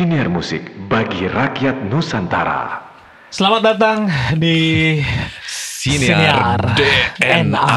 [0.00, 2.88] DNA, siniar musik bagi rakyat Nusantara.
[3.28, 4.96] Selamat datang di
[5.44, 7.68] Siniar, DNA.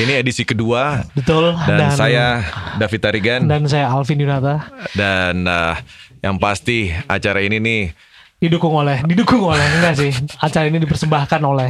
[0.00, 1.52] Ini edisi kedua Betul.
[1.68, 2.40] dan, saya
[2.80, 4.64] David Tarigan dan, dan saya Alvin Yunata
[4.96, 5.76] uh,
[6.24, 7.92] yang pasti acara ini nih
[8.40, 11.68] didukung oleh didukung oleh enggak sih acara ini dipersembahkan oleh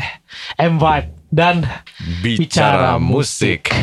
[0.63, 1.67] M Vibe dan
[2.23, 3.75] bicara, musik.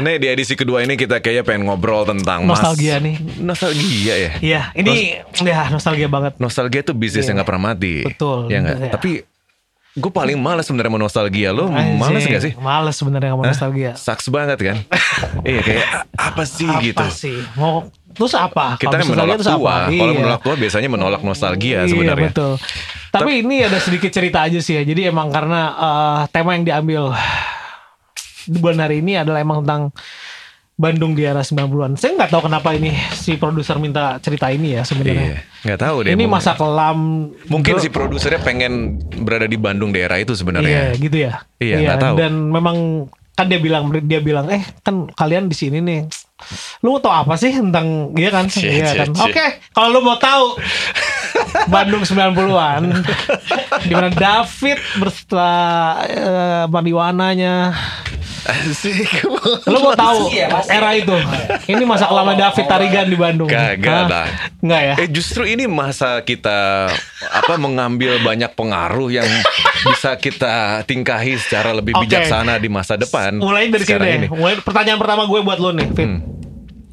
[0.00, 3.04] Nih di edisi kedua ini kita kayaknya pengen ngobrol tentang nostalgia mas...
[3.04, 3.14] nih.
[3.40, 4.32] Nostalgia ya.
[4.40, 6.32] Iya, ini Nos ya nostalgia banget.
[6.40, 8.04] Nostalgia itu bisnis yang gak pernah mati.
[8.04, 8.48] Betul.
[8.48, 8.76] Ya enggak?
[8.80, 8.92] Ya.
[8.96, 9.10] Tapi
[9.90, 14.30] gue paling males sebenarnya mau nostalgia lo males gak sih males sebenarnya mau nostalgia saks
[14.30, 14.76] banget kan
[15.50, 20.14] iya kayak apa sih apa gitu sih mau terus apa kita kan menolak tua kalau
[20.14, 20.18] iya.
[20.22, 22.52] menolak tua biasanya menolak nostalgia sebenarnya iya, betul
[23.10, 27.10] tapi ini ada sedikit cerita aja sih ya jadi emang karena uh, tema yang diambil
[27.10, 27.59] di
[28.48, 29.92] bulan hari ini adalah emang tentang
[30.80, 32.00] Bandung di era 90-an.
[32.00, 35.36] Saya nggak tahu kenapa ini si produser minta cerita ini ya sebenarnya.
[35.36, 35.38] Iya,
[35.68, 36.10] nggak tahu deh.
[36.16, 37.28] Ini masa kelam.
[37.52, 40.96] Mungkin si produsernya pengen berada di Bandung daerah itu sebenarnya.
[40.96, 41.44] Iya, gitu ya.
[41.60, 42.14] Iya, nggak iya, tahu.
[42.16, 42.76] Dan memang
[43.36, 46.04] kan dia bilang dia bilang eh kan kalian di sini nih
[46.84, 50.60] lu tahu apa sih tentang iya kan iya kan oke okay, kalau lu mau tahu
[51.72, 53.00] Bandung 90-an
[53.88, 55.48] di mana David beserta
[56.04, 57.72] uh, marijuananya
[58.50, 59.22] Asik.
[59.70, 60.34] Lu mau tahu
[60.66, 61.14] era itu?
[61.70, 63.46] Ini masa kelama David Tarigan di Bandung.
[63.46, 64.26] Kagak lah.
[64.58, 64.94] Enggak ya?
[64.98, 66.90] Eh justru ini masa kita
[67.30, 69.28] apa mengambil banyak pengaruh yang
[69.86, 72.04] bisa kita tingkahi secara lebih okay.
[72.10, 73.38] bijaksana di masa depan.
[73.38, 74.30] Mulai dari sini deh.
[74.34, 76.10] Mulai pertanyaan pertama gue buat lo nih, Fit.
[76.10, 76.20] Hmm.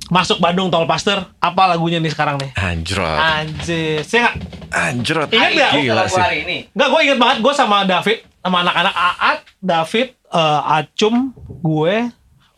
[0.08, 2.56] Masuk Bandung Tol Pasteur, apa lagunya nih sekarang nih?
[2.56, 3.20] Anjrot.
[3.20, 4.08] Anjir.
[4.08, 4.36] Saya gak...
[4.72, 5.28] Anjrot.
[5.36, 5.72] Ingat gak?
[5.84, 6.24] Gila sih.
[6.48, 6.58] Ini.
[6.72, 7.38] Enggak, gue inget banget.
[7.44, 11.96] Gue sama David, sama anak-anak Aat, David, uh, Acum, gue,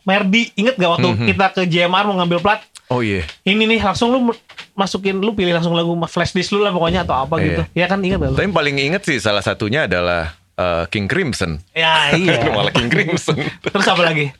[0.06, 0.54] Merdi.
[0.54, 1.28] Inget gak waktu mm -hmm.
[1.34, 2.60] kita ke JMR mau ngambil plat?
[2.90, 3.26] Oh iya.
[3.44, 3.54] Yeah.
[3.54, 4.34] Ini nih langsung lu
[4.74, 7.62] masukin lu pilih langsung lagu flash disk lu lah pokoknya atau apa gitu.
[7.74, 8.34] Ya kan gak lu?
[8.38, 11.62] Tapi paling inget sih salah satunya adalah uh, King Crimson.
[11.70, 12.50] Ya iya.
[12.50, 13.38] Malah King Crimson.
[13.62, 14.34] Terus apa lagi?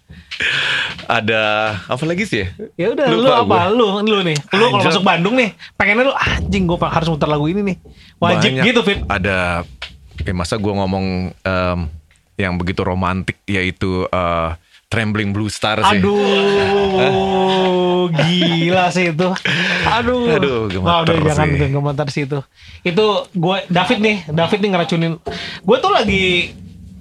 [1.07, 1.43] Ada
[1.87, 2.47] apa lagi sih ya?
[2.75, 3.71] Ya udah lu apa?
[3.71, 3.79] Gue.
[3.79, 4.37] Lu lu nih.
[4.55, 7.77] Lu kalau masuk Bandung nih, pengennya lu anjing gue harus muter lagu ini nih.
[8.19, 8.65] Wajib Banyak.
[8.67, 8.99] gitu, Fit.
[9.07, 9.63] Ada
[10.27, 11.81] eh masa gue ngomong um,
[12.41, 14.57] yang begitu romantik yaitu uh,
[14.91, 16.03] Trembling Blue Star sih.
[16.03, 19.29] Aduh, gila sih itu.
[19.87, 20.35] Aduh.
[20.35, 21.71] Aduh, gemeter udah, jangan sih.
[21.71, 22.39] gemeter sih itu.
[22.83, 25.15] Itu gue David nih, David nih ngeracunin.
[25.63, 26.51] Gue tuh lagi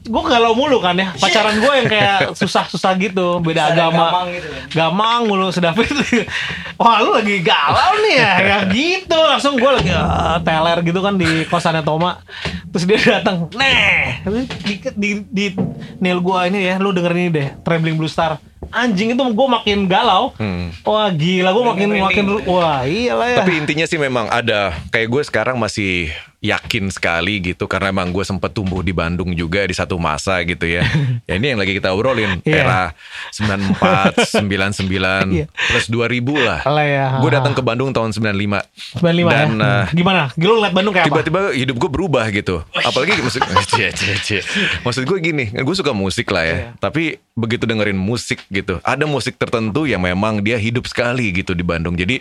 [0.10, 1.14] gue galau mulu kan ya.
[1.14, 4.10] Pacaran gue yang kayak susah-susah gitu beda agama.
[4.10, 4.62] gamang, gitu, kan?
[4.74, 5.86] gamang mulu sedapet
[6.82, 8.34] wah lu lagi galau nih ya.
[8.42, 12.26] Kayak gitu langsung gue lagi uh, teler gitu kan di kosannya Toma.
[12.74, 14.26] Terus dia datang nih
[14.66, 15.46] di, di, di
[16.02, 18.42] nil gue ini ya lu dengerin ini deh Trembling Blue Star
[18.72, 20.86] anjing itu gue makin galau hmm.
[20.86, 25.22] wah gila gue makin makin wah iyalah ya tapi intinya sih memang ada kayak gue
[25.26, 26.10] sekarang masih
[26.40, 30.64] yakin sekali gitu karena emang gue sempet tumbuh di Bandung juga di satu masa gitu
[30.64, 30.88] ya.
[31.30, 32.64] ya ini yang lagi kita obrolin yeah.
[32.64, 32.82] era
[33.36, 35.48] 94, 99 yeah.
[35.52, 36.60] plus 2000 lah.
[36.88, 37.20] ya.
[37.20, 39.04] Gue datang ke Bandung tahun 95.
[39.04, 39.68] 95 Dan, ya.
[39.68, 40.22] Uh, Gimana?
[40.40, 41.52] Gila liat Bandung kayak tiba-tiba apa?
[41.52, 42.56] Tiba-tiba hidup gue berubah gitu.
[42.72, 43.44] Apalagi maksud
[43.76, 44.42] cie, cie, cie.
[44.88, 46.52] Maksud gue gini, gue suka musik lah ya.
[46.56, 46.64] Yeah.
[46.80, 51.64] Tapi begitu dengerin musik gitu, ada musik tertentu yang memang dia hidup sekali gitu di
[51.64, 51.96] Bandung.
[51.96, 52.20] Jadi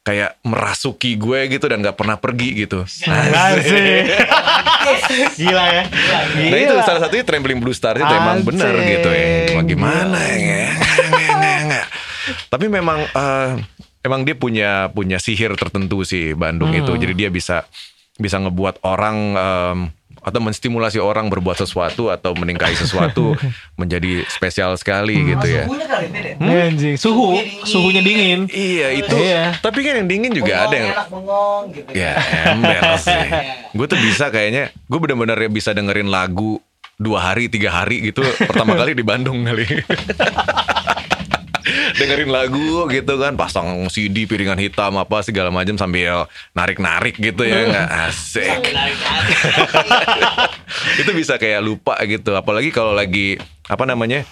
[0.00, 2.88] kayak merasuki gue gitu dan gak pernah pergi gitu.
[2.88, 4.04] Asik.
[5.36, 5.84] Gila ya.
[6.40, 6.48] Gila.
[6.48, 9.52] Nah itu salah satunya Trembling Blue Star itu emang benar gitu ya.
[9.52, 10.72] Cuma gimana ya.
[12.48, 13.60] Tapi memang uh,
[14.00, 16.80] emang dia punya punya sihir tertentu sih Bandung hmm.
[16.80, 16.92] itu.
[16.96, 17.68] Jadi dia bisa
[18.16, 19.78] bisa ngebuat orang um,
[20.20, 23.34] atau menstimulasi orang berbuat sesuatu atau meningkahi sesuatu
[23.80, 25.26] menjadi spesial sekali hmm.
[25.36, 25.64] gitu ya.
[25.64, 26.30] Suhunya kali beda.
[26.36, 26.64] Hmm?
[26.70, 27.66] Anjing, suhu, suhunya dingin.
[27.66, 28.40] suhunya dingin.
[28.48, 29.16] Iya, itu.
[29.16, 29.42] Iya.
[29.58, 31.90] Tapi kan yang dingin juga bengong, ada yang enak bengong gitu.
[31.96, 32.12] Ya,
[32.52, 33.28] ember sih.
[33.70, 36.60] gue tuh bisa kayaknya, gue bener-bener bisa dengerin lagu
[37.00, 39.64] dua hari, tiga hari gitu pertama kali di Bandung kali.
[41.98, 47.66] dengerin lagu gitu kan pasang CD piringan hitam apa segala macam sambil narik-narik gitu ya
[47.70, 48.60] nggak asik.
[51.00, 53.38] Itu bisa kayak lupa gitu apalagi kalau lagi
[53.70, 54.26] apa namanya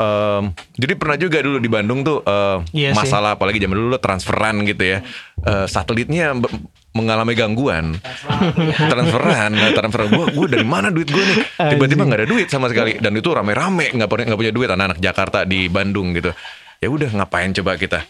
[0.00, 3.38] Um, jadi pernah juga dulu di Bandung tuh uh, iya masalah sih.
[3.38, 4.98] apalagi zaman dulu transferan gitu ya.
[5.44, 6.32] Uh, satelitnya
[6.96, 8.00] mengalami gangguan.
[8.88, 9.52] Transferan.
[9.52, 10.08] Nah, transfer.
[10.08, 11.36] Gue gue dari mana duit gue nih?
[11.76, 12.96] Tiba-tiba nggak ada duit sama sekali.
[12.98, 14.68] Dan itu rame-rame nggak punya nggak punya duit.
[14.72, 16.32] Anak-anak Jakarta di Bandung gitu
[16.82, 18.02] ya udah ngapain coba kita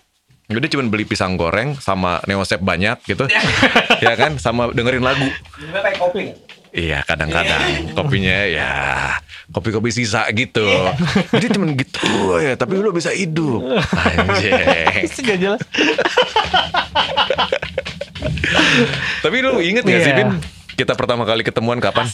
[0.48, 3.28] ya udah cuma beli pisang goreng sama neosep banyak gitu
[4.04, 5.28] ya kan sama dengerin lagu
[6.00, 6.32] kopi
[6.72, 8.72] Iya kadang-kadang kopinya ya
[9.52, 10.64] kopi-kopi sisa gitu.
[11.28, 13.60] Jadi cuman gitu ya, tapi lu bisa hidup.
[14.16, 14.56] Anjing.
[15.04, 15.60] Gak jelas.
[19.20, 20.32] tapi lu inget gak sih Iya.
[20.72, 22.08] Kita pertama kali ketemuan kapan?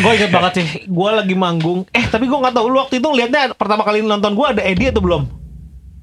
[0.00, 0.66] gue inget banget sih.
[0.86, 1.84] Gue lagi manggung.
[1.90, 4.90] Eh tapi gue nggak tahu lu waktu itu liatnya pertama kali nonton gue ada Eddie
[4.94, 5.22] atau belum?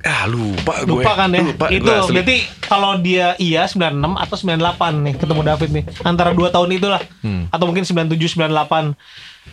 [0.02, 1.02] Ah lupa gue.
[1.02, 1.42] Lupa kan ya?
[1.46, 5.84] Lupa itu berarti kalau dia iya 96 atau 98 nih ketemu David nih.
[6.02, 7.02] Antara dua tahun itulah.
[7.22, 7.46] Hmm.
[7.54, 8.98] Atau mungkin 97 98.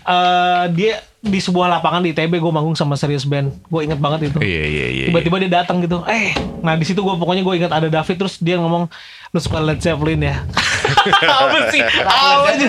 [0.00, 3.52] Eh dia di sebuah lapangan di ITB gue manggung sama Serious Band.
[3.67, 4.38] Gue inget banget itu.
[4.38, 5.06] Iya iya iya.
[5.08, 6.00] Tiba-tiba dia datang gitu.
[6.06, 8.88] Eh, nah di situ gue pokoknya gue ingat ada David terus dia ngomong
[9.29, 10.40] lu suka Led Zeppelin ya.
[11.44, 11.82] apa sih?
[12.00, 12.69] Apa aja?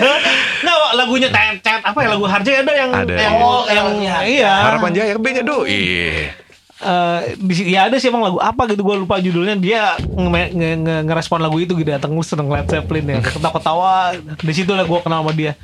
[0.60, 3.14] Nggak, lagunya tet tet apa ya lagu Harjay ada yang Ada.
[3.14, 4.52] yang Oh, yang yang- iya.
[4.66, 5.64] Harapan Jaya bandnya do.
[5.64, 6.36] Iya.
[6.80, 10.52] Eh, di sini ya ada sih emang lagu apa gitu gue lupa judulnya dia nge-
[10.52, 14.72] nge- nge- ngerespon lagu itu gitu datang lu seneng Led Zeppelin ya ketawa-ketawa di situ
[14.72, 15.60] lah gue kenal sama dia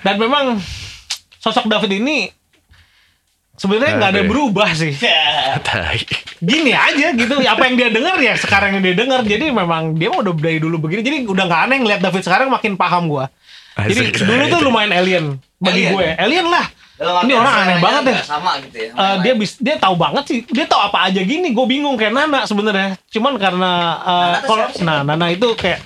[0.00, 0.62] dan memang
[1.40, 2.28] sosok David ini
[3.56, 4.92] sebenarnya nggak ada berubah sih.
[5.66, 6.00] Tai.
[6.40, 10.12] gini aja gitu apa yang dia dengar ya sekarang yang dia dengar jadi memang dia
[10.12, 11.00] udah dari dulu begini.
[11.00, 13.32] Jadi udah nggak aneh ngeliat David sekarang makin paham gua.
[13.76, 14.28] Jadi Asik.
[14.28, 15.24] dulu tuh lumayan alien
[15.56, 15.92] bagi Alien.
[15.96, 16.08] gue.
[16.20, 16.66] Alien lah.
[17.00, 18.20] Dalam ini orang aneh seleranya banget ya.
[18.28, 18.90] Sama gitu ya.
[18.92, 20.38] Eh, dia bis, dia tahu banget sih.
[20.52, 21.48] Dia tahu apa aja gini.
[21.56, 23.00] Gue bingung kayak Nana sebenarnya.
[23.08, 23.72] Cuman karena
[24.04, 25.80] eh, Nana tuh kalau nah Nana itu kayak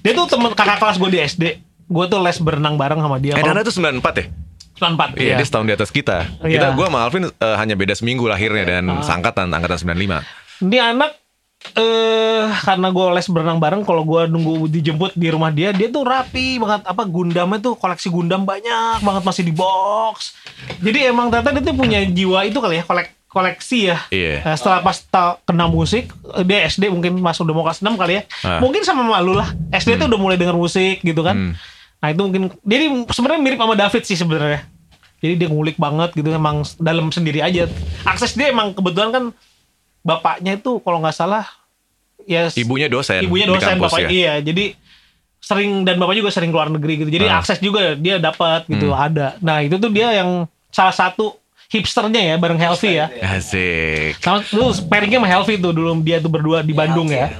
[0.00, 1.44] dia tuh temen kakak kelas gue di SD
[1.90, 4.26] gue tuh les berenang bareng sama dia Eh Kalau- Nana tuh 94 ya?
[4.72, 6.16] 94 Iya, dia setahun di atas kita.
[6.40, 6.56] Iya.
[6.56, 9.02] Kita gua sama Alvin eh, hanya beda seminggu lahirnya dan Ah.
[9.02, 10.24] seangkatan angkatan 95.
[10.62, 11.10] Ini anak
[11.76, 16.02] eh karena gue les berenang bareng kalau gue nunggu dijemput di rumah dia dia tuh
[16.02, 20.32] rapi banget apa Gundamnya tuh koleksi Gundam banyak banget masih di box
[20.80, 24.40] jadi emang ternyata dia tuh punya jiwa itu kali ya kolek koleksi ya Iya.
[24.42, 24.96] Eh, setelah pas
[25.44, 28.58] kena musik eh, dia SD mungkin masuk udah mau kelas 6 kali ya Ah.
[28.58, 31.54] mungkin sama malu lah SD tuh udah mulai denger musik gitu kan Hmm.
[32.00, 34.60] Nah itu mungkin jadi sebenarnya mirip sama David sih sebenarnya
[35.20, 37.68] jadi dia ngulik banget gitu emang dalam sendiri aja
[38.02, 39.24] akses dia emang kebetulan kan
[40.00, 41.44] bapaknya itu kalau nggak salah
[42.24, 43.20] ya Ibunya dosen.
[43.20, 44.08] ibunya dosen kampus bapak ya.
[44.08, 44.76] iya jadi
[45.40, 47.40] sering dan bapaknya juga sering keluar negeri gitu jadi Ah.
[47.40, 51.39] akses juga dia dapat gitu ada nah itu tuh dia yang salah satu
[51.70, 54.18] hipsternya ya bareng Helvi ya Asik.
[54.18, 57.30] sama lu pairingnya sama Helvi tuh dulu dia tuh berdua di Bandung ya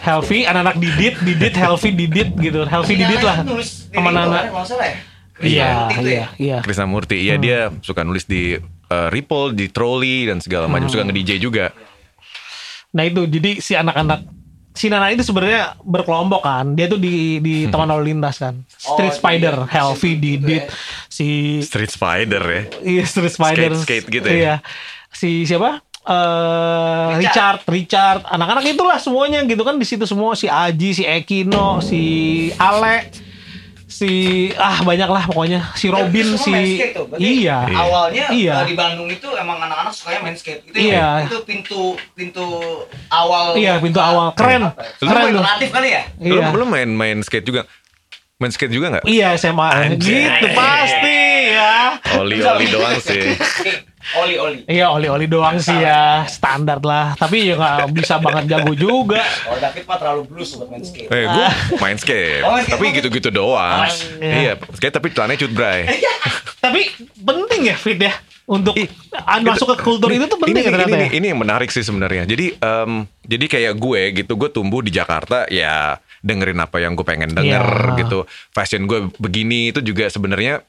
[0.00, 3.44] Helvi anak-anak Didit Didit Helvi Didit gitu Helvi Didit lah
[3.92, 4.48] sama Nana
[5.40, 7.16] iya iya iya Krisna Murti.
[7.16, 7.44] Iya Hmm.
[7.44, 10.84] dia suka nulis di eh, Ripple, di Trolley dan segala macam.
[10.88, 10.92] Hmm.
[10.92, 11.72] Suka nge-DJ juga.
[12.92, 14.39] Nah itu jadi si anak-anak
[14.80, 16.72] si Nana itu sebenarnya berkelompok kan.
[16.72, 18.56] Dia tuh di di teman lalu lintas kan.
[18.72, 20.72] Street Oh, Spider, di- Helvi, Didit, ya.
[21.06, 21.26] si
[21.60, 22.62] Street Spider ya.
[22.80, 24.34] iya Street Spider, Skate-skate gitu ya?
[24.34, 24.54] Iya.
[25.12, 25.84] Si siapa?
[26.00, 31.84] Eh Richard, Richard, anak-anak itulah semuanya gitu kan di situ semua si Aji, si Ekino,
[31.84, 32.00] si
[32.56, 33.12] Ale,
[34.00, 36.80] si ah banyak lah pokoknya si Robin, semua main si
[37.20, 38.64] iya, Awalnya Iya.
[38.64, 40.64] eh, di Bandung itu emang anak-anak sukanya main skate.
[40.72, 40.96] Itu Iya.
[41.20, 42.46] ya, itu pintu pintu
[43.12, 43.52] awal.
[43.60, 44.32] Iya, pintu awal.
[44.32, 44.72] Keren.
[44.72, 44.72] Ya?
[45.04, 45.44] Keren tuh.
[45.44, 46.02] Alternatif kali ya?
[46.16, 46.48] Iya.
[46.48, 47.68] lu main main skate juga?
[48.40, 49.04] Main skate juga nggak?
[49.04, 50.00] Iya SMA Anjay.
[50.00, 51.19] gitu pasti.
[52.16, 53.34] Oli-oli doang sih.
[54.12, 54.58] Oli oli.
[54.64, 57.12] Iya oli-oli doang sih ya standar lah.
[57.14, 59.20] Tapi ya nggak bisa banget jago juga.
[59.20, 61.06] Kalau David mah terlalu blues buat main skate.
[61.06, 61.46] Eh, gue
[61.78, 63.84] main skate, Oh, main skate tapi gitu-gitu doang.
[63.84, 64.34] Oh, iya.
[64.34, 65.80] Iya, skate tapi celananya cut bray.
[66.60, 68.12] Tapi penting ya fit ya
[68.44, 68.84] untuk Ih,
[69.40, 71.10] masuk ke kultur itu tuh penting ini, ya ternyata ini, ya.
[71.16, 72.28] ini yang menarik sih sebenarnya.
[72.28, 72.92] Jadi em,
[73.24, 77.64] jadi kayak gue gitu, gue tumbuh di Jakarta ya dengerin apa yang gue pengen denger
[77.64, 77.96] Iya.
[78.04, 78.18] gitu.
[78.52, 80.60] Fashion gue begini itu juga sebenarnya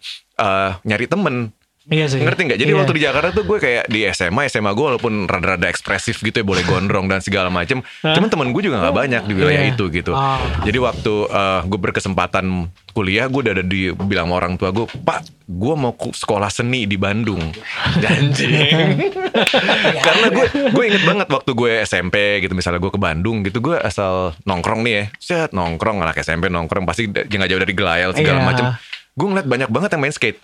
[0.42, 1.54] eh, nyari temen.
[1.84, 2.22] Iya sih.
[2.22, 2.60] Ngerti nggak?
[2.60, 2.78] Jadi Iya.
[2.78, 6.46] waktu di Jakarta tuh gue kayak di SMA, SMA gue walaupun rada-rada ekspresif gitu ya,
[6.46, 7.82] boleh gondrong dan segala macem.
[8.00, 9.74] Cuman temen gue juga nggak banyak di wilayah Iya.
[9.74, 10.14] itu gitu.
[10.14, 10.38] Ah.
[10.62, 12.46] Jadi waktu eh, gue berkesempatan
[12.92, 16.86] kuliah, gue udah ada di bilang sama orang tua gue, Pak, gue mau sekolah seni
[16.86, 17.42] di Bandung.
[18.14, 19.10] Anjing.
[20.06, 23.76] Karena gue gue inget banget waktu gue SMP gitu, misalnya gue ke Bandung gitu, gue
[23.76, 28.38] asal nongkrong nih ya, set nongkrong anak SMP nongkrong pasti nggak jauh dari gelayel segala
[28.38, 28.46] Iya.
[28.46, 28.66] macem.
[29.14, 30.40] Gue ngeliat banyak banget yang main skate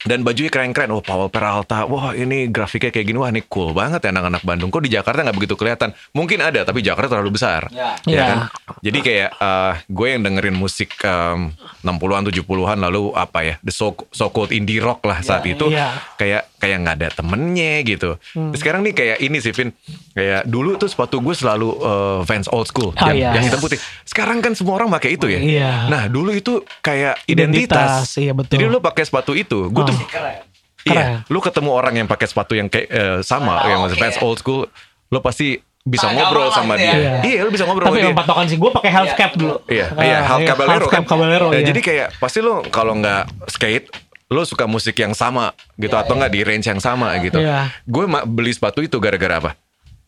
[0.00, 0.88] dan bajunya keren-keren.
[0.96, 1.84] Oh, Paul Peralta.
[1.84, 3.20] Wah, ini grafiknya kayak gini.
[3.20, 4.72] Wah, ini cool banget ya anak-anak Bandung.
[4.72, 5.92] Kok di Jakarta nggak begitu kelihatan?
[6.16, 7.68] Mungkin ada, tapi Jakarta terlalu besar.
[7.68, 8.00] Ya.
[8.08, 8.24] Ya Iya.
[8.24, 8.38] kan?
[8.80, 11.52] Jadi kayak eh, gue yang dengerin musik em,
[11.84, 13.54] 60-an, 70-an lalu apa ya?
[13.60, 15.68] The so, so called indie rock lah saat itu.
[15.68, 15.92] Iya.
[16.16, 18.10] Kayak kayak nggak ada temennya gitu.
[18.20, 19.72] Terus Sekarang nih kayak ini sih, Vin.
[20.10, 22.92] Kayak dulu tuh sepatu gue selalu eh, Vans Old School.
[22.94, 23.30] Ah, yang, iya.
[23.34, 23.80] yang hitam putih.
[24.04, 25.40] Sekarang kan semua orang pakai itu ya.
[25.40, 25.72] Iya.
[25.88, 27.66] Nah, dulu itu kayak Identitas,
[28.06, 28.20] identitas.
[28.20, 28.52] iya, betul.
[28.52, 29.66] Jadi lu pakai sepatu itu.
[29.66, 30.06] Gue tuh Oh.
[30.06, 30.44] Keren.
[30.82, 33.96] Iya, lu ketemu orang yang pakai sepatu yang kayak eh, sama, Oh, yang oke.
[33.96, 34.64] fans old school,
[35.06, 36.92] lu pasti bisa Ah, ngobrol sama gitu dia.
[36.92, 37.12] ya.
[37.22, 38.20] Iya, lu bisa ngobrol Tapi sama yang dia.
[38.20, 39.56] patokan sih gue pakai half Iya, cap dulu.
[39.66, 41.02] Iya, Ah, iya, Caballero half cap kan.
[41.06, 41.66] Caballero, Nah, iya.
[41.66, 43.86] Jadi kayak pasti lo kalau nggak skate,
[44.30, 47.42] lo suka musik yang sama gitu atau nggak di range yang sama gitu.
[47.42, 47.74] Iya.
[47.82, 49.50] Gue beli sepatu itu gara-gara apa?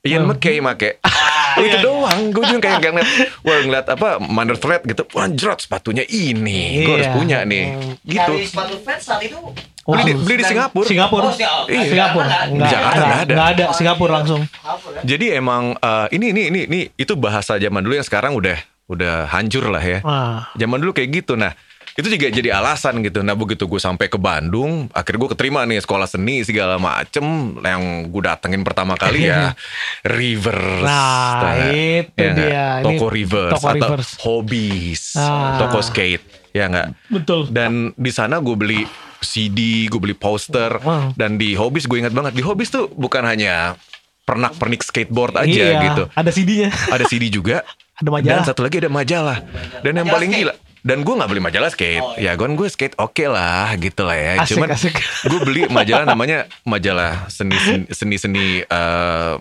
[0.02, 0.30] Ian Oh.
[0.30, 1.02] McKay make.
[1.58, 2.30] itu doang.
[2.30, 3.10] Gue juga kayak ngeliat,
[3.42, 5.02] wah ngeliat apa Mother Thread gitu.
[5.12, 6.86] Wah anjrot sepatunya ini.
[6.86, 7.14] Gue harus Iya.
[7.14, 7.64] punya nih.
[8.02, 8.32] Gitu.
[8.34, 9.38] Cari sepatu fans saat itu
[9.82, 10.86] Oh, Beli di, beli di Singapura.
[10.86, 11.26] Singapura.
[11.26, 11.66] Oh, Singapura.
[11.74, 11.82] Iya.
[11.90, 12.26] Singapura.
[12.30, 13.34] Jakarta Enggak, Jakarta enggak, nggak ada.
[13.34, 13.64] Nggak ada.
[13.74, 14.42] Singapura langsung.
[14.46, 15.00] Ya?
[15.02, 18.54] Jadi emang eh, ini ini ini ini itu bahasa zaman dulu yang sekarang udah
[18.86, 19.98] udah hancur lah ya.
[20.06, 20.46] Ah.
[20.54, 21.34] Zaman dulu kayak gitu.
[21.34, 21.58] Nah,
[21.92, 23.20] itu juga jadi alasan gitu.
[23.20, 27.22] Nah, begitu gue sampai ke Bandung, akhirnya gue keterima nih sekolah seni segala macem.
[27.58, 29.52] Yang gue datengin pertama kali ya
[30.16, 30.82] Rivers.
[30.82, 32.34] Nah, itu nggak?
[32.34, 32.66] dia.
[32.78, 34.10] Ini Toko Rivers toko atau Rivers.
[34.18, 35.58] Hobbies, Ah.
[35.58, 36.88] toko skate, ya nggak?
[37.08, 37.40] Betul.
[37.48, 38.80] Dan di sana gue beli
[39.18, 41.14] CD, gue beli poster, Wow.
[41.14, 43.78] dan di Hobbies gue ingat banget di Hobbies tuh bukan hanya
[44.22, 46.70] pernak pernik skateboard aja iya, gitu Ada CD-nya.
[46.88, 48.30] ada CD juga Ada majalah.
[48.32, 49.42] dan satu lagi ada majalah
[49.80, 50.40] dan yang Majalah paling skate.
[50.40, 52.02] gila dan gue nggak beli majalah skate.
[52.02, 54.30] Oh, ya gue gue skate oke lah gitu lah ya.
[54.42, 54.94] Asik, cuman asik.
[55.30, 57.54] gue beli majalah namanya majalah seni
[57.94, 59.34] seni seni eh,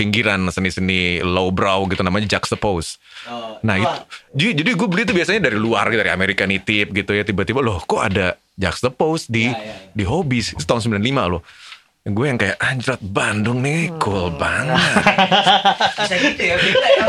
[0.00, 2.96] pinggiran seni seni lowbrow gitu namanya juxtapose.
[3.28, 3.96] Oh, nah itu
[4.32, 7.84] jadi, jadi gue beli itu biasanya dari luar dari Amerika Nitip gitu ya tiba-tiba loh
[7.84, 9.92] kok ada juxtapose di Ya, ya, ya.
[9.92, 10.04] di
[10.56, 10.96] itu tahun 95
[11.28, 11.44] loh
[12.06, 14.38] gue yang kayak anjrat Bandung nih cool Hmm.
[14.42, 14.78] banget
[15.98, 17.06] Bisa gitu ya, ya.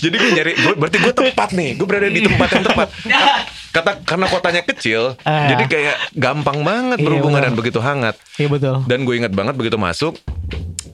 [0.00, 2.88] jadi gue nyari, gue, berarti gue tepat nih, gue berada di tempat yang tepat.
[3.76, 5.52] Kata karena kotanya kecil, Ah.
[5.52, 7.52] jadi kayak gampang banget Iya, berhubungan benar.
[7.52, 8.16] dan begitu hangat.
[8.34, 8.74] Iya betul.
[8.84, 10.16] Dan gue ingat banget begitu masuk,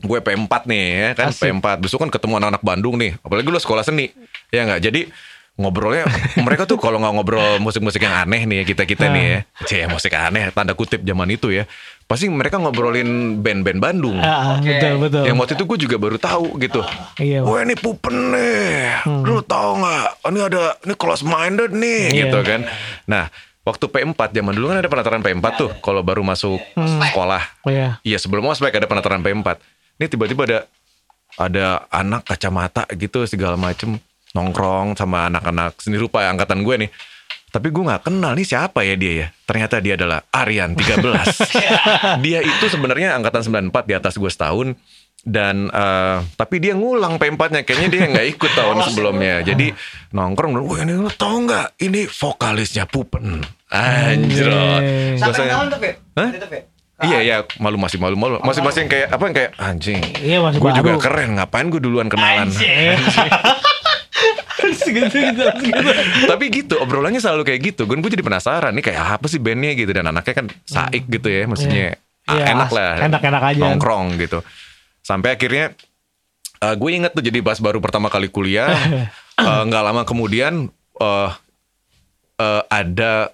[0.00, 1.46] gue P4 nih ya kan, Asik.
[1.54, 1.66] P4.
[1.78, 4.10] Besok kan ketemu anak-anak Bandung nih, apalagi lu sekolah seni,
[4.50, 4.82] ya nggak?
[4.82, 5.02] Jadi
[5.54, 6.02] ngobrolnya
[6.36, 10.10] mereka tuh kalau nggak ngobrol musik-musik yang aneh nih kita kita nih ya, cie musik
[10.10, 11.70] aneh tanda kutip zaman itu ya,
[12.04, 14.20] pasti mereka ngobrolin band-band Bandung.
[14.20, 14.68] Ah, Oke.
[14.68, 15.24] betul betul.
[15.24, 16.80] Yang waktu itu gue juga baru tahu gitu.
[17.16, 17.40] Iya.
[17.40, 19.08] Wah ini pupen nih.
[19.24, 20.20] Lu tau gak?
[20.28, 22.20] Ini ada, ini close minded nih Iya.
[22.28, 22.60] gitu kan.
[23.08, 23.32] Nah
[23.64, 25.70] waktu P4 zaman dulu kan ada penataran P4 tuh.
[25.80, 27.42] Kalau baru masuk sekolah.
[27.64, 27.96] Oh, iya.
[28.04, 29.56] Iya sebelum ospek ada penataran P4.
[29.96, 30.58] Ini tiba-tiba ada
[31.34, 33.98] ada anak kacamata gitu segala macem
[34.34, 36.90] nongkrong sama anak-anak seni rupa angkatan gue nih.
[37.54, 39.26] Tapi gue nggak kenal nih siapa ya dia ya.
[39.46, 40.98] Ternyata dia adalah Aryan 13.
[42.26, 44.74] dia itu sebenarnya angkatan 94 di atas gue setahun
[45.22, 49.46] dan eh, tapi dia ngulang P4-nya kayaknya dia nggak ikut tahun sebelumnya.
[49.46, 49.70] Jadi
[50.10, 51.78] nongkrong, wah ini lu tau nggak?
[51.78, 53.46] Ini vokalisnya Pupen.
[53.70, 54.82] Anjrot.
[55.22, 55.78] Sampai tahun tuh?
[56.18, 56.30] Hah?
[57.04, 59.98] Iya iya malu masih malu malu masih masih yang kayak apa yang kayak anjing.
[60.22, 62.50] Iya, masih Gue juga keren ngapain gue duluan kenalan.
[64.96, 65.44] gitu, segitu.
[66.24, 67.82] Tapi gitu obrolannya selalu kayak gitu.
[67.84, 71.44] Gue jadi penasaran nih kayak apa sih bandnya gitu dan anaknya kan saik gitu ya
[71.44, 73.60] maksudnya ah, Iya, enak as- lah enak-enak aja.
[73.60, 74.38] nongkrong gitu.
[75.00, 75.72] Sampai akhirnya
[76.58, 78.72] eh, gue inget tuh jadi pas baru pertama kali kuliah
[79.40, 81.30] eh, nggak lama kemudian eh
[82.36, 83.30] eh, ada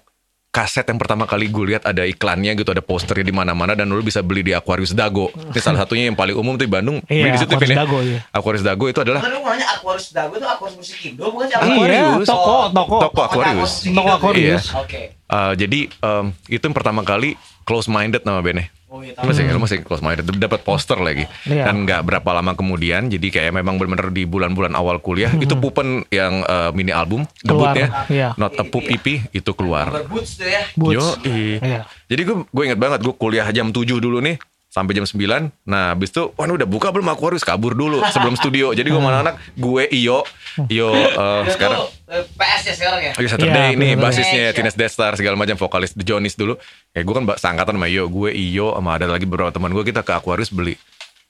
[0.51, 4.03] kaset yang pertama kali gue lihat ada iklannya gitu ada posternya di mana-mana dan lu
[4.03, 5.31] bisa beli di Aquarius Dago.
[5.31, 6.99] Ini salah satunya yang paling umum tuh di Bandung.
[7.07, 7.81] Iya, beli di situ Aquarius Vin, ya.
[7.87, 8.19] Dago, iya.
[8.35, 11.55] Aquarius Dago itu adalah Kan lu nanya Aquarius Dago itu Aquarius musik Indo bukan sih?
[11.55, 12.27] Aquarius.
[12.27, 12.97] Iya, toko, toko.
[12.99, 13.73] Toko Aquarius.
[13.87, 14.65] Toko Aquarius.
[14.75, 15.01] Oke.
[15.15, 18.67] Eh, jadi em, itu yang pertama kali close minded nama bandnya.
[18.91, 21.23] Oh iya, masih, lu masih close minded, dapat poster lagi.
[21.47, 21.71] Iya.
[21.71, 26.03] Dan nggak berapa lama kemudian, jadi kayak memang benar-benar di bulan-bulan awal kuliah itu Pupen
[26.11, 28.29] yang eh, mini album Keluar, debutnya, iya.
[28.35, 29.95] Not a Poop EP itu keluar.
[30.11, 30.67] Boots ya.
[30.75, 30.99] Boots.
[30.99, 31.87] Yo, Iya.
[32.11, 34.35] Jadi gue gue inget banget gue kuliah jam 7 dulu nih
[34.71, 35.51] sampai jam 9.
[35.67, 38.71] Nah, habis itu wah ini udah buka belum aku harus kabur dulu sebelum studio.
[38.71, 40.23] Jadi gue sama anak gue Iyo,
[40.71, 43.11] Iyo eh, Itu sekarang eh, PS ya sekarang ya.
[43.11, 43.99] Oh iya Saturday ini bener-bener.
[43.99, 44.55] basisnya Iya.
[44.55, 46.55] Teenage Death Star segala macam vokalis The Jonis dulu.
[46.95, 50.07] Ya gue kan seangkatan sama Iyo, gue Iyo sama ada lagi beberapa teman gue kita
[50.07, 50.79] ke Aquarius beli.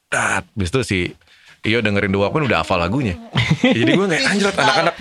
[0.05, 0.99] Dat, habis itu si
[1.61, 3.17] Iyo dengerin dua pun udah hafal lagunya.
[3.61, 4.95] Jadi gue kayak anjrat anak-anak.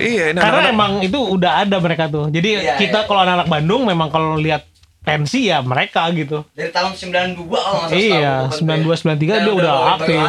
[0.00, 0.72] Iya, ini Karena anak-anak.
[0.76, 2.28] emang itu udah ada mereka tuh.
[2.28, 3.08] Jadi Iya, kita iya.
[3.08, 4.64] kalau anak-anak Bandung memang kalau lihat
[5.04, 6.48] pensi ya mereka gitu.
[6.50, 8.00] Dari tahun 92 kalau nggak salah.
[8.00, 9.20] Iya, setahu gua, 92 93 Bang.
[9.20, 10.20] dia Dan udah aktif.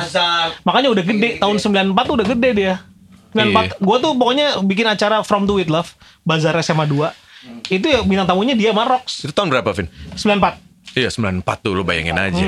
[0.62, 1.30] Makanya udah gede.
[1.32, 2.74] Iya, Tahun 94 tuh udah gede dia.
[3.32, 5.92] 94 gua tuh pokoknya bikin acara From to With Love,
[6.22, 7.12] Bazar SMA 2.
[7.68, 9.24] Itu ya bintang tamunya dia Marox.
[9.24, 9.88] Itu tahun berapa, Vin?
[10.14, 10.60] 94.
[10.94, 12.46] Iya, 94 tuh lu bayangin aja.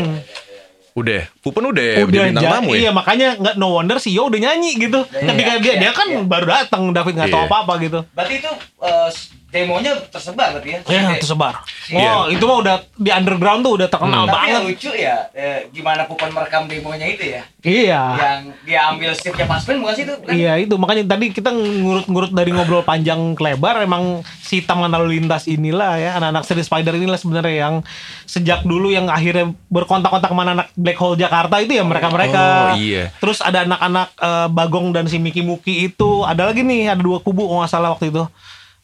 [0.97, 2.91] Udah, Pupen udah, udah, udah bintang tamu Iya, ya.
[2.91, 5.05] makanya nggak no wonder si Yo udah nyanyi gitu.
[5.13, 6.25] Iya, Ketika iya, dia iya, dia kan iya.
[6.25, 7.49] baru datang David nggak tahu Iya.
[7.53, 7.99] apa-apa gitu.
[8.17, 9.09] Berarti itu eh,
[9.47, 10.79] demonya tersebar berarti ya.
[10.83, 11.63] Ya, Jadi- tersebar.
[11.87, 11.95] Iya.
[11.95, 14.51] Wow, itu mah udah di underground tuh udah terkenal Tapi banget.
[14.51, 17.41] yang lucu ya, eh, gimana Pupan merekam demonya itu ya?
[17.63, 18.01] Iya.
[18.19, 20.13] Yang dia ambil shiftnya Paspen bukan sih itu?
[20.19, 20.31] Bukan?
[20.35, 25.15] Iya itu makanya tadi kita ngurut-ngurut dari ngobrol panjang ke lebar emang si taman lalu
[25.15, 27.75] lintas inilah ya anak-anak seri spider inilah sebenarnya yang
[28.23, 32.43] sejak dulu yang akhirnya berkontak-kontak sama anak black hole Jakarta itu ya mereka mereka.
[32.71, 33.15] Oh, iya.
[33.23, 37.23] Terus ada anak-anak eh, Bagong dan si Miki Muki itu ada lagi nih ada dua
[37.23, 38.27] kubu kalau nggak salah waktu itu.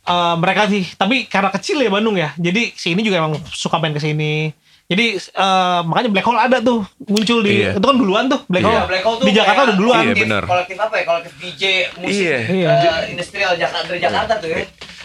[0.03, 3.79] Eh, mereka sih tapi karena kecil ya Bandung ya jadi si ini juga emang suka
[3.79, 4.51] main ke sini.
[4.83, 7.71] Jadi eh, makanya black hole ada tuh muncul di Iya.
[7.71, 8.87] itu kan duluan tuh black Iya, hole.
[8.89, 9.95] Black Hole tuh di Jakarta kayak udah duluan.
[9.95, 10.43] Iya, kolektif- benar.
[10.43, 11.03] Kolektif apa ya?
[11.05, 11.63] Kolektif DJ
[11.97, 12.37] musik Iya.
[12.45, 12.69] Iya.
[12.69, 14.57] eh, industrial Jakarta dari Jakarta tuh ya.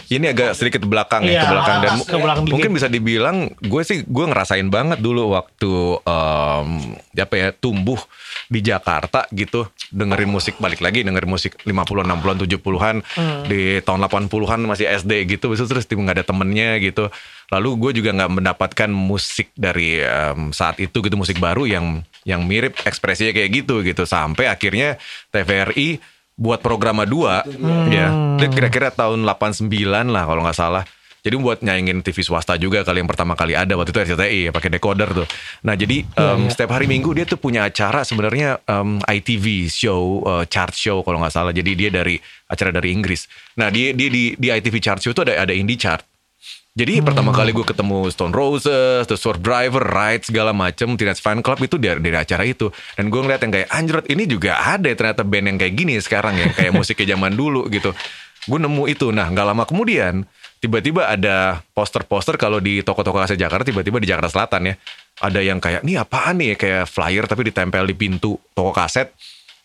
[0.09, 1.77] Ini agak sedikit belakang ya, Iya, ke belakang.
[1.79, 5.69] Dan ke belakang mungkin bisa dibilang gue sih gue ngerasain banget dulu waktu
[6.01, 6.69] em,
[7.13, 8.01] apa ya tumbuh
[8.49, 9.69] di Jakarta gitu.
[9.93, 13.45] Dengerin musik balik lagi dengerin musik 50-an 60-an 70-an Hmm.
[13.45, 17.13] di tahun 80-an masih SD gitu Terus terus tiba nggak ada temennya gitu.
[17.49, 22.49] Lalu gue juga nggak mendapatkan musik dari em, saat itu gitu musik baru yang yang
[22.49, 24.09] mirip ekspresinya kayak gitu gitu.
[24.09, 24.97] Sampai akhirnya
[25.29, 28.07] TVRI buat program 2 ya
[28.39, 29.67] Itu kira-kira tahun 89
[30.07, 30.87] lah kalau nggak salah
[31.19, 34.51] jadi buat nyaingin TV swasta juga kali yang pertama kali ada waktu itu RCTI ya
[34.55, 35.27] pakai decoder tuh.
[35.67, 40.47] Nah jadi em, setiap hari Minggu dia tuh punya acara sebenarnya em, ITV show eh,
[40.47, 41.51] chart show kalau nggak salah.
[41.51, 42.15] Jadi dia dari
[42.47, 43.27] acara dari Inggris.
[43.59, 46.07] Nah dia dia di di ITV chart show tuh ada ada indie chart.
[46.77, 51.41] Jadi pertama kali gue ketemu Stone Roses, The Sword Driver, Ride segala macem, Teenage Fan
[51.41, 52.69] Club itu dari, dari acara itu.
[52.93, 55.99] Dan gue ngeliat yang kayak anjrot ini juga ada ya ternyata band yang kayak gini
[55.99, 57.91] sekarang ya, kayak musiknya zaman dulu gitu.
[58.47, 59.11] Gue nemu itu.
[59.11, 60.23] Nah nggak lama kemudian
[60.63, 64.75] tiba-tiba ada poster-poster kalau di toko-toko kaset Jakarta tiba-tiba di Jakarta Selatan ya.
[65.19, 69.11] Ada yang kayak ini apaan nih kayak flyer tapi ditempel di pintu toko kaset.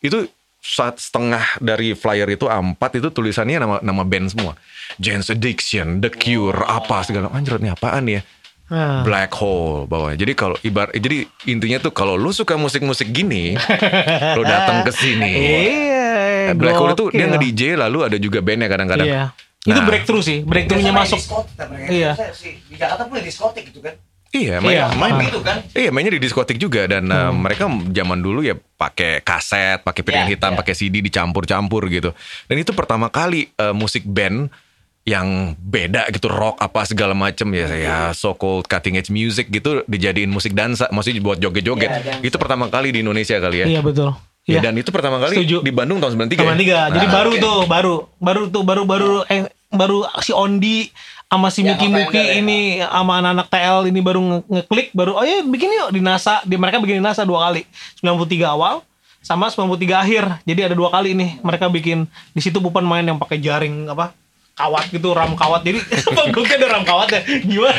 [0.02, 0.26] Itu
[0.64, 4.56] setengah dari flyer itu A4 itu tulisannya nama nama band semua.
[4.96, 8.24] Jane's Addiction, The Cure, apa segala anjir nih apaan ya?
[8.64, 9.04] Nah.
[9.04, 10.24] Black Hole bawahnya.
[10.24, 13.52] Jadi kalau ibar jadi intinya tuh kalau lu suka musik-musik gini,
[14.36, 15.32] lu datang ke sini.
[15.36, 16.56] Iya.
[16.56, 19.04] Black Hole itu dia nge-DJ lalu ada juga bandnya kadang-kadang.
[19.04, 19.24] Iya.
[19.64, 19.88] Itu Nah.
[19.88, 21.16] breakthrough sih, breakthrough-nya masuk.
[21.20, 21.56] diskotik.
[21.88, 22.12] Iya.
[22.68, 23.96] Di Jakarta punya diskotik gitu kan.
[24.34, 24.86] Iya, main, Iya.
[24.92, 25.56] main Gitu kan.
[25.70, 27.38] Iya mainnya di diskotik juga dan uh, Hmm.
[27.40, 30.58] mereka zaman dulu ya pakai kaset, pakai piring Iya, hitam, iya.
[30.58, 32.10] pakai CD dicampur-campur gitu.
[32.44, 34.50] Dan itu pertama kali uh, musik band
[35.04, 39.84] yang beda gitu rock apa segala macem ya ya so called cutting edge music gitu
[39.84, 42.24] dijadiin musik dansa maksudnya buat joget-joget Iya, dansa.
[42.24, 44.16] itu pertama kali di Indonesia kali ya, Iya betul.
[44.42, 44.60] Ya, Iya.
[44.62, 45.60] dan itu pertama kali Setuju.
[45.60, 46.58] di Bandung tahun 93 Sama ya?
[46.58, 46.78] tiga.
[46.90, 47.40] Jadi baru oke.
[47.40, 50.88] tuh, baru, baru tuh, baru, baru, eh, baru si Ondi
[51.34, 52.32] sama si Yang Miki Muki ya.
[52.36, 56.40] ini sama anak-anak TL ini baru nge- ngeklik, baru oh ya bikin yuk di NASA,
[56.42, 57.66] di mereka bikin di NASA dua kali,
[57.98, 58.14] 93
[58.46, 58.80] awal
[59.18, 60.24] sama 93 akhir.
[60.42, 62.04] Jadi ada dua kali nih mereka bikin.
[62.30, 64.12] Di situ Bupan main yang pakai jaring apa
[64.54, 65.62] kawat gitu ram kawat.
[65.62, 65.82] Jadi
[66.16, 67.74] banggungnya ada ram kawat ya gimana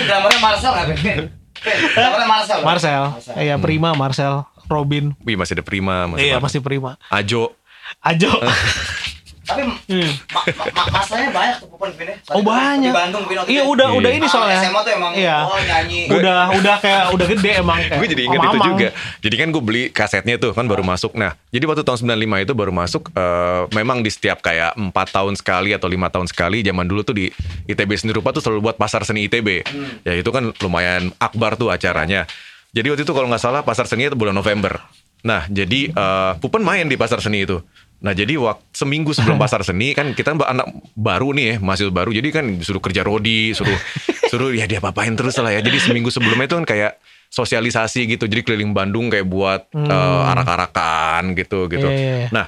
[0.00, 2.58] drummernya Marcel Drummernya Marcel.
[2.62, 3.02] Marcel.
[3.34, 5.14] Iya Prima Marcel Robin.
[5.22, 6.98] Wih, masih ada Prima masih iya masih Prima.
[7.08, 7.54] Ajo.
[8.00, 8.28] Ajo
[9.48, 10.10] Tapi Hmm.
[10.28, 12.16] ma ma ma- masanya banyak tuh Pupan Ben ya.
[12.30, 12.84] Oh banyak.
[12.84, 13.96] Di Bandung waktu Iya udah Iya.
[13.96, 14.58] udah ini Ah, soalnya.
[14.60, 15.36] SMA tuh emang Iya.
[15.42, 16.00] oh nyanyi.
[16.06, 17.78] Udah udah kayak udah gede emang.
[17.80, 18.88] kayak gue jadi ingat itu juga.
[19.18, 21.12] Jadi kan gue beli kasetnya tuh kan baru masuk.
[21.14, 23.08] Nah, jadi waktu tahun 95 itu baru masuk.
[23.10, 26.60] eh, memang di setiap kayak empat tahun sekali atau lima tahun sekali.
[26.60, 27.32] Zaman dulu tuh di
[27.64, 29.64] ITB Seni Rupa tuh selalu buat pasar seni ITB.
[30.02, 32.28] Ya itu kan lumayan akbar tuh acaranya.
[32.68, 34.76] Jadi waktu itu kalau nggak salah pasar seni itu bulan November.
[35.20, 37.58] Nah, jadi eh, Pupen main di pasar seni itu.
[37.98, 41.92] Nah jadi waktu seminggu sebelum pasar seni kan kita mbak anak baru nih ya mahasiswa
[41.92, 42.10] baru.
[42.14, 43.78] Jadi kan disuruh kerja rodi suruh
[44.30, 45.60] suruh ya dia apain terus lah ya.
[45.62, 46.92] Jadi seminggu sebelumnya itu kan kayak
[47.28, 48.24] sosialisasi gitu.
[48.30, 51.88] Jadi keliling Bandung kayak buat eh, arak-arakan gitu gitu.
[51.88, 52.28] Iya, iya, iya.
[52.30, 52.46] nah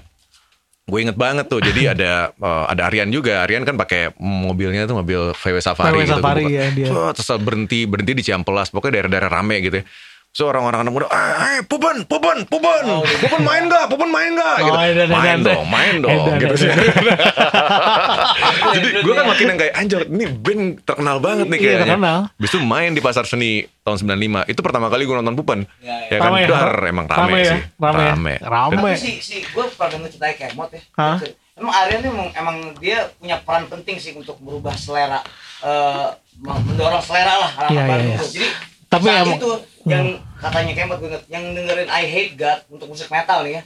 [0.90, 1.58] gue inget banget tuh.
[1.62, 3.42] Jadi ada eh, ada Aryan juga.
[3.42, 6.88] Aryan kan pakai mobilnya tuh mobil VW Safari VW gitu Safari, ya, dia.
[7.14, 9.86] Terus berhenti berhenti di Ciampelas pokoknya daerah-daerah rame gitu ya
[10.30, 12.84] So orang-orang anak muda, eh, eh Pupen, Pupen, Pupen,
[13.18, 14.70] Pupen main gak, Pupen main gak, gitu.
[14.72, 15.42] Oh, edan, main edan.
[15.42, 16.54] dong, main dong, gitu.
[16.54, 17.02] edan.
[18.70, 21.84] Jadi gue kan makin yang kayak anjir, ini band terkenal banget nih Iya, kayaknya.
[21.90, 22.18] terkenal.
[22.30, 25.60] Habis itu main di pasar seni tahun 95, itu pertama kali gue nonton Pupen.
[25.78, 26.18] Ya, Ya, ya.
[26.18, 26.48] kan, Rame ya?
[26.48, 27.44] dar, emang rame, Rame ya?
[27.48, 27.60] sih.
[27.76, 28.08] Rame ya?
[28.08, 28.34] Rame.
[28.40, 28.76] Rame.
[28.86, 30.80] Tapi si si gue pernah denger ceritanya Kemot ya.
[30.94, 31.18] Hah?
[31.52, 35.20] Emang Aryan emang, emang dia punya peran penting sih untuk merubah selera
[35.60, 36.08] eh
[36.40, 38.16] mendorong selera lah anak Iya, iya, Bandung iya.
[38.16, 38.30] tuh.
[38.30, 38.48] Jadi
[38.90, 39.50] Tapi saat emang- itu
[39.86, 43.62] yang katanya Kemot gue inget, yang dengerin I Hate God untuk musik metal nih ya.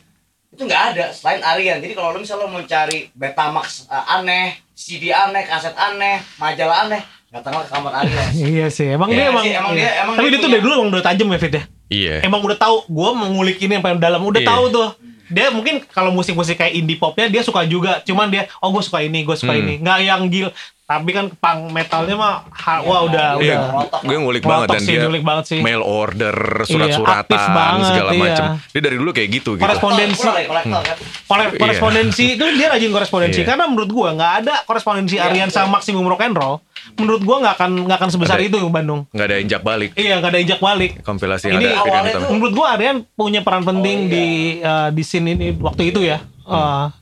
[0.50, 1.80] Itu nggak ada selain Aryan.
[1.80, 7.02] Jadi kalau lo misalnya mau cari Betamax eh, aneh, CD aneh, kaset aneh, majalah aneh,
[7.26, 8.28] datanglah ke kamar Aryan.
[8.52, 9.42] Iya sih, emang Iya dia emang.
[9.42, 9.80] sih, emang iya.
[9.82, 11.64] dia- emang Tapi dia dia tuh dari dulu emang udah tajam ya Fit ya.
[11.94, 12.16] Iya.
[12.20, 14.50] Emang udah tahu, gue mau ngulik ini yang paling dalam, udah Iya.
[14.50, 14.90] tahu tuh.
[15.26, 19.00] dia mungkin kalau musik-musik kayak indie popnya dia suka juga cuman dia oh gue suka
[19.00, 19.62] ini gue suka Hmm.
[19.64, 20.52] ini nggak yang gil
[20.84, 24.92] tapi kan punk metalnya mah ha- wah udah Iya, udah gue ngulik banget dan sih,
[24.92, 25.58] dia ngulik banget sih.
[25.58, 28.20] mail order, Iya, surat-suratan banget, segala iya.
[28.20, 28.44] macam.
[28.68, 29.64] Dia dari dulu kayak gitu gitu.
[29.64, 30.20] Korespondensi.
[30.20, 30.96] Kolektor, kolektor kan.
[31.24, 31.56] Kore- Iya.
[31.58, 33.48] korespondensi itu dia rajin korespondensi Iya.
[33.48, 36.60] karena menurut gua nggak ada korespondensi Iya, Aryan sama Maximum Rock and Roll
[36.94, 39.90] menurut gua nggak akan nggak akan sebesar Ada- itu di Bandung Nggak ada injak balik.
[39.96, 43.40] iya nggak ada ijak balik Kompilasi yang Ini ada awalnya tuh- menurut gua Aryan punya
[43.40, 44.10] peran penting iya.
[44.10, 44.26] di
[44.60, 46.92] uh, di scene ini waktu itu ya Uh,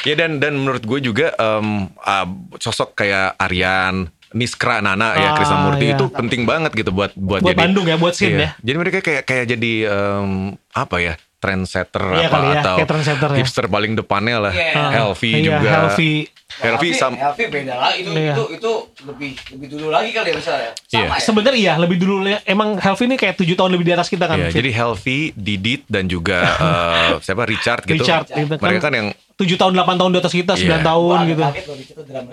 [0.00, 2.24] Ya dan dan menurut gue juga em, ah,
[2.56, 5.94] sosok kayak Aryan, Niskra, Nana ya, Ah, Krisnamurti iya.
[5.94, 8.40] itu penting banget gitu buat buat, Buat jadi Bandung ya, buat scene Iya.
[8.40, 8.50] ya.
[8.62, 10.30] Jadi mereka kayak kayak jadi em,
[10.70, 11.14] apa ya?
[11.36, 13.36] trendsetter Iya apa kali ya, atau kayak trendsetter ya.
[13.36, 14.52] hipster paling depannya lah.
[14.54, 14.88] Iya.
[14.88, 15.68] Helvi iya, juga.
[15.68, 16.12] Helvi
[16.56, 18.32] Helvi sam Helvi beda lah itu Iya.
[18.32, 18.70] itu itu
[19.02, 20.70] lebih lebih dulu lagi kali ya misalnya.
[20.84, 21.06] Sama Iya.
[21.08, 21.18] ya.
[21.20, 24.24] sebenarnya iya lebih dulu ya emang Helvi ini kayak tujuh tahun lebih di atas kita
[24.24, 24.56] kan Iya, Fit?
[24.56, 26.38] jadi Helvi, Didit dan juga
[27.10, 28.00] eh, siapa Richard gitu.
[28.00, 28.62] Richard gitu kan.
[28.62, 30.76] Mereka kan yang tujuh tahun 8 tahun di atas kita 9 Iya.
[30.80, 31.76] tahun Gua gitu kaget loh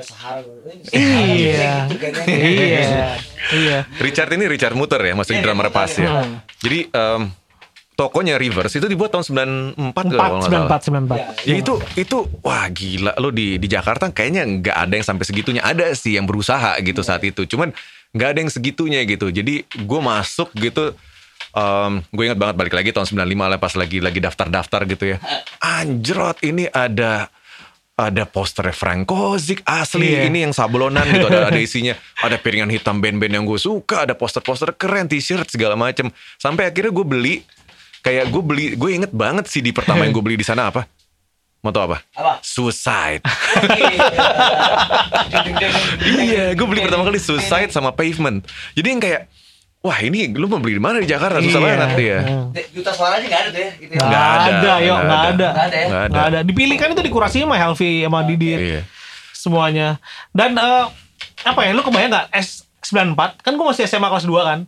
[0.02, 0.42] Sahara
[0.92, 1.90] iya
[2.30, 3.18] iya
[3.52, 6.06] iya Richard ini Richard Muter ya, maksudnya Iya, drummer Muter, pas iya.
[6.06, 6.12] ya.
[6.62, 7.22] Jadi em,
[8.02, 9.26] tokonya Reverse itu dibuat tahun
[9.78, 10.82] 94 kalau empat empat salah.
[10.82, 11.20] sembilan empat.
[11.46, 13.14] Ya itu itu wah gila.
[13.22, 15.62] Lo di di Jakarta kayaknya nggak ada yang sampai segitunya.
[15.62, 17.70] Ada sih yang berusaha gitu saat itu cuman
[18.18, 19.30] nggak ada yang segitunya gitu.
[19.30, 20.98] Jadi gue masuk gitu
[22.10, 25.18] gue ingat banget balik lagi tahun 95 lah pas lagi lagi daftar-daftar gitu ya.
[25.62, 27.28] Anjrot ini ada
[28.00, 30.16] ada poster Frank Kozik asli.
[30.16, 30.32] Iya.
[30.32, 31.94] ini yang sablonan gitu ada ada isinya.
[32.24, 36.10] Ada piringan hitam band-band yang gue suka ada poster-poster keren t-shirt segala macem.
[36.42, 37.36] Sampai akhirnya gue beli
[38.02, 40.86] kayak gue beli gue inget banget CD pertama yang gue beli di sana apa
[41.62, 42.42] mau tau apa Apa?
[42.42, 43.22] Suicide
[46.02, 48.42] Iya, gue beli pertama kali Suicide sama Pavement
[48.74, 49.22] jadi yang kayak
[49.80, 51.68] wah ini lu mau beli di mana di Jakarta susah Iya.
[51.68, 52.20] banget ya.
[52.72, 53.72] Juta suara aja nggak ada tuh ya.
[53.76, 53.98] Gitu ya.
[53.98, 55.28] Nggak Nggak ada, ada, yuk, nggak ada.
[55.28, 55.48] ada.
[55.50, 55.88] Nggak ada ya?
[55.88, 56.20] Nggak ada.
[56.22, 56.40] Ada.
[56.46, 58.60] Dipilih kan itu dikurasi sama Helvi sama Didit.
[58.60, 58.82] iya
[59.34, 59.98] Semuanya.
[60.30, 60.86] Dan eh,
[61.42, 63.42] apa ya, lu kebayang nggak S94?
[63.42, 64.60] Kan gue masih SMA kelas 2 kan.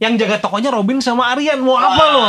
[0.00, 1.60] Yang jaga tokonya Robin sama Aryan.
[1.60, 2.24] Mau apa lo?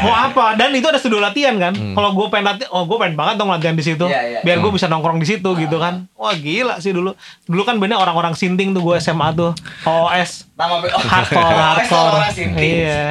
[0.00, 0.54] Mau apa?
[0.54, 1.74] Dan itu ada studio latihan kan.
[1.74, 4.06] Kalau gue pengen latihan, oh gue pengen banget dong latihan di situ.
[4.06, 4.40] Iya, iya.
[4.40, 6.06] Biar gue bisa nongkrong di situ gitu kan.
[6.14, 7.18] Wah gila sih dulu.
[7.44, 9.50] Dulu kan bener orang-orang sinting tuh gue SMA tuh.
[9.82, 10.46] OS.
[11.10, 12.16] Hardcore, hardcore.
[12.56, 13.04] Iya.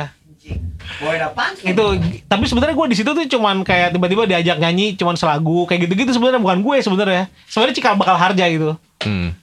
[1.65, 1.85] Itu
[2.25, 6.11] tapi sebenarnya gue di situ tuh cuman kayak tiba-tiba diajak nyanyi cuman selagu kayak gitu-gitu
[6.11, 9.33] sebenarnya bukan gue sebenarnya sebenarnya cikal bakal harja itu Hmm.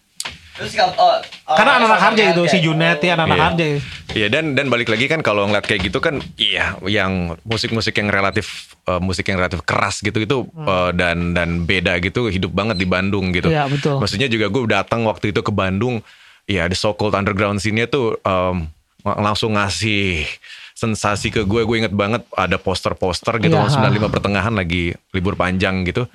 [0.58, 1.16] Terus kalau oh,
[1.54, 3.46] karena anak-anak harja itu si Junet ya anak-anak Iya.
[3.46, 3.66] harja.
[4.08, 8.10] Iya dan dan balik lagi kan kalau ngeliat kayak gitu kan iya yang musik-musik yang
[8.10, 12.74] relatif eh, musik yang relatif keras gitu itu eh, dan dan beda gitu hidup banget
[12.76, 13.46] di Bandung gitu.
[13.46, 13.54] Hmm.
[13.54, 13.96] Iya, betul.
[14.02, 16.02] Maksudnya juga gue datang waktu itu ke Bandung
[16.48, 18.66] ya ada so called underground scene tuh em,
[19.04, 20.24] langsung ngasih
[20.72, 25.82] sensasi ke gue gue inget banget ada poster-poster gitu tahun 95 pertengahan lagi libur panjang
[25.84, 26.06] gitu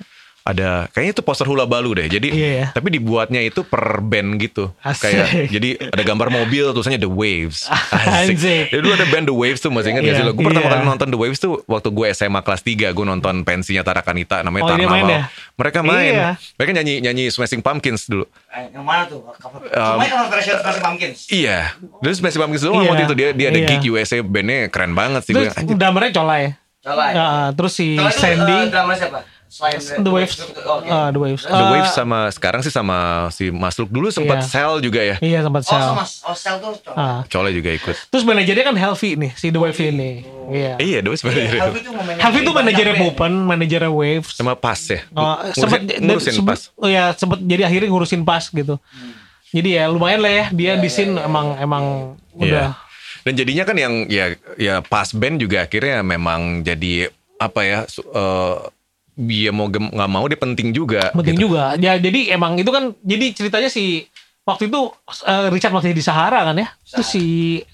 [0.44, 2.66] ada kayaknya itu poster hula balu deh jadi Iya, iya.
[2.76, 5.08] tapi dibuatnya itu per band gitu Asik.
[5.08, 7.64] kayak jadi ada gambar mobil tulisannya The Waves.
[8.28, 10.32] Jadi dulu ada band The Waves tuh masih ingat gak Iya, sih lo?
[10.36, 10.72] Gue pertama iya.
[10.76, 14.62] kali nonton The Waves tuh waktu gue SMA kelas 3 gue nonton pensinya Tarakanita namanya
[14.64, 14.92] Oh, Tarnaval.
[14.92, 15.22] main ya?
[15.56, 16.12] Mereka main.
[16.12, 16.28] Iya.
[16.60, 18.28] Mereka nyanyi nyanyi Smashing Pumpkins dulu.
[18.52, 19.24] Eh, yang mana tuh?
[19.40, 19.64] Cover.
[19.64, 19.96] Um,
[20.28, 21.18] versi Pumpkins.
[21.32, 21.72] Iya.
[21.80, 23.68] Dulu Smashing Pumpkins doang Iya, waktu itu dia dia ada iya.
[23.72, 25.48] gig USA bandnya keren banget sih gue.
[25.48, 25.76] Anjir.
[25.76, 26.44] drummernya colai
[26.84, 27.04] Coba.
[27.16, 29.18] Ya, terus si Coba itu, Sandy eh, drama siapa?
[29.54, 30.88] Selain The Waves Oke.
[30.88, 32.96] Ah, The Waves The Ah, Waves sama sekarang sih sama
[33.30, 34.50] si Masluk dulu sempat Iya.
[34.50, 35.16] sell juga ya.
[35.20, 36.94] iya sempat Oh, sel sama Oh, Sel tuh coba.
[36.96, 37.20] Ah.
[37.24, 37.94] Cole juga ikut.
[38.04, 41.62] terus manajernya kan Helvi nih si The Waves ini iya Iya, The Waves manajernya.
[42.18, 45.06] Helvi tuh manajernya Pupen manajernya Waves sama Pas ya.
[45.12, 46.74] Oh, Ngurusin- sempet ngurusin sempet- Pas.
[46.74, 48.74] Oh ya, sempet jadi akhirnya ngurusin pas gitu.
[49.48, 51.84] Jadi ya lumayan lah ya dia di scene emang emang
[52.34, 52.82] udah Iya.
[53.22, 54.24] Dan jadinya kan yang ya
[54.56, 58.56] ya pas band juga akhirnya memang jadi apa ya su- eh
[59.14, 61.14] dia mau nggak mau dia penting juga.
[61.14, 61.54] penting gitu.
[61.54, 61.78] juga.
[61.78, 64.10] Ya jadi emang itu kan jadi ceritanya si
[64.44, 64.80] waktu itu
[65.24, 66.68] eh, Richard masih di Sahara kan ya.
[66.82, 67.24] Terus si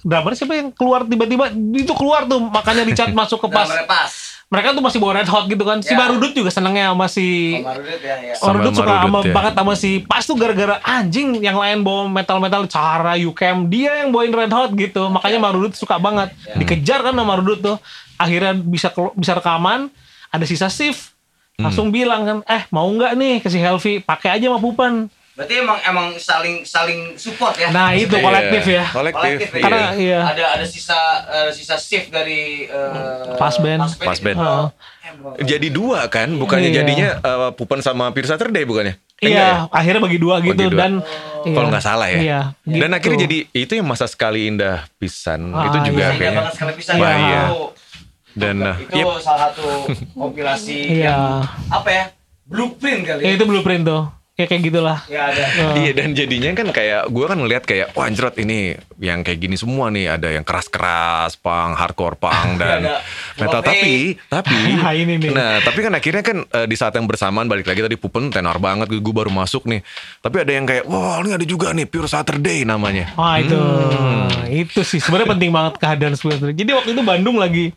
[0.04, 3.68] drummer siapa yang keluar tiba-tiba itu keluar tuh makanya Richard masuk ke pas.
[4.50, 5.78] Mereka tuh masih bawa red hot gitu kan.
[5.78, 5.98] Si Ya.
[6.02, 8.34] Marudut juga senengnya sama si Om Marudut ya, ya.
[8.34, 9.34] Sama Marudut suka Marudut, sama ya.
[9.38, 14.10] banget sama si Pas tuh gara-gara anjing yang lain bawa metal-metal cara Yukem dia yang
[14.10, 17.76] bawain Red Hot gitu makanya Marudut suka banget dikejar kan sama Marudut tuh
[18.18, 19.86] akhirnya bisa bisa rekaman
[20.34, 21.14] ada sisa shift
[21.62, 25.56] langsung bilang kan eh mau nggak nih ke si Helvi pakai aja sama Pupan Berarti
[25.56, 27.70] emang emang saling saling support ya.
[27.70, 29.24] nah itu Iya, kolektif ya Kolektif.
[29.40, 29.62] Kolektif ya.
[29.62, 29.96] Karena, iya.
[29.96, 30.18] iya.
[30.26, 33.80] Ada ada sisa ada sisa shift dari eh, Pas band.
[33.96, 34.36] Pas band.
[34.36, 34.66] Heeh.
[35.40, 36.76] Eh, Jadi dua kan, bukannya Iya.
[36.76, 39.00] jadinya eh, Pupen sama Pure Saturday bukannya?
[39.16, 39.72] Eh, iya ya?
[39.72, 40.80] akhirnya bagi dua gitu Bagi dua.
[40.80, 40.92] dan
[41.40, 41.54] iya.
[41.56, 42.20] Kalau nggak salah ya.
[42.20, 42.96] iya Dan gitu.
[43.00, 45.56] akhirnya jadi itu yang masa sekali indah pisan.
[45.56, 46.16] Ah, itu juga iya.
[46.16, 46.36] Kayaknya.
[46.36, 47.10] banget sekali bisa Iya.
[47.16, 47.42] Iya.
[48.32, 49.18] Dan uh, itu yep.
[49.18, 49.66] salah satu
[50.12, 51.04] kompilasi Iya.
[51.08, 51.22] yang
[51.68, 52.04] apa ya?
[52.44, 53.20] Blueprint kali.
[53.22, 54.04] Ya itu blueprint tuh.
[54.34, 54.98] Ya kayak gitulah.
[55.04, 55.44] Ya ada.
[55.78, 59.52] Iya dan jadinya kan kayak gue kan ngeliat kayak wah anjrot ini yang kayak gini
[59.54, 63.04] semua nih ada yang keras-keras pang hardcore pang dan Ada
[63.36, 65.30] metal tapi tapi Nah, ini nih.
[65.30, 68.56] nah tapi kan akhirnya kan eh, di saat yang bersamaan balik lagi tadi Pupen tenor
[68.56, 69.84] banget gue baru masuk nih
[70.18, 74.26] tapi ada yang kayak wah ini ada juga nih Pure Saturday namanya Wah itu, Hmm.
[74.48, 76.40] itu sih sebenarnya penting banget kehadiran Spirit.
[76.50, 77.76] Jadi waktu itu Bandung lagi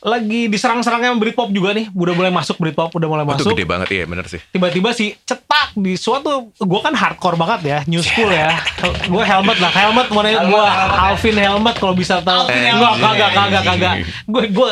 [0.00, 3.52] lagi diserang-serangnya Britpop juga nih, udah mulai masuk Britpop, udah mulai Oh, itu masuk.
[3.52, 7.78] gede banget iya bener sih Tiba-tiba sih cetak di suatu, gue kan hardcore banget ya,
[7.84, 8.56] new school ya.
[9.04, 11.00] gue helmet lah, helmet mana Helmet, gue helmet.
[11.04, 12.48] Alvin helmet kalau bisa tahu.
[12.48, 12.96] Helmet.
[12.98, 13.94] kagak kagak kagak.
[14.24, 14.68] Gue gue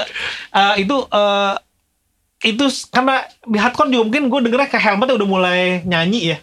[0.51, 1.55] eh, itu eh,
[2.41, 6.39] itu karena di hardcore juga mungkin gue dengernya kayak helmetnya udah mulai nyanyi ya.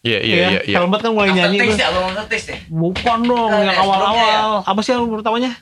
[0.00, 2.58] iya iya Iya, iya iya Helmet kan mulai nyanyi ya, aftertaste ya.
[2.66, 4.62] Bukan dong, yang ya, awal-awal.
[4.62, 5.52] Apa sih album pertamanya?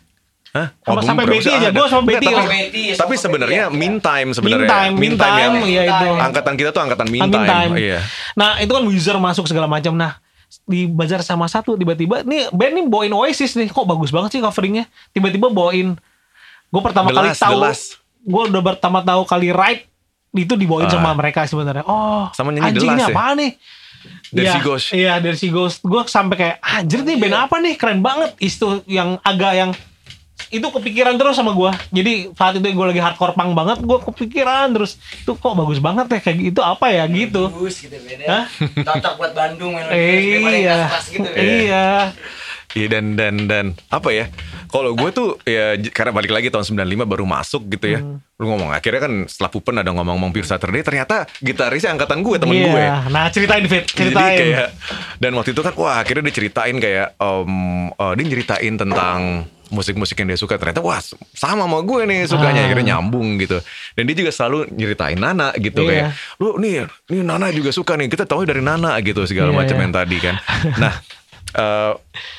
[0.51, 0.75] Hah?
[0.77, 2.43] Sama- Album sampai Betty aja, gua sama Betty tapi, ya.
[2.45, 3.69] Betty, tapi sama sebenarnya ya.
[3.71, 6.09] meantime sebenarnya Meantime, meantime, yang iya itu.
[6.19, 7.73] angkatan kita tuh angkatan Ah, meantime, meantime.
[7.77, 7.99] iya
[8.33, 9.93] Nah itu kan Weezer masuk segala macam.
[9.93, 10.19] Nah
[10.65, 14.41] di bazar sama satu tiba-tiba nih band nih bawain Oasis nih kok bagus banget sih
[14.41, 15.95] coveringnya tiba-tiba bawain
[16.67, 17.59] gue pertama The kali Last, tahu
[18.21, 19.87] gue udah pertama tahu kali Ride
[20.33, 20.93] itu dibawain Ah.
[20.93, 23.09] sama mereka sebenarnya oh Sama nyanyi anjing ini ya?
[23.09, 23.51] apa nih
[24.33, 24.85] Iya, She Goes.
[24.91, 25.83] Iya, dari si Ghost.
[25.83, 27.77] Gue sampai kayak, anjir nih band apa nih?
[27.77, 28.33] Keren banget.
[28.39, 29.71] Itu yang agak yang
[30.51, 31.71] itu kepikiran terus sama gue.
[31.91, 36.07] Jadi saat itu gue lagi hardcore punk banget, gue kepikiran terus itu kok bagus banget
[36.07, 37.49] ya kayak gitu apa ya gitu.
[37.49, 38.27] Bagus gitu beda.
[38.27, 38.45] Hah?
[38.83, 41.23] Cocok buat Bandung Eh, iya, gitu.
[41.33, 42.11] iya.
[42.71, 44.31] Iya dan dan dan apa ya?
[44.71, 47.99] Kalau gue tuh ya karena balik lagi tahun 95 baru masuk gitu ya.
[47.99, 48.23] Hmm.
[48.39, 52.55] Lu ngomong akhirnya kan setelah Pupen ada ngomong-ngomong Pure Saturday ternyata gitarisnya angkatan gue temen
[52.55, 52.67] Iya.
[52.71, 52.85] gue.
[53.11, 54.39] Nah ceritain Fit, Jadi ceritain.
[54.39, 54.69] kayak
[55.19, 57.55] dan waktu itu kan wah akhirnya dia ceritain kayak em,
[57.91, 59.21] eh, dia ceritain tentang
[59.71, 60.99] musik-musik yang dia suka ternyata wah
[61.33, 62.67] sama sama gue nih sukanya Ah.
[62.67, 63.59] akhirnya nyambung gitu
[63.95, 65.89] dan dia juga selalu nyeritain Nana gitu Iya.
[65.89, 66.07] kayak
[66.37, 66.73] lu nih
[67.07, 69.83] nih Nana juga suka nih kita tahu dari Nana gitu segala Iya, macam iya.
[69.83, 70.35] yang tadi kan
[70.77, 70.95] nah
[71.51, 71.93] eh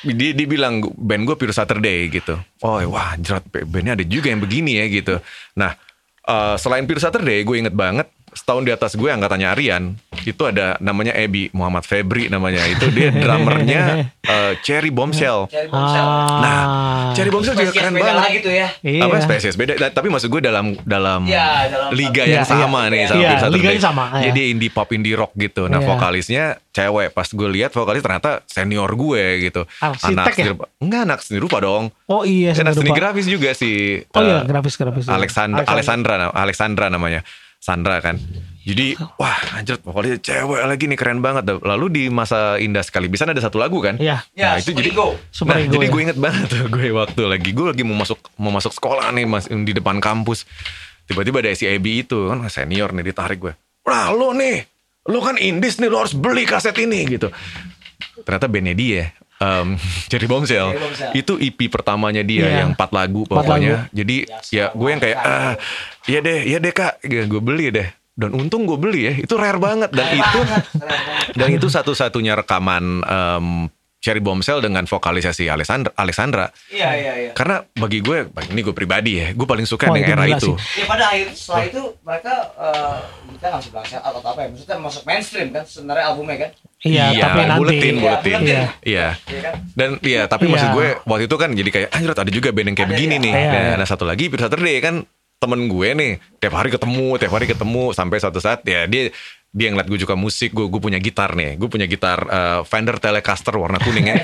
[0.07, 4.39] dia, dia bilang band gue Pure Saturday gitu oh wah jerat bandnya ada juga yang
[4.39, 5.19] begini ya gitu
[5.53, 5.75] nah
[6.23, 9.83] eh, selain Pure Saturday gue inget banget setahun di atas gue angkatannya Arian
[10.21, 16.05] itu ada namanya Ebi Muhammad Febri namanya itu dia drummernya eh, Cherry Bombshell Cari bongsel.
[16.05, 16.39] Ah.
[16.39, 16.61] Nah,
[17.11, 18.21] Cherry Bombshell juga keren beda banget.
[18.23, 18.67] lagi tuh ya.
[18.81, 19.01] Iya.
[19.03, 19.73] Apa spesies beda?
[19.75, 22.89] Nah, tapi maksud gue dalam dalam, Iya, dalam liga yang Iya, sama iya.
[22.89, 23.57] nih sama Iya, Pure Saturday.
[23.59, 24.23] liganya sama, iya.
[24.27, 25.63] Jadi indie pop, indie rock gitu.
[25.65, 25.87] Nah, Iya.
[25.87, 27.11] vokalisnya cewek.
[27.11, 29.61] Pas gue lihat vokalis ternyata senior gue gitu.
[29.77, 30.35] Arsitek ya?
[30.37, 30.65] seni rupa.
[30.79, 31.83] Enggak, anak seni rupa dong.
[32.05, 32.97] Oh iya, Anak seni seni rupa.
[32.97, 34.05] grafis juga sih.
[34.07, 35.05] Oh iya, eh, grafis grafis.
[35.07, 37.21] Alexandra, Alexandra, Alexandra namanya.
[37.61, 38.17] Sandra kan.
[38.61, 41.49] Jadi, wah anjir pokoknya cewek lagi nih keren banget.
[41.61, 43.97] Lalu di masa indah sekali bisa ada satu lagu kan?
[43.97, 44.21] Iya.
[44.37, 45.07] Ya, nah, itu Super jadi Ego.
[45.29, 45.91] Super nah, Ego, jadi ya.
[45.93, 49.25] gue inget banget tuh gue waktu lagi gue lagi mau masuk mau masuk sekolah nih
[49.25, 50.45] mas di depan kampus.
[51.09, 53.53] Tiba-tiba ada si Ebi itu kan senior nih ditarik gue.
[53.81, 54.61] Wah lo nih,
[55.09, 57.33] lo kan indis nih lo harus beli kaset ini gitu.
[58.21, 59.09] Ternyata bandnya dia.
[59.41, 59.73] Um,
[60.05, 60.77] Cherry Bombshell
[61.11, 62.57] itu EP pertamanya dia Iya.
[62.61, 63.89] yang empat lagu pokoknya.
[63.89, 63.97] lagu.
[63.97, 64.15] Jadi
[64.53, 65.53] ya gue yang kayak ah
[66.05, 67.89] iya deh, iya deh kak, gue beli deh.
[68.11, 70.63] Dan untung gue beli ya, itu rare banget dan itu Banget,
[71.33, 73.45] dan itu satu-satunya rekaman em,
[74.01, 75.93] Cherry Bombshell dengan vokalisasi Alexandra.
[75.93, 76.49] Alexandra.
[76.67, 77.31] Iya, iya, iya.
[77.31, 80.51] Karena bagi gue, ini gue pribadi ya, gue paling suka Oh, dengan itu era itu.
[80.57, 80.81] sih.
[80.81, 82.97] Ya pada akhir setelah itu mereka eh,
[83.31, 86.51] kita nggak bisa bilang atau apa ya, maksudnya masuk mainstream kan sebenarnya albumnya kan.
[86.81, 87.59] Iya, tapi nanti.
[87.61, 88.33] buletin, Iya, buletin.
[88.33, 88.61] buletin.
[88.81, 89.07] Iya.
[89.21, 89.53] Iya kan?
[89.77, 90.51] Dan iya, tapi Iya.
[90.51, 93.15] maksud gue waktu itu kan jadi kayak anjir ada juga band yang kayak Ada, begini
[93.15, 93.21] iya.
[93.21, 93.33] nih.
[93.37, 93.73] Iya, Dan iya.
[93.77, 94.95] ada satu lagi Pure Saturday kan
[95.37, 99.13] temen gue nih tiap hari ketemu, tiap hari ketemu sampai suatu saat ya dia
[99.51, 102.95] dia ngeliat gue juga musik, gue gue punya gitar nih, gue punya gitar eh, Fender
[102.97, 104.23] Telecaster warna kuning ya.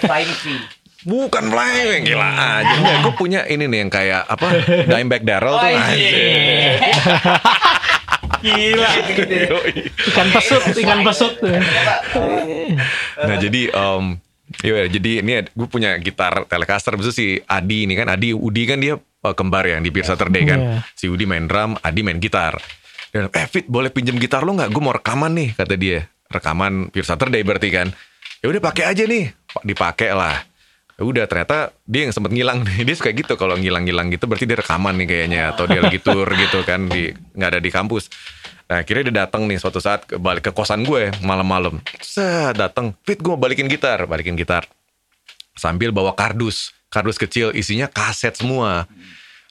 [1.03, 2.73] Bukan flying gila aja.
[2.73, 4.47] Enggak, gue punya ini nih yang kayak apa?
[4.89, 5.69] Dimebag Darrell Oh, tuh.
[5.69, 5.79] iya.
[5.83, 6.75] anjir.
[8.37, 8.89] Gila.
[10.07, 11.33] Ikan pesut, ikan pesut.
[13.17, 14.21] nah jadi em
[14.63, 18.79] Iya, jadi ini gue punya gitar Telecaster, besok si Adi ini kan, Adi Udi kan
[18.79, 20.59] dia eh, kembar yang di Pure Saturday kan.
[20.59, 20.87] Iya.
[20.95, 22.55] Si Udi main drum, Adi main gitar.
[23.11, 24.69] Dan eh Fit boleh pinjem gitar lo nggak?
[24.71, 26.07] Gue mau rekaman nih kata dia.
[26.27, 27.87] Rekaman Pure Saturday berarti kan.
[28.43, 30.43] Ya udah pakai aja nih, dipakai lah.
[30.97, 32.81] Ya udah ternyata dia yang sempet ngilang nih.
[32.89, 36.25] Dia suka gitu kalau ngilang-ngilang gitu berarti dia rekaman nih kayaknya atau dia lagi tour
[36.25, 38.09] gitu kan di nggak ada di kampus.
[38.67, 41.77] Nah akhirnya dia datang nih suatu saat balik ke kosan gue malam-malam.
[42.01, 44.65] Set datang, Fit gue mau balikin gitar, balikin gitar.
[45.53, 48.89] Sambil bawa kardus, kardus kecil isinya kaset semua.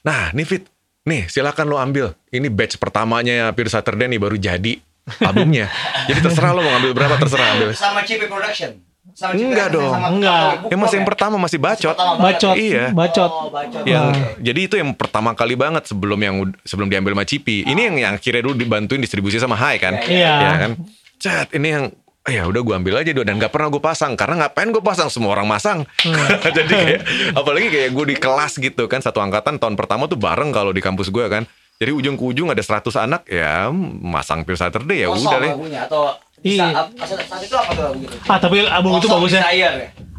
[0.03, 0.67] Nah nih Fit,
[1.07, 2.13] nih silakan lo ambil.
[2.29, 4.75] Ini batch pertamanya Pure Saturday nih baru jadi
[5.23, 5.71] albumnya.
[6.11, 7.71] Jadi terserah lo mau ngambil berapa terserah ambil.
[7.73, 8.75] Sama CP Production.
[9.15, 9.95] sama Cipi Enggak dong.
[9.95, 10.43] sama Enggak.
[10.67, 11.09] Yang masih Club yang ya?
[11.09, 11.95] pertama masih bacot.
[11.95, 12.53] Pertama banget Bacot.
[12.53, 12.59] ya?
[12.61, 12.85] Iya.
[12.91, 13.31] Bacot.
[13.33, 13.83] Oh, bacot.
[13.87, 14.05] yang
[14.43, 17.63] jadi itu yang pertama kali banget sebelum yang sebelum diambil sama Cipi.
[17.63, 19.95] Ini yang yang akhirnya dulu dibantuin distribusi sama Hai kan.
[20.05, 20.33] Iya.
[20.43, 20.71] Ya kan.
[21.17, 21.85] Cat ini yang
[22.27, 25.07] ya udah gue ambil aja dulu dan gak pernah gue pasang karena ngapain gue pasang
[25.07, 25.79] semua orang masang
[26.57, 27.01] jadi kayak
[27.33, 30.81] apalagi kayak gue di kelas gitu kan satu angkatan tahun pertama tuh bareng kalau di
[30.81, 33.69] kampus gue kan jadi ujung ke ujung ada 100 anak ya
[34.01, 36.03] masang Pure Saturday ya Kosong udah deh lagunya atau
[36.37, 36.85] bisa Iya.
[36.85, 38.17] ap- saat itu apa tuh lagu gitu?
[38.29, 39.41] Ah tapi album itu bagus ya.
[39.51, 39.71] Ya?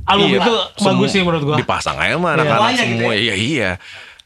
[0.03, 0.39] Album Iya.
[0.39, 1.55] itu bagus sih menurut gua.
[1.55, 2.35] dipasang aja sama Iya.
[2.35, 3.17] anak-anak Semuanya gitu semua ya?
[3.17, 3.71] iya iya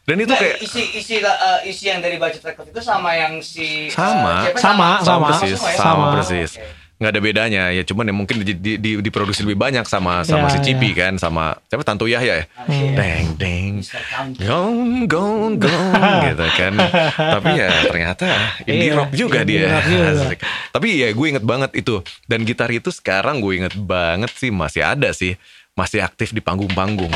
[0.01, 3.37] dan itu Nah, kayak isi isi uh, isi yang dari budget record itu sama yang
[3.39, 4.33] si uh, Sama.
[4.55, 5.27] Sama, sama.
[5.29, 5.71] persis ya?
[5.71, 6.05] sama, Sama.
[6.15, 6.80] persis Oke.
[7.01, 10.45] Nggak ada bedanya ya cuman ya mungkin di, di, di- diproduksi lebih banyak sama sama
[10.45, 11.09] Ya, si Cipi ya.
[11.09, 12.93] kan sama siapa Tanto Yahya ya Iya.
[12.93, 13.73] deng deng
[14.37, 15.91] gong gong gong
[16.29, 16.73] gitu kan
[17.17, 18.25] tapi ya ternyata
[18.63, 20.09] indie Iya, rock juga indie dia rock juga.
[20.71, 24.85] Tapi ya gue inget banget itu dan gitar itu sekarang gue inget banget sih masih
[24.85, 25.33] ada sih
[25.71, 27.09] masih aktif di panggung-panggung.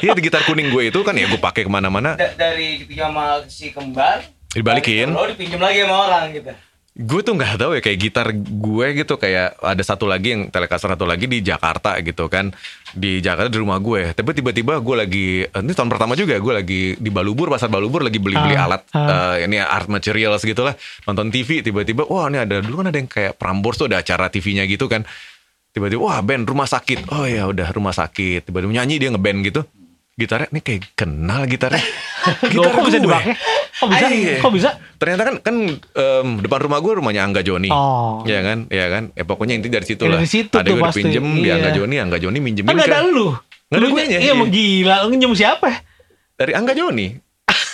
[0.00, 2.16] Iya di gitar kuning gue itu kan ya gue pakai ke mana-mana.
[2.16, 5.12] Da- dari dipinjam sama si kembar Dibalikin.
[5.12, 6.50] lo dipinjam lagi sama orang gitu
[6.96, 10.88] gue tuh nggak tahu ya kayak gitar gue gitu kayak ada satu lagi yang Telecaster
[10.88, 12.56] satu lagi di Jakarta gitu kan.
[12.96, 14.16] Di Jakarta di rumah gue.
[14.16, 18.00] Tapi tiba-tiba gue lagi eh, ini tahun pertama juga gue lagi di Balubur pasar Balubur
[18.00, 19.36] lagi beli-beli Ah, alat ah.
[19.36, 20.72] eh, ini art materials gitu lah
[21.04, 24.32] nonton TV tiba-tiba wah ini ada dulu kan ada yang kayak Prambors tuh ada acara
[24.32, 25.04] TV-nya gitu kan.
[25.76, 27.12] Tiba-tiba wah band rumah sakit.
[27.12, 28.48] Oh ya udah rumah sakit.
[28.48, 29.60] Tiba-tiba nyanyi dia ngeband gitu.
[30.16, 31.84] Gitarnya ini kayak kenal gitarnya
[32.52, 33.04] Loh, kok bisa gue.
[33.04, 33.32] dipakai?
[33.72, 34.06] Kok bisa?
[34.08, 34.34] Iya.
[34.38, 34.70] Kok bisa?
[34.96, 37.68] Ternyata kan kan em, depan rumah gue rumahnya Angga Joni.
[37.68, 38.22] Oh.
[38.22, 38.58] Iya kan?
[38.66, 39.02] Iya kan?
[39.12, 40.18] Ya pokoknya inti dari situ Ya, lah.
[40.18, 40.98] dari situ Ada gue pasti.
[41.00, 41.54] pinjem di Iya.
[41.56, 43.28] Angga Joni, Angga Joni minjemin Kan gak ada lu.
[43.66, 44.32] Nggak ada Lu guanya, Iya, iya.
[44.32, 44.94] emang gila.
[45.00, 45.68] Lu nginjem siapa?
[46.34, 47.06] dari Angga Joni.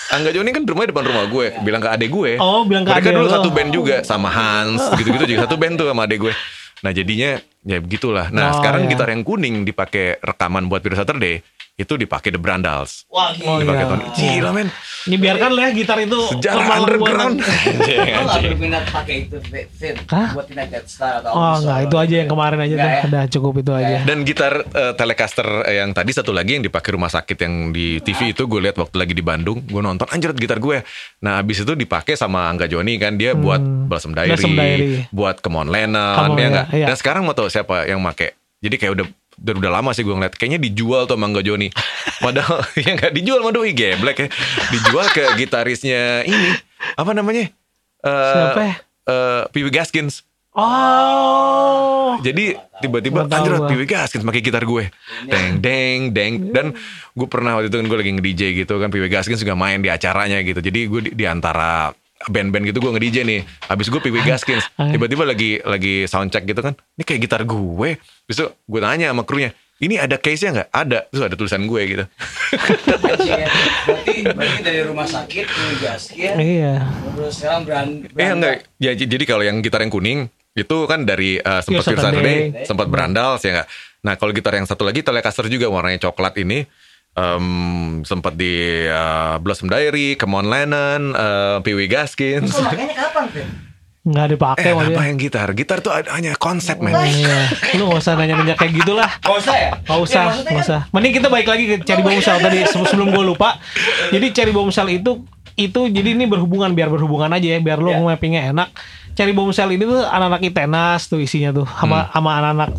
[0.09, 2.33] Angga Joni kan rumahnya depan rumah gue, bilang ke adek gue.
[2.37, 3.33] Oh, bilang ke Mereka adek dulu lo.
[3.33, 6.35] satu band juga sama Hans, gitu-gitu juga satu band tuh sama adek gue.
[6.79, 8.29] Nah jadinya ya begitulah.
[8.29, 8.91] Nah Oh, sekarang iya.
[8.91, 11.41] gitar yang kuning dipakai rekaman buat Pure Saturday
[11.75, 13.09] itu dipakai The Brandals.
[13.09, 13.91] wah Oh, gila Dipakai iya.
[13.91, 14.05] Tony.
[14.15, 14.69] Gila men.
[15.03, 17.37] Ini biarkan lah ya gitar itu Sejarah underground.
[17.43, 20.31] lo gak berminat pakai itu Vin Hah?
[20.31, 22.85] buat tindak Death Star atau Oh enggak, itu aja yang kemarin aja deh.
[22.85, 23.03] ya?
[23.05, 23.97] Udah cukup itu aja.
[24.05, 27.99] Dan gitar eh, Telecaster eh, yang tadi satu lagi yang dipakai rumah sakit yang di
[27.99, 30.85] TV itu gue lihat waktu lagi di Bandung, gue nonton anjir gitar gue.
[31.21, 33.89] Nah, abis itu dipakai sama Angga Joni kan dia buat Diary, Hmm.
[33.89, 35.09] Blossom Diary.
[35.09, 36.67] buat Come On Lennon ya enggak.
[36.71, 36.87] iya.
[36.87, 38.37] Dan sekarang mau tau siapa yang make.
[38.61, 39.07] Jadi kayak udah
[39.43, 41.69] udah, udah lama sih gue ngeliat kayaknya dijual tuh sama Angga Joni.
[42.19, 44.29] Padahal ya nggak dijual sama doi geblek ya.
[44.71, 46.55] Dijual ke gitarisnya ini
[46.95, 47.51] apa namanya?
[48.03, 48.75] Eh, Siapa ya?
[49.07, 50.23] eh, Pee Wee Gaskins.
[50.53, 52.21] Oh.
[52.21, 54.93] Jadi tiba-tiba anjir Wee Gaskins pakai gitar gue.
[55.27, 56.67] Deng deng deng dan
[57.13, 59.81] gue pernah waktu itu kan gue lagi nge-DJ gitu kan Pee Wee Gaskins juga main
[59.81, 60.61] di acaranya gitu.
[60.61, 61.91] Jadi gue di, di antara
[62.27, 63.41] band-band gitu gue nge-DJ nih.
[63.67, 66.75] Habis gue Wee Gaskins tiba-tiba lagi lagi soundcheck gitu kan.
[66.95, 67.97] Ini kayak gitar gue.
[68.27, 70.99] Terus tuh gue tanya sama krunya, "Ini ada case-nya nggak?" Ada.
[71.09, 72.05] Terus ada tulisan gue gitu.
[73.23, 73.49] Ya.
[73.87, 76.75] berarti berarti dari rumah sakit ke gaskin Iya.
[77.15, 78.55] terus sekarang brand Eh enggak.
[78.77, 82.39] Ya jadi kalau yang gitar yang kuning itu kan dari uh, sempat Saturday, Saturday.
[82.69, 83.69] sempat berandal sih enggak.
[84.03, 86.67] Nah, kalau gitar yang satu lagi Telecaster juga warnanya coklat ini
[87.13, 87.47] em,
[88.03, 88.53] sempat di
[88.85, 92.51] uh, Blossom Diary, Come On Lennon, uh, Pee Wee Gaskins.
[92.51, 93.49] Lo makanya kapan Vin?
[94.03, 95.47] Enggak dipakai Eh, apa yang gitar?
[95.55, 96.91] Gitar tuh hanya konsep, men.
[96.91, 97.47] Iya.
[97.79, 99.07] Lu gak usah nanya-nanya kayak gitulah.
[99.23, 99.71] Gak usah ya?
[99.79, 100.81] Gak usah, Ya, gak kan- usah.
[100.91, 103.63] Mending kita balik lagi ke Cherry Bombshell tadi se- sebelum gue lupa.
[104.11, 105.23] Jadi Cherry Bombshell itu
[105.55, 108.03] itu jadi ini berhubungan biar berhubungan aja ya biar lo Ya.
[108.03, 108.75] mappingnya enak.
[109.13, 112.71] Cherry Bombshell ini tuh anak-anak ITENAS tuh isinya tuh sama sama anak-anak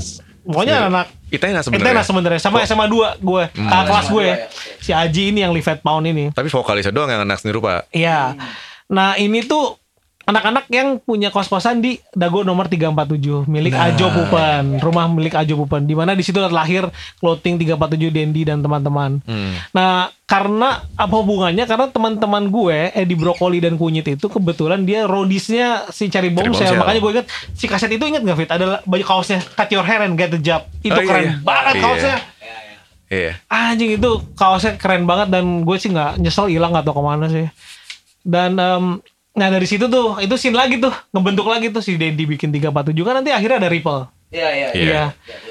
[0.43, 1.97] pokoknya anak-anak Itenas sebenarnya.
[1.97, 4.47] ITENAS sebenarnya sama SMA 2 gue kakak kelas SMA gue dua, ya.
[4.77, 6.29] si Aji ini yang Livet Pound ini.
[6.29, 7.89] Tapi vokalisnya doang yang anak seni rupa.
[7.89, 8.37] Iya.
[8.93, 9.82] Nah, ini tuh
[10.23, 15.83] anak-anak yang punya kos-kosan di Dago nomor 347 milik Ajo Pupen, rumah milik Ajo Pupen
[15.83, 16.87] di mana di situ lahir
[17.19, 19.19] clothing 347 Dendi dan teman-teman.
[19.71, 21.67] Nah, karena apa hubungannya?
[21.67, 26.31] Karena teman-teman gue Edi Brokoli dan Kunyit itu kebetulan dia rodisnya si Cari.
[26.31, 26.79] Bombshell.
[26.79, 28.49] Makanya gue inget si kaset itu inget gak Fit?
[28.49, 30.65] Ada baju kaosnya Cut Your Hair and Get the Job.
[30.79, 31.33] Itu Oh, iya, keren iya.
[31.43, 31.83] banget Iya.
[31.83, 32.17] kaosnya.
[33.13, 33.31] Iya.
[33.45, 37.45] Anjing itu kaosnya keren banget dan gue sih nggak nyesel hilang atau ke mana sih.
[38.23, 38.85] Dan em,
[39.33, 42.93] nah dari situ tuh itu scene lagi tuh ngebentuk lagi tuh si Dendi bikin 347
[43.01, 44.05] kan nanti akhirnya ada Ripple.
[44.33, 44.81] Iya, iya, Iya.
[44.81, 45.03] Iya.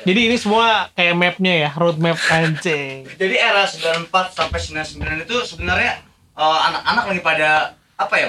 [0.03, 3.07] Jadi ini semua kayak mapnya ya, road map anjing.
[3.21, 6.03] Jadi era 94 sampai 99 itu sebenarnya
[6.35, 7.51] eh, anak-anak lagi pada
[7.95, 8.29] apa ya?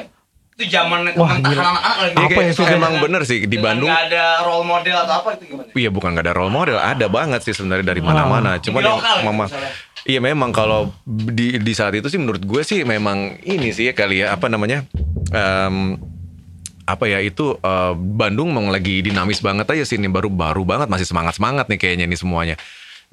[0.54, 2.16] Itu zaman Wah, anak-anak lagi.
[2.16, 2.64] Apa kayak itu?
[2.70, 5.70] emang bener sih, di Bandung- nggak ada role model atau apa itu gimana?
[5.74, 8.62] Iya bukan gak ada role model, ada banget sih sebenarnya dari mana-mana.
[8.62, 9.72] Cuma Di lokal ya, memang misalnya.
[10.04, 13.94] Iya memang kalau di di saat itu sih menurut gue sih memang ini sih ya
[13.96, 14.84] kali ya apa namanya
[15.32, 15.96] em,
[16.84, 21.08] apa ya itu uh, Bandung memang lagi dinamis banget aja sih ini baru-baru banget masih
[21.08, 22.56] semangat-semangat nih kayaknya nih semuanya.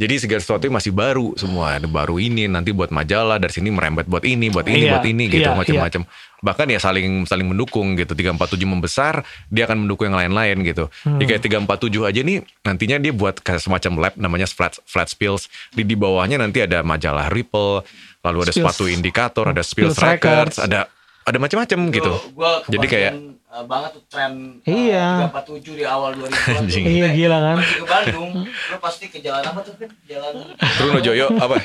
[0.00, 4.08] Jadi segala sesuatu masih baru semua, ada baru ini nanti buat majalah dari sini merembet
[4.08, 6.08] buat ini, buat ini, iya, buat ini gitu iya, macam-macam.
[6.08, 6.40] Iya.
[6.40, 8.16] Bahkan ya saling saling mendukung gitu.
[8.16, 9.20] 347 membesar,
[9.52, 10.88] dia akan mendukung yang lain-lain gitu.
[11.04, 11.20] Hmm.
[11.20, 15.52] Jadi kayak 347 aja nih nantinya dia buat kayak semacam lab namanya flat flat spills.
[15.68, 17.84] Di di bawahnya nanti ada majalah Ripple,
[18.24, 18.72] lalu ada Spills.
[18.72, 20.88] sepatu indikator, ada Spills, Spills Records, Records, ada
[21.28, 22.12] ada macam-macam gitu.
[22.32, 23.12] Gua Jadi kayak
[23.50, 25.26] uh, banget tuh tren iya.
[25.26, 27.56] uh, 347 di awal 2000 Iya gila kan.
[27.58, 29.74] Pergi ke Bandung, lu pasti ke jalan apa tuh?
[30.06, 30.34] Jalan
[30.78, 31.58] Truno Joyo apa?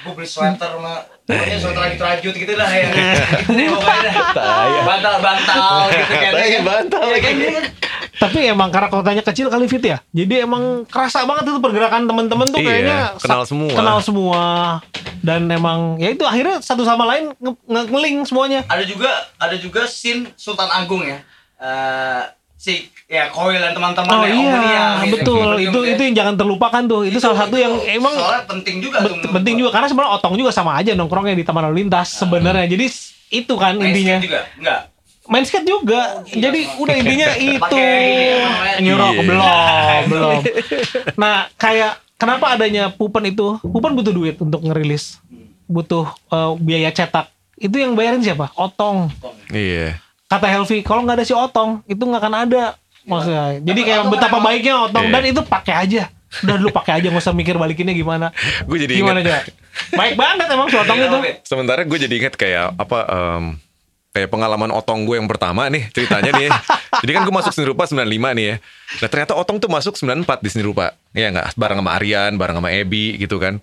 [0.00, 2.66] Gue beli sweater mah Pokoknya sweater lagi rajut gitu ya.
[4.82, 6.32] Bantal-bantal gitu kan.
[6.60, 7.60] Bantal ya, kayak gitu.
[8.20, 9.98] Tapi emang karena kotanya kecil kali fit ya.
[10.10, 13.70] Jadi emang kerasa banget itu pergerakan teman-teman tuh Iya, kayaknya kenal semua.
[13.72, 14.42] Kenal semua.
[15.20, 18.60] Dan emang ya itu akhirnya satu sama lain nge- nge- ngeling semuanya.
[18.66, 21.20] Ada juga ada juga scene Sultan Agung ya.
[21.56, 22.22] Eh
[22.60, 22.74] si
[23.08, 25.14] ya Koil dan teman-teman Oh ya, iya, Omnia, gitu.
[25.16, 25.48] betul.
[25.56, 27.00] Gitu, Itu itu yang jangan terlupakan tuh.
[27.02, 30.12] Itu, salah satu yang emang soalnya penting juga tuh bet- menurut penting juga karena sebenarnya
[30.14, 32.68] otong juga sama aja nongkrongnya di taman lalu lintas sebenarnya.
[32.68, 32.86] Jadi
[33.32, 34.16] itu kan Main intinya.
[34.16, 34.80] skate juga enggak
[35.22, 36.02] Main skate juga.
[36.20, 36.78] gila, Jadi sama.
[36.78, 37.76] udah intinya itu.
[38.78, 39.22] Nyurok Iya.
[39.22, 40.38] belum, belum.
[41.16, 43.56] Nah, kayak kenapa adanya Pupen itu?
[43.62, 45.16] Pupen butuh duit untuk ngerilis.
[45.64, 47.30] Butuh eh, biaya cetak.
[47.54, 48.50] Itu yang bayarin siapa?
[48.52, 49.08] Otong.
[49.48, 49.96] Iya.
[50.30, 52.64] Kata Helvi, kalau nggak ada si Otong, itu nggak akan ada.
[53.02, 53.58] Maksudnya.
[53.58, 55.12] Jadi kayak betapa emang- baiknya Otong Iya.
[55.12, 56.02] dan itu pakai aja.
[56.40, 58.30] Udah lu pakai aja nggak usah mikir balikinnya gimana.
[58.68, 59.50] Gue jadi Gimana ingat.
[59.50, 59.52] aja?
[59.90, 61.18] Baik banget emang si Otong Iya, itu.
[61.42, 63.44] Sementara gue jadi ingat kayak apa em,
[64.10, 66.46] kayak pengalaman otong gue yang pertama nih ceritanya nih.
[67.02, 68.56] jadi kan gue masuk seni rupa 95 nih ya.
[68.96, 70.94] Nah ternyata otong tuh masuk 94 di seni rupa.
[71.10, 73.58] Iya nggak bareng sama Aryan, bareng sama Ebi gitu kan.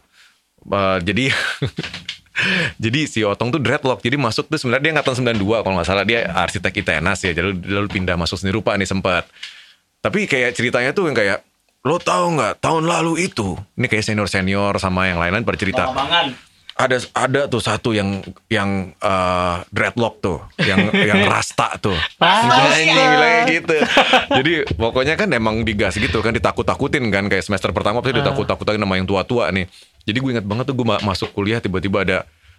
[0.65, 1.31] Eh, jadi
[2.83, 4.01] jadi si Otong tuh dreadlock.
[4.01, 6.05] Jadi masuk tuh sebenarnya dia angkatan 92 kalau nggak salah.
[6.05, 7.31] Dia arsitek ITENAS ya.
[7.33, 9.25] Jadi lalu pindah masuk seni rupa nih sempat.
[10.01, 11.41] Tapi kayak ceritanya tuh yang kayak
[11.87, 13.57] lo tahu nggak tahun lalu itu?
[13.79, 15.83] Ini kayak senior senior sama yang lain-lain pada cerita.
[15.87, 16.35] Abangan.
[16.77, 18.21] ada ada tuh satu yang
[18.53, 21.97] yang eh, dreadlock tuh, yang yang rasta tuh.
[22.21, 23.75] Anjing, bilangnya gitu.
[24.29, 27.25] Jadi pokoknya kan emang digas gitu kan ditakut-takutin kan.
[27.33, 29.65] Kayak semester pertama pasti ditakut-takutin sama yang tua-tua nih.
[30.07, 32.17] Jadi gue ingat banget tuh gue ma- masuk kuliah tiba-tiba ada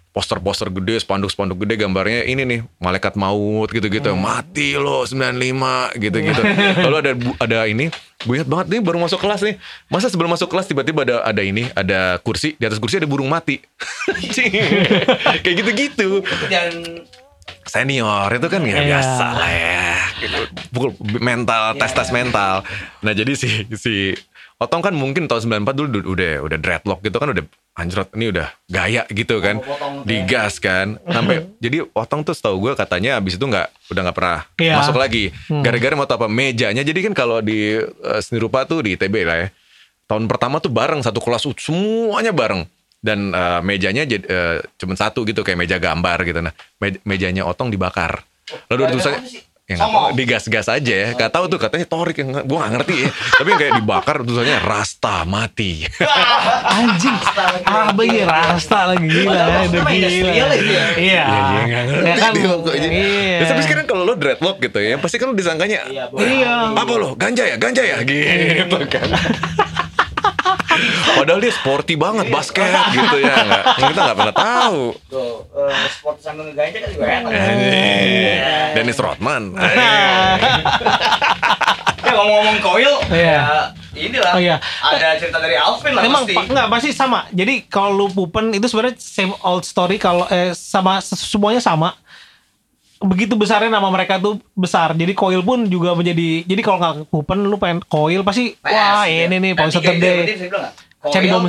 [0.09, 4.13] poster-poster gede, spanduk-spanduk gede gambarnya ini nih malaikat maut gitu-gitu.
[4.15, 5.37] Mati lo 95
[5.95, 6.41] gitu-gitu.
[6.85, 9.57] Lalu ada ada ini gue ingat banget nih baru masuk kelas nih.
[9.85, 13.29] Masa sebelum masuk kelas tiba-tiba ada ada ini, ada kursi, di atas kursi ada burung
[13.29, 13.61] mati.
[15.43, 16.21] Kayak gitu-gitu.
[16.47, 17.05] Dan
[17.65, 18.97] Senior itu kan ya Iya.
[18.97, 19.93] biasa lah ya.
[20.19, 20.37] Gitu.
[20.69, 20.89] Pukul
[21.19, 22.65] mental, tes-tes mental.
[22.99, 24.13] Nah, jadi si si
[24.59, 27.47] Otong kan mungkin tahun 94 dulu udah udah, dreadlock gitu kan udah
[27.79, 29.63] anjrot ini udah gaya gitu kan.
[29.63, 30.03] Potong-potong.
[30.03, 30.99] Digas kan.
[31.01, 34.75] Sampai jadi Otong tuh setahu gue katanya abis itu nggak udah nggak pernah Iya.
[34.75, 35.31] masuk lagi.
[35.47, 36.83] Gara-gara mau tau apa mejanya.
[36.83, 39.49] Jadi kan kalau di eh, seni rupa tuh di ITB lah ya.
[40.05, 42.67] Tahun pertama tuh bareng satu kelas uh, semuanya bareng
[42.99, 47.47] dan eh, mejanya jadi eh, cuma satu gitu kayak meja gambar gitu nah me- mejanya
[47.47, 48.27] otong dibakar
[48.67, 49.21] lalu ada tulisannya?
[49.69, 53.09] Ya tahu, digas-gas aja ya gak tahu tuh katanya torik yang gue gak ngerti ya
[53.37, 55.85] tapi yang kayak dibakar tulisannya rasta mati
[56.79, 57.17] Anjing.
[57.69, 59.89] Ah, iya rasta lagi gila ya, udah gila.
[59.93, 60.85] industrial itu ya.
[60.95, 61.25] Iya.
[62.01, 62.33] Ya kan.
[62.33, 63.37] Iya.
[63.39, 66.09] Ya, tapi sekarang kalau lo dreadlock gitu ya pasti kan lo disangkanya Iya.
[66.13, 66.53] Iya.
[66.73, 69.07] apa lo ganja ya ganja ya gitu kan
[71.17, 73.63] Padahal dia sporty banget basket gitu ya nggak?
[73.83, 74.81] Kita nggak pernah tahu.
[75.05, 77.31] Tuh, eh, sport sambil ngeganja kan juga enak.
[78.73, 79.43] Dennis Rodman.
[81.99, 83.37] Ya ngomong-ngomong koil, Iya.
[83.37, 83.59] ya
[83.93, 84.33] inilah.
[84.33, 84.55] Oh, iya.
[84.81, 86.33] Ada cerita dari Alvin lah Emang pasti.
[86.33, 87.19] pa- enggak pasti sama.
[87.29, 91.93] Jadi kalau lu pupen itu sebenarnya same old story kalau eh, sama semuanya sama.
[92.99, 94.91] Begitu besarnya nama mereka tuh besar.
[94.91, 99.07] Jadi Coil pun juga menjadi jadi kalau nggak pupen lu pengen Coil pasti PS, wah
[99.07, 99.23] ya.
[99.25, 100.35] ini nih Paul Saturday.
[100.99, 101.47] Cari Koil,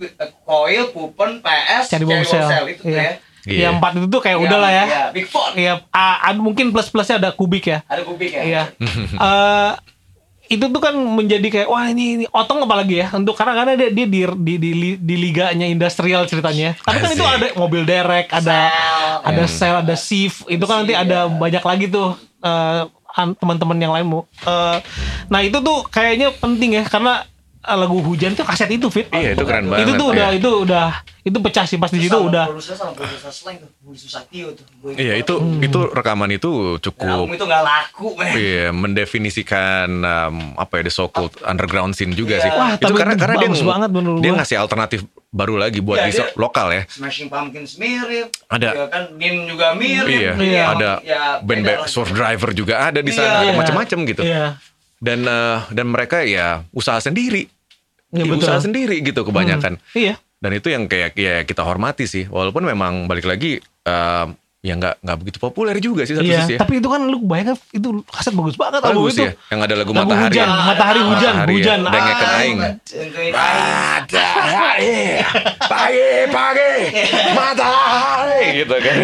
[0.00, 2.48] eh, Koil, Pupen, PS, Cari Bombshell.
[2.66, 2.96] itu tuh Iya.
[2.96, 3.12] ya.
[3.46, 3.60] Iya.
[3.62, 4.84] Ya empat itu tuh kayak Yang- udah lah ya.
[4.84, 5.48] Iya, Big Four.
[5.52, 7.84] Iya, ah, ada mungkin plus-plusnya ada kubik ya.
[7.86, 8.42] Ada kubik ya.
[8.42, 8.62] Iya.
[8.80, 9.70] Eh
[10.46, 13.90] itu tuh kan menjadi kayak wah ini, ini otong apalagi ya untuk karena karena dia,
[13.90, 16.78] dia di, di, di, di liganya industrial ceritanya.
[16.82, 19.14] Tapi kan itu ada mobil derek, ada Sel.
[19.26, 20.46] ada sel, ada shift.
[20.46, 22.14] Itu kan nanti ada banyak lagi tuh
[23.16, 24.22] an- teman-teman yang lain mau.
[24.46, 24.78] Eh,
[25.26, 27.26] nah itu tuh kayaknya penting ya karena
[27.68, 29.10] lagu hujan tuh kaset itu fit.
[29.10, 29.82] Iya itu keren banget.
[29.82, 30.38] itu tuh udah Iya.
[30.38, 30.86] itu udah
[31.20, 32.46] itu pecah sih pas di situ udah.
[32.46, 34.62] Produser sama produser slang tuh, Budi Susatyo tuh.
[34.76, 35.58] Gua ingat Iya itu Hmm.
[35.58, 38.32] itu rekaman itu album cukup itu nggak laku, men.
[38.32, 42.44] Iya, mendefinisikan um, apa ya the so called underground scene juga Iya.
[42.44, 42.50] sih.
[42.52, 46.06] Wah, itu karena itu karena dia banget menurut dia ngasih alternatif baru lagi buat Iya,
[46.06, 46.82] di lokal ya.
[46.86, 48.30] Smashing Pumpkins mirip.
[48.46, 48.68] Ada.
[48.70, 50.06] Ya kan Nin juga mirip.
[50.06, 50.64] Iya, Iya.
[50.70, 51.64] ada Ya, band.
[51.86, 53.18] Surf Driver juga ada di Iya.
[53.18, 53.52] sana, Iya.
[53.52, 54.22] macam-macam gitu.
[54.22, 54.56] Iya.
[54.96, 57.52] Dan eh, dan mereka ya usaha sendiri,
[58.16, 58.42] Iya, Iya, betul.
[58.42, 59.76] usaha sendiri gitu kebanyakan.
[59.92, 60.16] Iya.
[60.36, 64.26] Dan itu yang kayak ya kita hormati sih, walaupun memang balik lagi eh,
[64.60, 66.58] ya nggak nggak begitu populer juga sih satu Iya, sisi ya.
[66.58, 69.22] tapi itu kan lu bayangkan itu kaset bagus banget album Bagus itu.
[69.22, 70.26] ya, yang ada lagu Lagu Matahari.
[70.26, 70.56] hujan, ya.
[70.58, 71.78] matahari hujan, Matahari ya, hujan.
[71.86, 72.58] dengekan Ah, aing.
[73.30, 74.96] Matahari,
[75.62, 76.70] pagi pagi,
[77.32, 78.96] matahari gitu kan.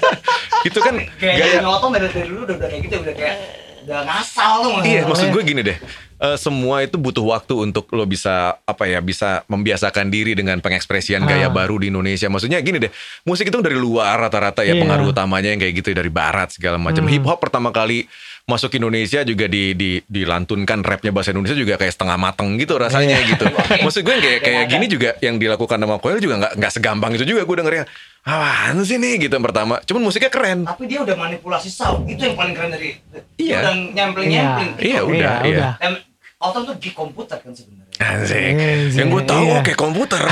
[0.68, 3.36] itu kan Kayak gaya Gaya Otong dari, dulu udah, udah kayak gitu, udah kayak
[3.82, 4.72] udah ngasal tuh.
[4.86, 5.34] Iya, maksud iya.
[5.34, 5.76] gue gini deh.
[6.22, 11.22] Eh, semua itu butuh waktu untuk lo bisa apa ya bisa membiasakan diri dengan pengekspresian
[11.22, 11.28] Ah.
[11.28, 12.26] gaya baru di Indonesia.
[12.26, 12.92] Maksudnya gini deh,
[13.22, 14.80] musik itu dari luar rata-rata ya Iya.
[14.80, 17.02] pengaruh utamanya yang kayak gitu dari barat segala macam.
[17.02, 17.12] Hmm.
[17.12, 18.06] Hip hop pertama kali
[18.42, 23.18] masuk Indonesia juga di, di dilantunkan rapnya bahasa Indonesia juga kayak setengah mateng gitu rasanya
[23.18, 23.30] Iya.
[23.34, 23.46] gitu.
[23.86, 27.14] Maksud gue yang kayak kayak gini juga yang dilakukan sama Koel juga nggak nggak segampang
[27.14, 27.84] itu juga gue dengernya.
[28.22, 29.82] Apaan sih nih gitu yang pertama.
[29.82, 30.62] Cuman musiknya keren.
[30.62, 32.06] Tapi dia udah manipulasi sound.
[32.06, 32.94] Itu yang paling keren dari.
[33.34, 33.58] Iya.
[33.58, 34.70] Dia udah nyempling-nyempling.
[34.78, 35.98] Iya, udah, Iya, iya.
[36.42, 37.94] Otong tuh di komputer kan sebenarnya.
[38.02, 38.34] Asik.
[38.34, 39.60] Iya, Yang gue tahu iya.
[39.62, 40.18] kayak komputer.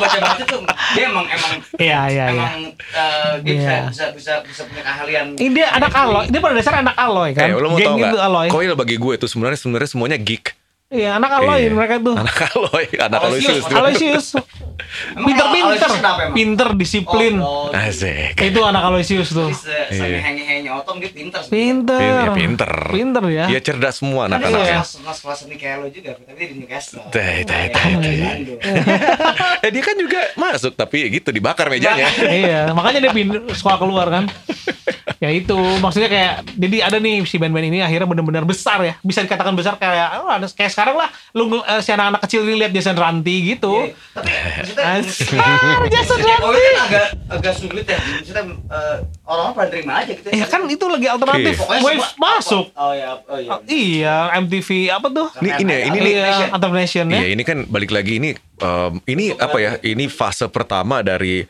[0.00, 0.60] Baca-baca tuh
[0.94, 2.24] dia emang emang Iya, iya, iya.
[2.32, 3.80] emang eh, dia bisa, Iya.
[3.88, 5.26] bisa bisa bisa punya keahlian.
[5.36, 7.44] Ini dia anak aloy, dia pada dasarnya anak aloy kan.
[7.44, 8.46] Eh, lo mau Geng tau itu aloy.
[8.48, 8.54] nggak?
[8.54, 10.56] Koil bagi gue itu sebenarnya sebenarnya semuanya geek.
[10.88, 11.76] Iya, anak aloy Iya.
[11.76, 12.16] mereka tuh.
[12.16, 13.64] Anak aloy, anak Aloysius.
[13.68, 14.26] aloysius.
[15.14, 15.90] Pinter-pinter.
[16.32, 17.34] Pinter, disiplin.
[17.38, 18.40] Oh, oh, Asik.
[18.40, 19.52] Itu anak Aloysius tuh.
[19.52, 21.44] Jadi se- sengehe-ngehenya Otong dia pinter.
[21.44, 22.00] Pinter.
[22.00, 22.72] Iya, pinter.
[22.88, 23.44] Pinter ya.
[23.46, 24.80] Dia cerdas semua Kan anak-anaknya.
[24.80, 27.04] kelas kelas seni kayak lo juga, tapi dia di Newcastle.
[27.12, 28.16] Teh, teh, Iya, teh.
[28.24, 28.58] Bandung.
[29.60, 32.08] eh dia kan juga masuk tapi gitu dibakar mejanya.
[32.24, 34.24] iya, makanya dia pindah sekolah keluar kan.
[35.18, 38.94] ya itu maksudnya kayak jadi ada nih si band-band ini akhirnya benar-benar besar ya.
[39.00, 42.54] Bisa dikatakan besar kayak oh, ada kayak sekarang lah lu eh, si anak-anak kecil ini
[42.58, 43.74] lihat Jason Ranti gitu.
[43.84, 46.60] Iya, Tapi maksudnya Asar, Jason musik Ranti.
[46.60, 47.98] Kan agak agak sulit ya.
[47.98, 50.28] Maksudnya eh, orang-orang pada terima aja gitu.
[50.28, 51.50] Ya kan itu lagi alternatif.
[51.50, 51.60] Iya.
[51.60, 52.64] Pokoknya Wave semua- masuk.
[52.72, 53.50] Oh ya, oh iya.
[53.50, 55.26] Oh, iya, MTV apa tuh?
[55.38, 56.14] Ini ini ini Ini nih.
[56.14, 57.18] ya, Alternation ya.
[57.18, 59.70] Iya ini kan balik lagi ini em, ini apa ya?
[59.80, 61.42] Ini fase pertama dari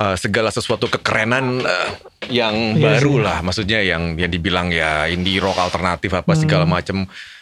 [0.00, 1.88] eh, segala sesuatu kekerenan eh,
[2.32, 3.22] yang Iya baru sih.
[3.22, 3.38] lah.
[3.40, 6.72] Maksudnya yang yang dibilang ya indie rock alternatif apa segala Hmm.
[6.72, 6.96] macam.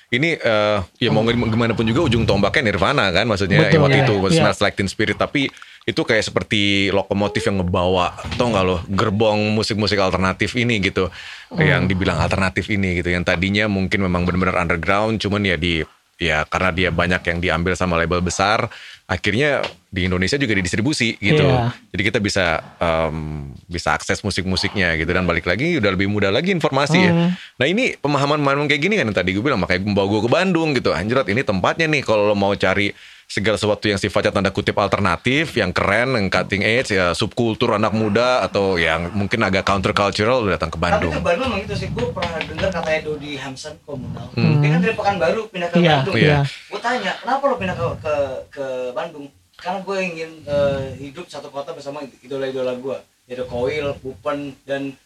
[0.09, 3.99] Ini eh, ya mau gimana pun juga ujung tombaknya Nirvana kan maksudnya Betul, yang waktu
[4.01, 4.31] iya, itu iya.
[4.41, 5.53] Smells Like Teen Spirit tapi
[5.85, 11.13] itu kayak seperti lokomotif yang ngebawa tau nggak lo gerbong musik-musik alternatif ini gitu
[11.49, 11.61] Hmm.
[11.61, 15.81] yang dibilang alternatif ini gitu yang tadinya mungkin memang benar-benar underground cuman ya di
[16.17, 18.69] ya karena dia banyak yang diambil sama label besar
[19.09, 21.73] akhirnya di Indonesia juga didistribusi gitu Iya.
[21.89, 23.17] jadi kita bisa em,
[23.65, 27.31] bisa akses musik-musiknya gitu dan balik lagi udah lebih mudah lagi informasi ya Hmm.
[27.57, 30.31] nah ini pemahaman-pemahaman kayak gini kan yang tadi gue bilang makanya gue bawa gue ke
[30.31, 32.93] Bandung gitu anjrot ini tempatnya nih kalau lo mau cari
[33.29, 37.93] segala sesuatu yang sifatnya tanda kutip alternatif, yang keren, yang cutting edge, ya subkultur anak
[37.93, 41.13] muda atau yang mungkin agak counter cultural udah datang ke Tapi Bandung.
[41.13, 41.89] itu Bandung emang gitu sih.
[41.93, 44.33] Gue pernah dengar katanya Dodi Hamsan komunal.
[44.33, 44.65] Hmm.
[44.65, 46.15] Dia kan dari Pekanbaru pindah ke Iya, Bandung.
[46.17, 46.39] iya.
[46.73, 48.15] Gue tanya, kenapa lo pindah ke ke,
[48.49, 48.67] ke
[48.97, 49.27] Bandung?
[49.61, 52.97] Karena gue ingin eh, hidup satu kota bersama idola-idola gue.
[53.29, 54.97] Yaitu Koil, Pupen, dan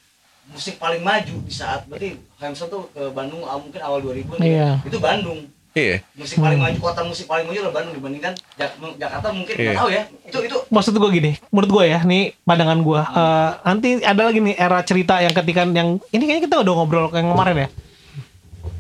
[0.47, 4.47] musik paling maju di saat berarti Hamsan tuh ke Bandung ah, mungkin awal 2000 nih.
[4.47, 4.71] Iya.
[4.87, 5.43] Itu Bandung.
[5.73, 6.05] Iya.
[6.13, 9.65] Musik paling maju, kota musik paling maju adalah Bandung dibandingkan Jak- Jakarta mungkin Iya.
[9.67, 10.03] nggak tahu ya.
[10.23, 13.01] Itu itu Maksud gue gini, menurut gue ya, nih pandangan gue.
[13.01, 17.09] eh, nanti ada lagi nih era cerita yang ketika yang ini kayaknya kita udah ngobrol
[17.11, 17.69] yang kemarin ya.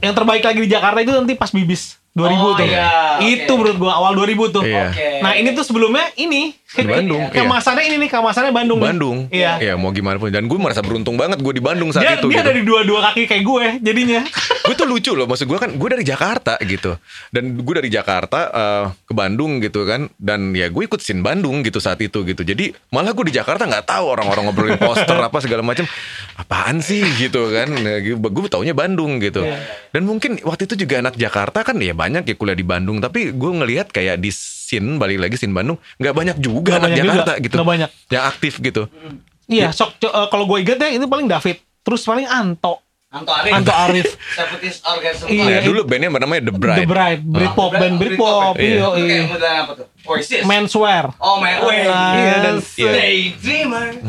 [0.00, 1.82] Yang terbaik lagi di Jakarta itu nanti pas Bibis
[2.12, 2.66] 2000 Oh, tuh.
[2.66, 3.58] iya, Itu oke.
[3.58, 4.62] menurut gue awal 2000 tuh.
[4.62, 4.84] Iya.
[4.86, 5.11] Oke.
[5.22, 7.36] Nah ini tuh sebelumnya ini Di Bandung, iya.
[7.44, 8.80] Kemasannya ini nih, kemasannya Bandung.
[8.80, 9.18] Bandung.
[9.28, 9.60] Iya.
[9.60, 10.32] Ya mau gimana pun.
[10.32, 12.32] Dan gue merasa beruntung banget gue di Bandung saat Dia, itu.
[12.32, 12.48] dia gitu.
[12.48, 14.20] dari dua-dua kaki kayak gue jadinya.
[14.62, 16.94] gue tuh lucu loh maksud gue kan gue dari Jakarta gitu
[17.34, 21.66] dan gue dari Jakarta eh, ke Bandung gitu kan dan ya gue ikut scene Bandung
[21.66, 25.34] gitu saat itu gitu jadi malah gue di Jakarta nggak tahu orang-orang ngobrolin poster apa
[25.42, 25.82] segala macam
[26.38, 27.74] apaan sih gitu kan
[28.06, 29.58] gue taunya Bandung gitu Iya.
[29.90, 33.34] dan mungkin waktu itu juga anak Jakarta kan ya banyak ya kuliah di Bandung tapi
[33.34, 34.30] gue ngelihat kayak di
[34.72, 37.68] scene balik lagi scene Bandung nggak banyak juga Nggak anak banyak Jakarta juga, gitu nggak
[37.68, 37.90] banyak.
[38.08, 38.82] yang aktif gitu
[39.52, 41.60] Iya, sok eh, kalau gue inget ya itu paling David.
[41.82, 42.80] Terus paling Anto.
[43.12, 43.52] Anto Arif.
[43.52, 44.08] Anto Arif.
[44.40, 45.26] Seperti organisme.
[45.28, 47.78] Iya, Nah, dulu bandnya namanya The Bride The Bride, Britpop, Ah.
[47.78, 48.54] band Britpop.
[48.56, 48.72] Iya.
[48.72, 49.20] Iya, iya.
[49.28, 49.86] kayak apa tuh?
[50.02, 50.42] Oasis.
[50.42, 51.04] Menswear.
[51.20, 51.36] Oh.
[51.38, 51.84] Wait.
[51.84, 52.90] Iya, dan- iya.
[52.90, 53.86] Daydreamer.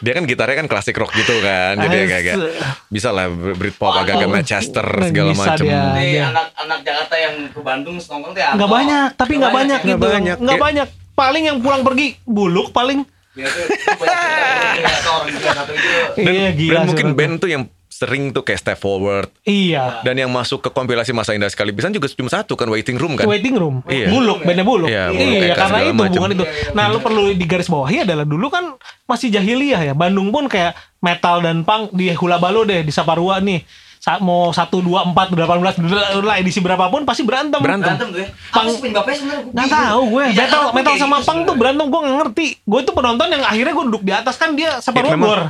[0.00, 2.36] dia kan gitarnya kan klasik rock gitu kan jadi agak-agak
[2.88, 4.32] bisa lah Britpop Oh, agak-agak oh.
[4.32, 5.40] Manchester segala dia.
[5.42, 5.82] macem Iya.
[5.90, 9.98] Jadi anak-anak Jakarta yang ke Bandung nongkrong tuh ya Nggak banyak, tapi nggak banyak gitu.
[9.98, 10.36] banyak.
[10.38, 10.62] Nggak Iya.
[10.62, 10.88] banyak.
[11.12, 13.02] Paling yang pulang pergi buluk paling.
[13.30, 15.88] Ya, itu- itu banyak cerita, banyak cerita orang gila satu itu.
[16.18, 19.28] dan, Iya, gila dan mungkin band tuh yang sering tuh kayak Step Forward.
[19.42, 20.00] Iya.
[20.00, 23.14] Dan yang masuk ke kompilasi masa indah sekali bisa juga cuma satu kan Waiting Room
[23.14, 23.26] kan.
[23.26, 23.84] Waiting Room.
[23.84, 24.08] Iya.
[24.08, 24.88] Buluk, bandnya Buluk.
[24.88, 26.10] Iya, Buluk, Iya, Eka, karena itu macem.
[26.16, 26.44] hubungan itu.
[26.72, 28.64] Nah, lu perlu di garis bawahi adalah dulu kan
[29.04, 29.92] masih jahiliyah ya.
[29.92, 33.62] Bandung pun kayak metal dan punk di Hula Balo deh, di Saparua nih.
[34.00, 34.80] Saat mau 1 2
[35.12, 37.60] 4 18 lah edisi berapapun pasti berantem.
[37.60, 37.84] Berantem.
[37.92, 38.28] Berantem tuh ya.
[38.48, 39.44] Pang- penyebabnya sebenarnya?
[39.46, 42.46] Nggak tahu gue Di metal metal kayak sama gitu punk tuh berantem gue nggak ngerti
[42.58, 45.28] gue tuh penonton yang akhirnya gue duduk di atas kan dia separuh Ya, memang.
[45.28, 45.42] gor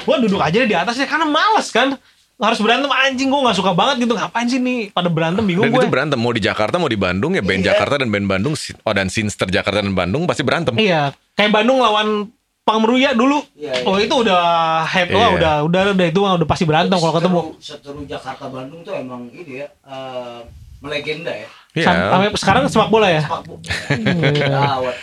[0.00, 1.98] gue duduk aja di atasnya karena males kan
[2.36, 5.72] harus berantem anjing gue nggak suka banget gitu ngapain sih nih pada berantem bingung Dan
[5.72, 7.72] gue itu berantem mau di Jakarta mau di Bandung ya band Iya.
[7.72, 10.76] Jakarta dan band Bandung oh dan Sinster Jakarta dan Bandung pasti berantem.
[10.76, 12.28] iya kayak Bandung lawan
[12.66, 13.86] Pangmeruya dulu Iya, iya.
[13.86, 14.42] oh itu udah
[14.84, 15.36] head wah Iya.
[15.36, 19.30] udah udah udah itu mah udah pasti berantem kalau ketemu Seteru- Jakarta Bandung tuh emang
[19.30, 20.40] ini ya eh,
[20.76, 21.46] melegenda ya.
[21.72, 21.84] Iya.
[21.84, 23.62] Sam- sampai sekarang sepak bola ya Sepak bola.
[24.52, 24.96] Gawat.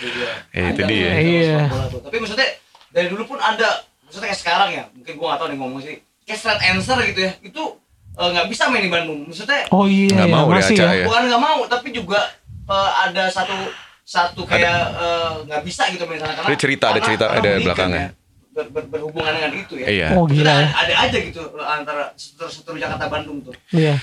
[0.51, 1.09] Eh, itu dia.
[1.15, 1.59] Iya.
[1.63, 1.99] sepak bola tuh.
[2.03, 2.47] Tapi maksudnya
[2.89, 3.69] dari dulu pun ada
[4.03, 4.83] maksudnya kayak sekarang ya.
[4.91, 5.95] Mungkin gua gak tahu nih ngomong sih.
[6.21, 7.31] Kayak straight answer gitu ya.
[7.41, 7.63] Itu
[8.13, 9.23] eh, nggak bisa main di Bandung.
[9.25, 11.05] Maksudnya oh iya Nggak iya, mau masih ya ya.
[11.07, 12.19] bukan nggak mau tapi juga
[12.65, 13.55] eh, ada satu
[14.03, 18.03] satu kayak eh, nggak bisa gitu misalnya karena Ada cerita, ada cerita, ada belakangnya.
[18.03, 18.09] ya,
[18.53, 20.07] ber- ber- berhubungan dengan itu ya Iya.
[20.13, 23.97] oh gila ya ada aja gitu antara seteru Jakarta Bandung tuh Iya.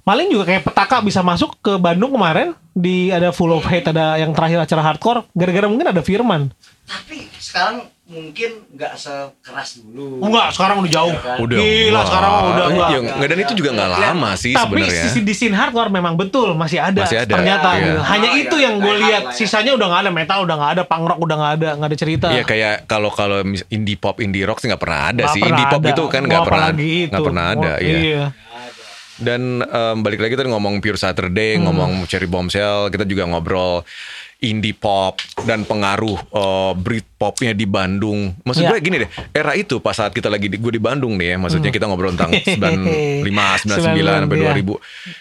[0.00, 4.16] Paling juga kayak petaka bisa masuk ke Bandung kemarin di ada Full of Hate ada
[4.16, 6.52] yang terakhir acara hardcore gara-gara mungkin ada Firman.
[6.84, 11.08] tapi sekarang mungkin nggak sekeras dulu Enggak, sekarang udah jauh.
[11.10, 11.36] Iya kan?
[11.40, 12.04] Udah Gila, wah.
[12.04, 12.88] sekarang udah enggak.
[12.90, 15.02] Ya, enggak, dan itu juga nggak lama sih Tapi sebenarnya.
[15.02, 17.68] sisi di scene hardcore memang betul masih ada, Masih ada, ternyata.
[17.70, 17.80] iya.
[17.82, 18.00] gitu.
[18.04, 18.64] Hanya Oh, itu iya.
[18.66, 19.22] yang gue lihat.
[19.24, 19.32] ya.
[19.32, 21.98] Sisanya udah nggak ada metal, udah nggak ada punk rock, udah nggak ada, nggak ada
[21.98, 22.26] cerita.
[22.28, 25.50] Iya kayak kalau kalau indie pop indie rock sih nggak pernah ada Nggak sih pernah
[25.50, 25.90] indie pop ada.
[25.90, 26.68] itu kan nggak pernah
[27.08, 27.96] nggak pernah ada Oh, iya.
[27.98, 28.24] iya.
[29.14, 31.70] Dan em, balik lagi tadi ngomong Pure Saturday, Hmm.
[31.70, 33.86] ngomong Cherry Bombshell, kita juga ngobrol
[34.40, 38.34] indie pop dan pengaruh eh, Britpopnya di Bandung.
[38.40, 38.70] Maksud Ya.
[38.70, 41.36] gue gini deh, era itu pas saat kita lagi di, gue di Bandung nih ya,
[41.36, 41.76] maksudnya Hmm.
[41.76, 42.32] kita ngobrol tentang
[43.22, 44.52] 95, 99 sampai Iya.
[44.52, 44.74] 2000.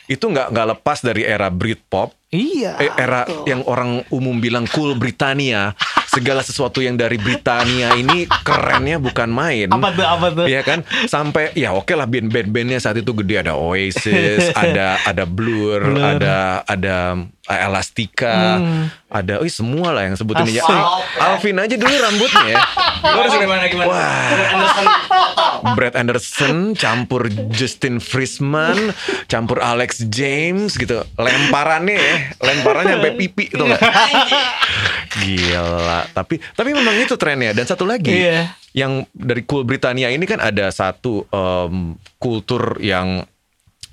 [0.07, 2.82] Itu nggak nggak lepas dari era Britpop Iya.
[2.82, 8.97] Eh, era yang orang umum bilang cool Britania segala sesuatu yang dari Britania ini kerennya
[8.97, 10.45] bukan main Apa tuh, apa tuh?
[10.45, 15.82] Iya kan sampai ya oke lah band-band-bandnya saat itu gede ada Oasis ada ada Blur,
[15.84, 16.01] Blur.
[16.01, 18.88] ada ada Elastica Hmm.
[19.08, 20.64] ada oh semua lah yang sebutin aja.
[20.64, 21.04] Al-
[21.36, 22.58] Alvin aja dulu rambutnya ya
[23.04, 24.28] Lu harus gimana gimana Wah.
[24.32, 24.86] Anderson
[25.72, 33.60] Brad Anderson campur Justin Friesman campur Alex James gitu lemparannya ya lemparannya sampai pipi itu
[33.60, 33.82] nggak
[35.14, 38.56] gila tapi tapi memang itu trennya dan satu lagi Iya.
[38.74, 43.28] yang dari Cool Britania ini kan ada satu em, kultur yang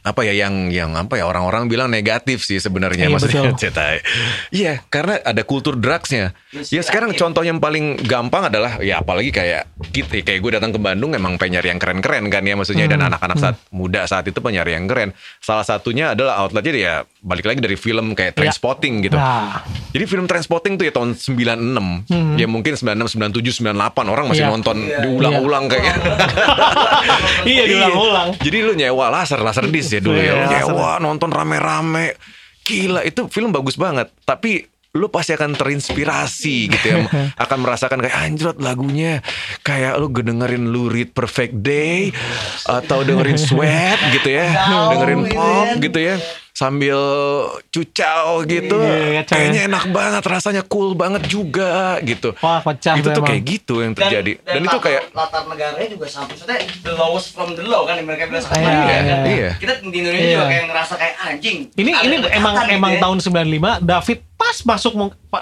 [0.03, 4.01] apa ya yang yang apa ya orang-orang bilang negatif sih sebenarnya Iya, maksudnya cetai.
[4.49, 6.33] Iya, karena ada kultur drugsnya.
[6.51, 7.21] Yes, Ya sekarang yakin.
[7.23, 11.37] contoh yang paling gampang adalah ya apalagi kayak kita kayak gue datang ke Bandung emang
[11.37, 14.73] pengen nyari yang keren-keren kan ya maksudnya Hmm, dan anak-anak saat muda saat itu penyari
[14.73, 15.11] yang keren.
[15.39, 19.15] Salah satunya adalah outletnya ya balik lagi dari film kayak Trainspotting gitu.
[19.15, 22.09] Nah, Jadi film Trainspotting tuh ya tahun 96.
[22.37, 23.77] Ya mungkin 96, 97, 98
[24.07, 24.49] orang masih Hmm.
[24.49, 24.49] Iya.
[24.51, 24.99] nonton Iya.
[25.03, 25.95] diulang-ulang kayak
[27.47, 28.29] iya diulang-ulang.
[28.39, 30.33] Jadi lu nyewa laser, laser disc ya dulu ya.
[30.33, 32.15] Lu Iya, nyewa nonton rame-rame.
[32.63, 34.11] Gila, itu film bagus banget.
[34.23, 36.99] Tapi lu pasti akan terinspirasi gitu ya.
[37.47, 39.23] akan merasakan kayak anjrot lagunya.
[39.63, 42.11] Kayak lu dengerin Lou Reed Perfect Day
[42.67, 44.51] atau dengerin Sweat gitu ya.
[44.95, 45.77] Dengerin gitu pop kan.
[45.79, 46.17] gitu ya.
[46.61, 47.01] Sambil
[47.67, 48.77] cucau gitu.
[48.77, 49.33] Iya, coy.
[49.33, 52.37] Kayaknya enak banget, rasanya cool banget juga gitu.
[52.37, 53.25] Wah, pecah itu tuh emang.
[53.27, 54.33] kayak gitu yang terjadi.
[54.39, 57.97] Dan, itu latar- kayak latar negaranya juga sampai maksudnya the lowest from the low kan
[57.97, 59.01] yang mereka bilang sekarang Iya, ya kan?
[59.01, 59.51] iya, iya.
[59.57, 60.35] kita di Indonesia Iya.
[60.35, 63.01] juga kayak ngerasa kayak anjing Ini Ada ini emang gitu emang ya.
[63.01, 64.93] tahun 95 David pas masuk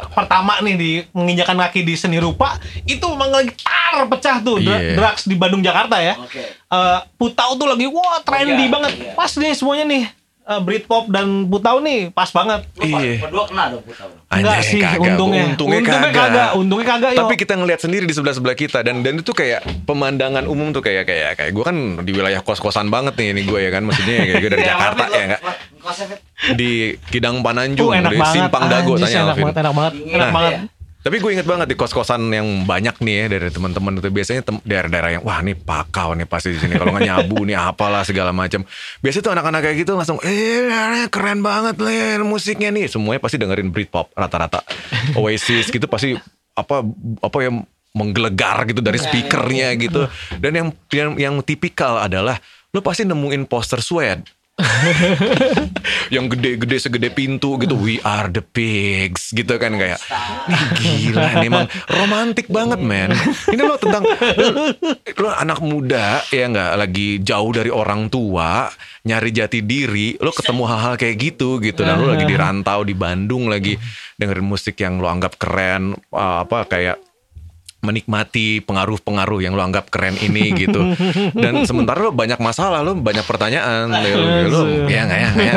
[0.08, 4.94] pertama nih di menginjakan kaki di seni rupa itu memang lagi tar pecah tuh Iya.
[4.94, 6.14] drugs di Bandung Jakarta ya.
[6.16, 6.42] Oke.
[6.46, 8.92] Eh, Putau tuh lagi wah trendy Iya, banget.
[8.94, 9.12] iya.
[9.14, 10.04] Pas nih semuanya nih.
[10.49, 12.64] Eh, Britpop dan Putau nih pas banget.
[12.80, 13.20] Iya.
[13.20, 14.96] berdua kena dong Putau Enggak sih kagak.
[14.99, 15.44] untungnya.
[15.46, 16.09] Untungnya, kagak.
[16.11, 16.51] kagak.
[16.57, 17.20] Untungnya kagak yo.
[17.20, 20.80] Tapi kita ngelihat sendiri di sebelah sebelah kita dan dan itu kayak pemandangan umum tuh
[20.80, 23.84] kayak kayak kayak gue kan di wilayah kos kosan banget nih ini gue ya kan
[23.84, 25.42] maksudnya kayak gue dari Iya, Jakarta ya enggak
[26.51, 26.70] di
[27.07, 28.34] Kidang Pananjung Uh, enak di banget.
[28.34, 29.44] Simpang Dago Anjis, tanya enak Alvin.
[29.44, 29.92] banget, enak banget.
[29.94, 30.55] Enak Nah, banget.
[30.99, 35.11] Tapi gue inget banget di kos-kosan yang banyak nih ya dari teman-teman itu biasanya daerah-daerah
[35.14, 38.66] yang wah nih pakau nih pasti di sini kalau nggak nyabu nih apalah segala macam.
[38.99, 42.90] Biasanya tuh anak-anak kayak gitu langsung eh keren banget nih musiknya nih.
[42.90, 44.66] Semuanya pasti dengerin Britpop rata-rata.
[45.14, 46.18] Oasis gitu pasti
[46.59, 46.82] apa
[47.22, 47.62] apa yang
[47.94, 50.11] menggelegar gitu dari speakernya gitu.
[50.42, 52.42] Dan yang yang yang tipikal adalah
[52.74, 54.26] lo pasti nemuin poster Sweat
[56.14, 57.78] yang gede-gede segede pintu gitu.
[57.78, 60.02] We are the pigs gitu kan kayak
[60.50, 63.14] "Ih, gila nih emang romantis banget men.
[63.48, 64.02] Ini lo tentang
[65.14, 68.66] lo, anak muda ya nggak lagi jauh dari orang tua
[69.06, 71.86] nyari jati diri lo ketemu hal-hal kayak gitu gitu.
[71.86, 73.78] Dan lo lagi di rantau di Bandung lagi
[74.18, 77.07] dengerin musik yang lo anggap keren apa kayak
[77.78, 80.82] menikmati pengaruh-pengaruh yang lo anggap keren ini gitu
[81.32, 84.10] dan sementara lo banyak masalah lo banyak pertanyaan lo,
[84.50, 85.54] lo ya nggak ya nggak ya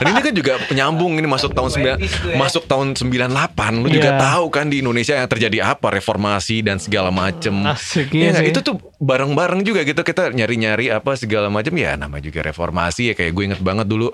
[0.00, 1.96] dan ini kan juga penyambung ini masuk tahun sembilan
[2.34, 3.28] masuk tahun 98
[3.76, 4.16] lo juga Iya.
[4.18, 8.42] tahu kan di Indonesia yang terjadi apa reformasi dan segala macem Asik, ya iya nggak?
[8.42, 8.50] sih.
[8.50, 13.14] itu tuh bareng-bareng juga gitu kita nyari-nyari apa segala macam ya nama juga reformasi ya
[13.14, 14.10] kayak gue inget banget dulu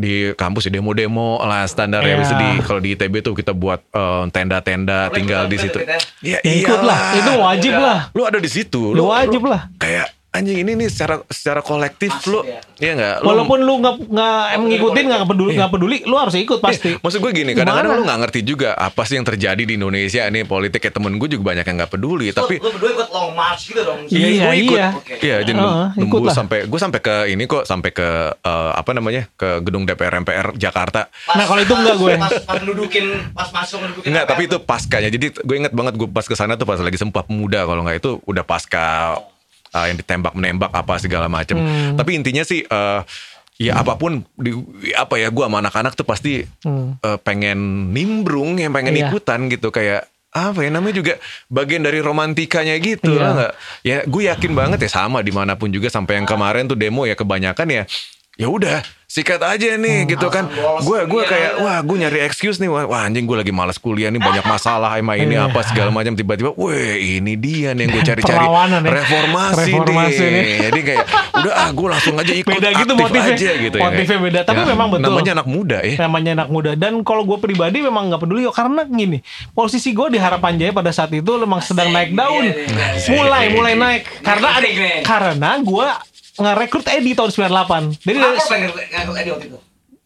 [0.00, 2.18] di kampus di demo-demo lah standar ya Iya.
[2.18, 6.38] bisa di kalau di ITB tuh kita buat eh, tenda-tenda tinggal di situ ya Ya,
[6.40, 8.08] ikut lah, itu wajib lah.
[8.10, 9.68] lu ada di situ Lu wajib lah.
[9.76, 12.62] kayak anjing ini nih secara secara kolektif Masif lu ya.
[12.78, 16.34] iya nggak Lu- Walaupun lu nggak nggak em ngikutin nggak peduli nggak peduli, lu harus
[16.34, 16.90] ikut pasti.
[16.90, 20.22] Iya, maksud gue gini, kadang-kadang lu nggak ngerti juga apa sih yang terjadi di Indonesia
[20.24, 23.30] nih politik kayak temen gue juga banyak yang nggak peduli, tapi lu berdua ikut long
[23.32, 24.76] march gitu dong Iya, gue ikut.
[24.76, 24.88] iya.
[24.92, 25.14] Oke.
[25.20, 25.58] Iya, jadi
[25.98, 29.82] ikut nembus sampai gue sampai ke ini kok sampai ke eh, apa namanya ke gedung
[29.82, 31.10] DPR MPR Jakarta.
[31.26, 32.14] Pas- Nah, kalau itu enggak gue.
[32.16, 34.48] pas, pas nudukin pas masuk nudukin Enggak, tapi ya?
[34.48, 35.08] itu paskanya.
[35.08, 37.98] Jadi gue inget banget gue pas ke sana tuh pas lagi sempat muda kalau nggak
[37.98, 39.16] itu udah pasca
[39.72, 41.58] uh, yang ditembak menembak apa segala macem.
[41.58, 41.96] Hmm.
[41.96, 43.02] Tapi intinya sih uh,
[43.60, 44.56] ya apa pun di
[44.96, 46.96] apa ya gue sama anak-anak tuh pasti Hmm.
[47.00, 49.12] uh, pengen nimbrung yang pengen Iya.
[49.12, 51.14] ikutan gitu kayak apa ya namanya juga
[51.50, 53.20] bagian dari romantikanya gitu Iya.
[53.20, 53.52] lah nggak
[53.82, 57.02] ya gue yakin banget ya sama di mana pun juga sampai yang kemarin tuh demo
[57.02, 57.82] ya kebanyakan ya
[58.40, 60.46] ya udah sikat aja nih gitu kan
[60.78, 64.06] gue gue kayak wah gue nyari excuse nih wah, wah anjing gue lagi malas kuliah
[64.06, 65.50] nih banyak masalah emang ini Iya.
[65.50, 68.90] apa segala macam tiba-tiba weh ini dia nih yang gue cari-cari Perlawanan ya.
[68.94, 70.44] reformasi, Reformasi deh nih.
[70.62, 73.34] jadi kayak udah ah gue langsung aja ikut Beda gitu aktif motifnya.
[73.34, 74.22] aja gitu ya Motifnya kayak.
[74.22, 74.40] beda.
[74.46, 75.04] Tapi memang betul.
[75.04, 78.56] namanya anak muda ya namanya anak muda dan kalau gue pribadi memang nggak peduli kok
[78.56, 79.18] karena gini
[79.50, 82.54] posisi gue di harapan jaya pada saat itu memang sedang naik daun Iya,
[82.94, 84.48] iya, mulai mulai naik karena
[85.02, 85.88] karena gue
[86.40, 88.38] ngerekrut Edi tahun 98 jadi dari,
[89.20, 89.58] Edi waktu itu?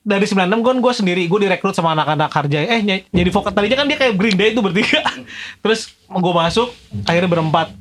[0.04, 2.60] dari 96 kan gue sendiri gue direkrut sama anak-anak harja.
[2.60, 5.00] Eh ny- jadi vokal tadinya kan dia kayak Green Day itu bertiga.
[5.64, 6.68] Terus gue masuk
[7.08, 7.72] akhirnya berempat.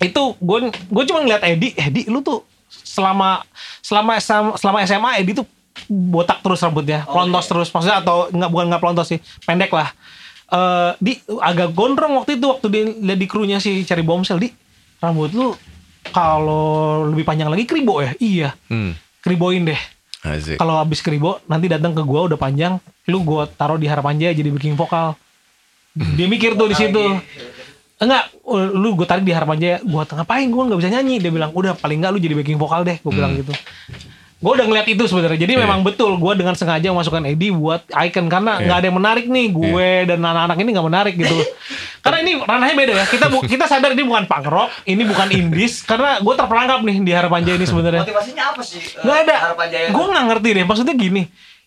[0.00, 2.40] Itu gue gue cuma ngeliat Edi Edi lu tuh
[2.72, 3.44] selama
[3.84, 4.16] selama
[4.56, 5.44] selama SMA Edi tuh
[5.84, 7.68] botak terus rambutnya pelontos terus.
[7.68, 9.92] Maksudnya atau nggak bukan nggak pelontos sih pendek lah.
[10.48, 11.12] Eh di
[11.44, 14.48] agak gondrong waktu itu waktu di lihat di krunya si cari bomsel di
[14.96, 15.52] rambut lu
[16.12, 18.12] kalau lebih panjang lagi kribo ya?
[18.18, 18.50] Iya.
[18.68, 18.92] Hmm.
[19.24, 19.80] kriboin deh.
[20.60, 22.76] Kalau habis kribo nanti datang ke gua udah panjang
[23.08, 25.16] lu gua taruh di harapan jaya jadi backing vokal.
[25.96, 27.00] Dia mikir tuh di situ.
[27.96, 30.44] Enggak lu gue tarik di harapan jaya gua ngapain?
[30.52, 31.24] Gua nggak bisa nyanyi.
[31.24, 33.52] Dia bilang udah paling enggak lu jadi backing vokal deh gua bilang gitu
[34.44, 38.28] gue udah ngeliat itu sebenarnya jadi memang betul gua dengan sengaja masukkan Edi buat icon
[38.28, 41.36] karena nggak ada yang menarik nih gue dan anak-anak ini nggak menarik gitu
[42.04, 45.32] karena ini ranahnya beda ya kita bu- kita sadar ini bukan punk rock ini bukan
[45.32, 48.76] indies karena gue terperangkap nih di harapan jaya ini sebenarnya Motivasinya apa sih?
[48.76, 49.34] eh, Gak ada.
[49.42, 49.86] Harapan Jaya.
[49.88, 50.64] Gue nggak ngerti deh.
[50.64, 51.22] Maksudnya gini.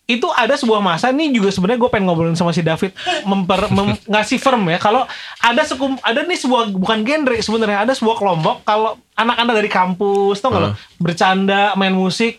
[0.06, 3.98] Itu ada sebuah masa nih juga sebenarnya gue pengen ngobrolin sama si David memper, mem-
[4.06, 5.02] ngasih firm ya kalau
[5.38, 10.38] ada sekum ada nih sebuah bukan genre sebenarnya ada sebuah kelompok kalau anak-anak dari kampus
[10.38, 12.38] tau nggak lo bercanda main musik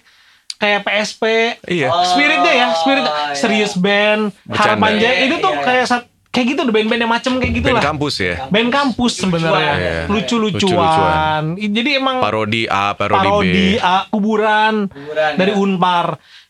[0.59, 1.23] kayak PSP
[1.65, 1.87] Iya.
[2.05, 3.33] spiritnya ya spirit Oh, iya.
[3.33, 7.09] serius band harapan jaya Iya, itu tuh iya, kayak sat- kayak gitu deh band-band yang
[7.09, 9.93] macem kayak gitu band lah kampus ya band kampus sebenarnya Iya.
[10.05, 15.57] lucu-lucuan jadi emang parodi A parodi, parodi B A, kuburan, Kuburan, dari ya.
[15.57, 16.07] Unpar.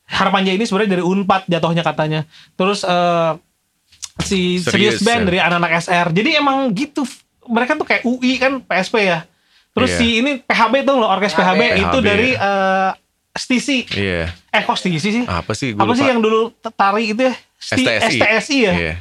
[0.09, 2.25] Harapan Jaya ini sebenarnya dari Unpad jatuhnya katanya.
[2.55, 3.31] Terus eh,
[4.19, 5.27] si Serius, Serius Band ya.
[5.27, 6.07] dari anak-anak SR.
[6.11, 7.05] Jadi emang gitu.
[7.45, 9.29] Mereka tuh kayak UI kan PSP ya.
[9.69, 9.99] Terus Iya.
[9.99, 11.77] si ini PHB tuh loh orkes PHB, PHB.
[11.79, 12.03] itu PHB.
[12.03, 12.89] dari eh,
[13.31, 13.85] Stisi.
[13.91, 15.23] iya Eh kok Stisi sih?
[15.23, 17.33] apa sih Apa sih yang dulu tari itu ya?
[17.55, 18.73] Sti- STSI STSI ya.
[18.73, 18.93] Iya.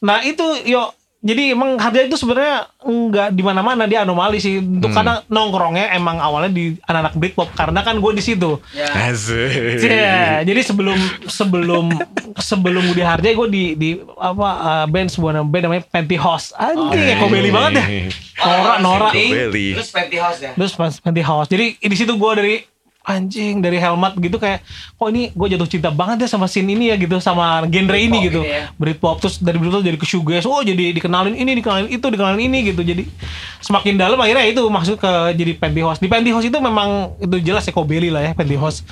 [0.00, 0.90] Nah itu yo
[1.22, 4.58] jadi emang harga itu sebenarnya nggak di mana-mana dia anomali sih.
[4.58, 4.96] Untuk Hmm.
[4.96, 8.58] karena nongkrongnya emang awalnya di anak-anak Britpop karena kan gue di situ.
[8.72, 8.90] Ya.
[9.06, 9.78] Asik.
[9.78, 10.98] Iya, jadi sebelum
[11.28, 11.94] sebelum
[12.50, 16.50] sebelum Budi Harja gue di di apa uh, band sebuah nama band namanya Pantyhose.
[16.52, 17.86] Anjing, Eko Belly banget ya.
[18.40, 19.08] Nora, Nora.
[19.14, 20.50] Terus Pantyhose ya.
[20.52, 21.46] Terus pas Pantyhose.
[21.46, 22.56] Jadi di situ gue dari
[23.02, 24.62] anjing dari helmet gitu kayak
[24.94, 28.30] kok ini gue jatuh cinta banget ya sama scene ini ya gitu sama genre ini
[28.30, 28.40] gitu.
[28.46, 28.70] ini ya.
[28.78, 32.58] Britpop terus dari Britpop jadi ke shoegaze oh jadi dikenalin ini dikenalin itu dikenalin ini
[32.70, 32.86] gitu.
[32.86, 33.10] Jadi
[33.58, 35.98] semakin dalam akhirnya itu masuk ke jadi pantyhose.
[35.98, 38.86] Di pantyhose itu memang itu jelas Eko Belly lah ya pantyhose.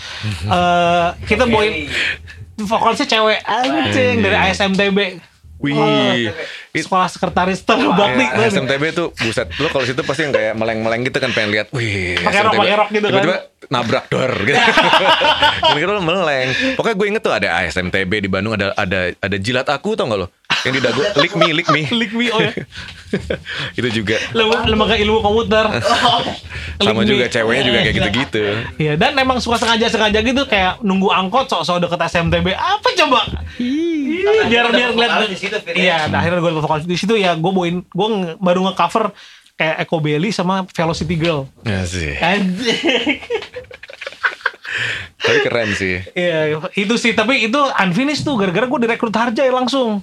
[0.51, 2.67] Eh kita bawain Belly.
[2.67, 4.99] vokalisnya cewek anjing dari ASMTB
[5.61, 6.33] Wih,
[6.73, 8.25] It, sekolah sekretaris terbakti.
[8.25, 9.53] Ya, SMTB tuh buset.
[9.61, 11.69] Lo kalau situ pasti yang kayak meleng-meleng gitu kan pengen lihat.
[11.77, 13.13] Wih, pakai rok, pakai rok gitu kan.
[13.21, 13.39] Tiba-tiba
[13.69, 14.57] nabrak dor gitu.
[15.69, 16.49] Kira-kira meleng.
[16.81, 20.21] Pokoknya gue inget tuh ada ASMTB di Bandung ada ada ada jilat aku tau gak
[20.25, 20.27] lo?
[20.67, 21.83] Yang di dagu lick me, lick me.
[21.89, 22.53] lick me oh ya.
[23.79, 24.17] itu juga.
[24.37, 25.67] Lembaga ilmu komputer.
[26.85, 28.45] Sama juga ceweknya juga kayak gitu-gitu.
[28.81, 32.55] Iya, dan emang suka sengaja-sengaja gitu kayak nunggu angkot sok-sok deket SMTB.
[32.55, 33.21] Apa coba?
[34.51, 35.13] biar biar ngeliat
[35.75, 38.09] Iya, nah, akhirnya gue vokalis di situ ya gue bawain gue
[38.41, 39.13] baru nge-cover
[39.61, 41.45] kayak Echo Belly sama Velocity Girl.
[41.69, 42.17] Ya sih.
[45.21, 46.01] tapi keren sih.
[46.17, 47.13] Iya, itu sih.
[47.13, 50.01] Tapi itu unfinished tuh gara-gara gue direkrut Harjay langsung.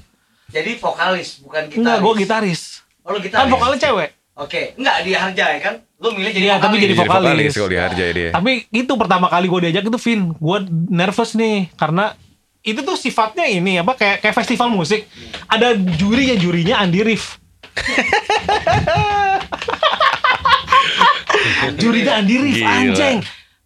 [0.48, 1.80] Jadi vokalis bukan gitaris.
[1.80, 2.62] Enggak, gue gitaris.
[3.04, 3.44] Oh, lu gitaris.
[3.44, 4.10] Kan vokalnya cewek.
[4.38, 5.76] Oke, enggak di Harjay kan?
[5.98, 6.64] Lu milih jadi Iya, vokalis.
[6.64, 7.26] tapi jadi Jadi vokalis.
[7.26, 7.78] vokalis kalau di
[8.14, 8.30] dia.
[8.32, 12.14] Tapi itu pertama kali gue diajak itu Vin, gue nervous nih karena
[12.62, 15.08] itu tuh sifatnya ini apa kayak kayak festival musik.
[15.48, 17.40] Ada jurinya jurinya Andi Rif.
[21.82, 23.18] jurinya Andi Rif anjing.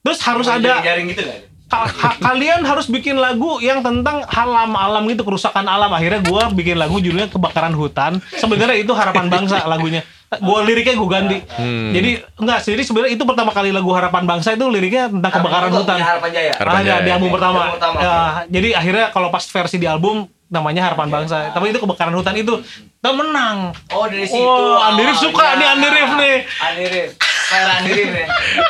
[0.01, 1.39] Terus harus Bukan ada jaring gitu kan?
[1.71, 6.43] Ka- ka- kalian harus bikin lagu yang tentang alam alam gitu kerusakan alam akhirnya gue
[6.53, 10.03] bikin lagu judulnya kebakaran hutan sebenarnya itu harapan bangsa lagunya
[10.33, 11.91] gue liriknya gue ganti Hmm.
[11.91, 15.79] jadi enggak jadi sebenarnya itu pertama kali lagu harapan bangsa itu liriknya tentang kebakaran Harapan
[15.81, 16.51] hutan Harapan Jaya.
[16.53, 18.15] Harapan di album pertama, Album pertama, Ya,
[18.49, 20.15] jadi akhirnya kalau pas versi di album
[20.47, 24.35] namanya harapan bangsa tapi itu kebakaran hutan itu kita menang Oh dari situ.
[24.37, 25.55] Oh, Andi Rif suka awalnya.
[25.57, 26.35] nih, Andi Rif nih.
[26.61, 27.09] Andi Rif.
[27.51, 28.27] Selera Andi Rif nih.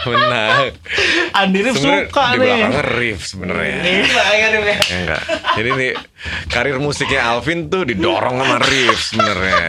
[0.09, 0.49] Benar.
[1.37, 3.77] Andi Rif Sebenarnya suka di nih belakangnya riff sebenarnya.
[3.85, 4.01] Ya.
[4.89, 5.21] Ya enggak.
[5.53, 5.91] Jadi nih
[6.47, 9.61] karir musiknya Alvin tuh didorong sama Riff sebenarnya.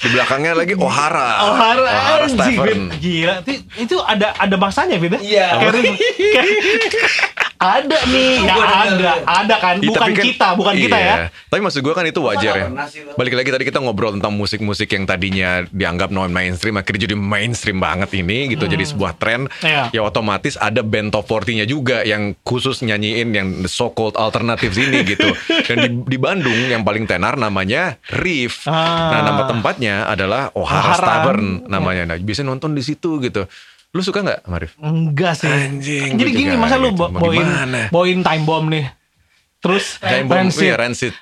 [0.00, 1.30] Di belakangnya lagi O'Hara.
[1.40, 2.92] Oh, Ohara O'Hara Stephen.
[3.00, 3.34] Gila,
[3.76, 5.20] itu, ada ada masanya, Fit ya?
[5.20, 5.46] Iya.
[5.56, 5.98] Kayak-
[7.60, 9.12] ada nih, ya Gua denger, ada,
[9.44, 9.76] ada kan?
[9.84, 11.12] Iya, Bukan kan- kita, bukan kita iya.
[11.12, 11.16] ya.
[11.28, 12.66] Tapi maksud gue kan itu wajar ya.
[13.20, 17.76] Balik lagi tadi kita ngobrol tentang musik-musik yang tadinya dianggap non mainstream akhirnya jadi mainstream
[17.76, 19.44] banget ini gitu jadi sebuah tren.
[19.60, 19.92] Iya.
[19.92, 25.04] Ya otomatis ada band top 40-nya juga yang khusus nyanyiin yang so called alternative ini
[25.04, 25.28] gitu.
[25.70, 28.66] Dan di, di Bandung yang paling tenar namanya Riff.
[28.66, 29.14] Ah.
[29.14, 30.98] Nah, nama tempatnya adalah O'Hara.
[30.98, 32.10] Tavern namanya.
[32.10, 33.46] Nah, bisa nonton di situ gitu.
[33.90, 34.74] Lu suka nggak, Marif?
[34.78, 35.50] Enggak sih.
[35.50, 37.10] Anjing, Jadi gini, masa lu gitu.
[37.10, 37.46] bawain
[37.90, 38.86] bawain time bomb nih.
[39.60, 41.12] Terus Bomb, Rancid, iya, Rancid.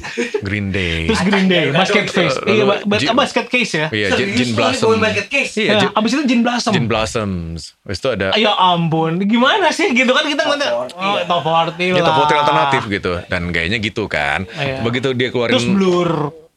[0.48, 1.04] Green Day.
[1.04, 2.40] terus Green Day, basket face.
[2.40, 3.86] Lalu Iya, basket case ya.
[3.90, 4.96] Iya, Jin, Blossom.
[4.96, 5.52] basket case?
[5.54, 6.72] Iya, Ya, Jin, abis itu Jin Blossom.
[6.72, 7.76] Jin Blossoms.
[7.78, 11.24] Habis itu ada Ya ampun, gimana sih gitu kan kita ngeliatnya Top 40 oh, ya.
[11.28, 12.06] top 40 Ya lah.
[12.06, 14.48] top 40 alternatif gitu dan gayanya gitu kan.
[14.50, 14.80] Iya.
[14.80, 16.10] Begitu dia keluarin Terus blur,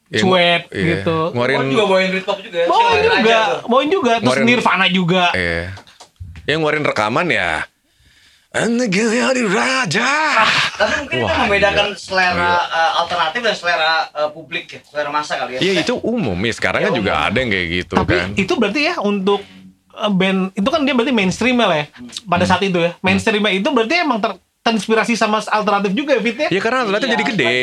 [0.06, 0.84] Ya, cuek iya.
[0.96, 1.18] gitu.
[1.34, 2.58] Ngeluarin juga bawain Britpop juga?
[2.64, 4.12] Bawain juga, bawain juga.
[4.14, 5.24] Terus Ngeluarin- Nirvana juga.
[5.32, 5.68] eh
[6.46, 7.66] yang ngeluarin rekaman ya
[8.66, 10.10] Negeri Raja.
[10.74, 11.98] Tapi mungkin itu Wah, membedakan iya.
[11.98, 15.60] selera uh, alternatif dan selera uh, publik ya, selera masa kali ya.
[15.60, 17.26] Iya itu umum ya sekarang Ya, kan juga umum.
[17.26, 18.28] ada yang kayak gitu Tapi kan.
[18.34, 19.40] itu berarti ya untuk
[19.92, 21.86] uh, band itu kan dia berarti mainstream lah ya
[22.24, 22.50] pada Hmm.
[22.50, 22.90] saat itu ya.
[22.98, 26.48] Mainstreamnya itu berarti emang ter- terinspirasi sama alternatif juga ya Fit ya.
[26.48, 27.54] Ya karena ternyata Iya, jadi gede.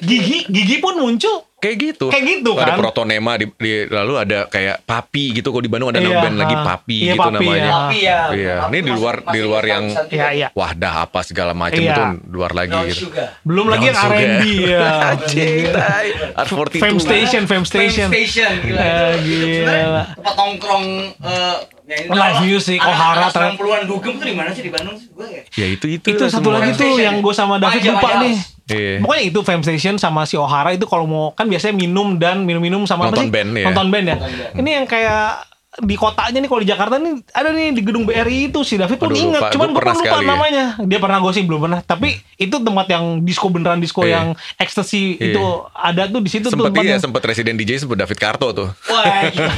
[0.00, 1.46] Gigi gigi pun muncul.
[1.60, 2.06] Kayak gitu.
[2.08, 2.78] Kayak gitu Ada kan.
[2.78, 6.36] protonema di, di- lalu ada kayak papi gitu kalau di Bandung ada nama Iya, band
[6.36, 7.60] lagi papi Iya, gitu Papi, namanya.
[7.60, 7.70] ya.
[7.70, 8.18] Tapi ya.
[8.32, 10.48] Iya, tapi ini di masih- luar di masih luar yang Iya, iya.
[10.50, 11.92] Wahdah apa segala macam Iya.
[11.92, 13.00] itu luar lagi Brown gitu.
[13.06, 13.28] Sugar.
[13.42, 13.98] Belum lagi yang.
[14.00, 14.88] R&B ya.
[15.12, 16.08] Anjing, tai.
[16.34, 16.80] Art 42.
[16.80, 18.08] Fame Station, Fame Station.
[18.08, 18.80] Fame Station gila.
[18.80, 19.78] Eh, gila.
[20.14, 20.84] Tempat nongkrong
[21.20, 23.58] eh, ya Live music, O'Hara, anak ternyata.
[23.58, 25.42] 90-an dugem tuh di mana sih di Bandung sih gue ya?
[25.54, 26.06] Ya itu itu.
[26.08, 28.34] Itu satu lagi tuh yang gue sama David lupa nih.
[28.70, 28.98] Iya.
[28.98, 32.82] Pokoknya itu Fame Station sama si O'Hara itu kalau mau kan biasanya minum dan minum-minum
[32.84, 33.32] sama apa Nonton sih?
[33.32, 33.64] band ya.
[33.66, 34.16] Nonton band ya.
[34.16, 34.52] Nonton band.
[34.56, 35.24] Ini yang kayak
[35.72, 38.98] di kotanya nih kalau di Jakarta nih ada nih di gedung BRI itu si David
[38.98, 39.48] pun Aduh, lupa.
[39.48, 40.28] cuman gue pernah lupa sekali ya.
[40.28, 40.64] namanya.
[40.82, 41.80] Dia pernah gue sih belum pernah.
[41.80, 44.10] Tapi itu tempat yang disco beneran disco Iya.
[44.10, 45.30] yang ecstasy Iya.
[45.30, 46.96] itu ada tuh di situ tuh Sempet iya, tempatnya.
[46.98, 48.68] sempet residen DJ sempet David Karto tuh.
[48.84, 49.52] Wah, gila.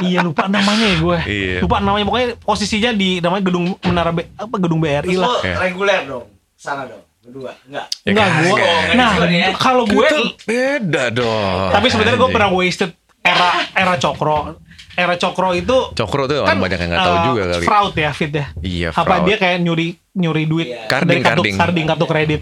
[0.00, 1.18] iya lupa namanya ya gue.
[1.22, 1.56] Iya.
[1.60, 5.28] Lupa namanya pokoknya posisinya di namanya gedung menara B, apa gedung BRI Terus lah.
[5.28, 5.54] lo Iya.
[5.60, 6.24] reguler dong.
[6.54, 7.04] Sana dong.
[7.28, 7.52] Kedua.
[7.62, 7.86] Enggak.
[7.98, 8.42] Ya Enggak kagak.
[8.42, 8.68] gue.
[8.94, 10.08] Nah, di- kalau gue
[10.42, 11.68] beda dong.
[11.70, 14.56] Tapi sebenarnya gue pernah wasted era era cokro.
[14.94, 17.64] Era cokro itu Cokro tuh orang banyak yang nggak tahu eh, juga kali.
[17.64, 18.46] Fraud ya, fit ya.
[18.58, 19.24] Iya, Apa fraud.
[19.24, 20.88] dia kayak nyuri nyuri duit Iya.
[20.88, 21.54] Karding, dari kartu karding.
[21.54, 22.40] karding kartu kredit.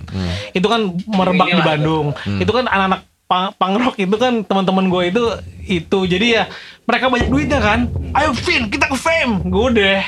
[0.54, 2.06] Itu kan merebak di Bandung.
[2.38, 5.22] Itu kan anak-anak pang, pangrok itu kan teman-teman gue itu
[5.68, 6.44] itu jadi ya
[6.84, 7.90] mereka banyak duitnya kan.
[8.14, 9.44] Ayo Vin kita ke fame.
[9.44, 10.00] Gue udah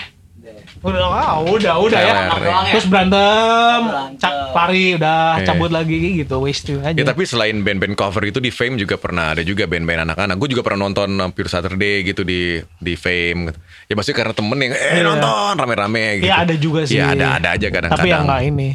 [0.79, 2.15] udah ah, udah udah ya.
[2.39, 2.71] Ya?
[2.71, 3.81] Terus berantem,
[4.17, 5.47] cak lari udah Iya.
[5.47, 6.95] cabut lagi gitu wasting aja.
[6.95, 10.35] Ya tapi selain band-band cover itu di Fame juga pernah ada juga band-band anak-anak.
[10.37, 13.51] Gue juga pernah nonton uh, Pure Saturday gitu di di Fame.
[13.87, 15.03] Ya maksudnya karena temen yang eh Iya.
[15.05, 16.27] nonton rame-rame gitu.
[16.27, 16.99] Iya ada juga sih.
[16.99, 17.99] Ya ada ada aja kadang-kadang.
[17.99, 18.69] Tapi yang nggak ini.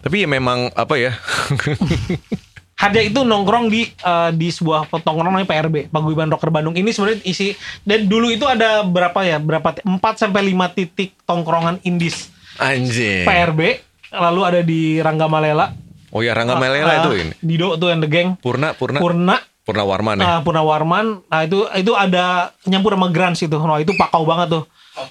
[0.00, 1.12] Tapi ya memang apa ya?
[2.74, 6.74] Harja itu nongkrong di uh, di sebuah tongkrong namanya PRB, Paguyuban Rocker Bandung.
[6.74, 7.54] Ini sebenarnya isi
[7.86, 9.38] dan dulu itu ada berapa ya?
[9.38, 12.34] Berapa 4 sampai 5 titik tongkrongan indies.
[12.58, 13.26] Anjir.
[13.26, 13.78] PRB,
[14.10, 15.70] lalu ada di Rangga Malela.
[16.14, 17.34] Oh ya Rangga Malela uh, itu ini.
[17.38, 18.34] Dido tuh yang the gang.
[18.42, 18.98] Purna, Purna.
[18.98, 19.38] Purna.
[19.64, 20.24] Purna Warman ya.
[20.28, 21.24] Uh, Purna Warman.
[21.24, 23.56] Nah itu itu ada nyampur sama Grans itu.
[23.56, 24.64] Nah itu pakau banget tuh.
[24.94, 25.10] Oh,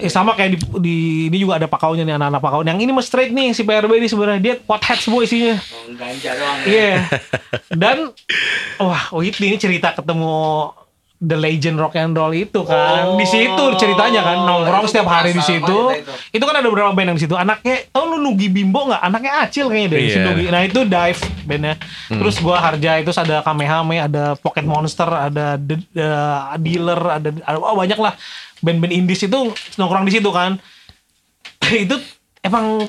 [0.00, 0.96] eh, sama kayak di, di
[1.28, 2.64] ini juga ada pakaunya nih anak-anak pakau.
[2.64, 5.60] Yang ini mah straight nih si PRB ini sebenarnya dia pothead semua isinya.
[5.60, 6.58] Oh, ganja doang.
[6.64, 6.80] Iya.
[6.80, 7.00] Yeah.
[7.68, 7.96] Dan
[8.80, 10.72] wah Whitney ini cerita ketemu
[11.18, 13.12] The Legend Rock and Roll itu kan.
[13.12, 15.76] Oh, di situ ceritanya kan nongkrong setiap hari di situ.
[15.98, 16.14] Itu.
[16.30, 17.34] itu kan ada beberapa band yang di situ.
[17.34, 19.02] Anaknya tau lu Nugi Bimbo nggak?
[19.02, 20.24] Anaknya Acil kayaknya dari yeah.
[20.24, 20.44] Nugi.
[20.46, 21.74] Nah itu Dive bandnya.
[22.06, 22.22] Hmm.
[22.22, 26.08] Terus gua Harja itu ada Kamehame, ada Pocket Monster, ada The, The
[26.62, 28.14] Dealer, ada, ada oh, banyak lah
[28.60, 30.58] band-band indies itu nongkrong di situ kan.
[31.84, 32.00] Itu
[32.38, 32.86] emang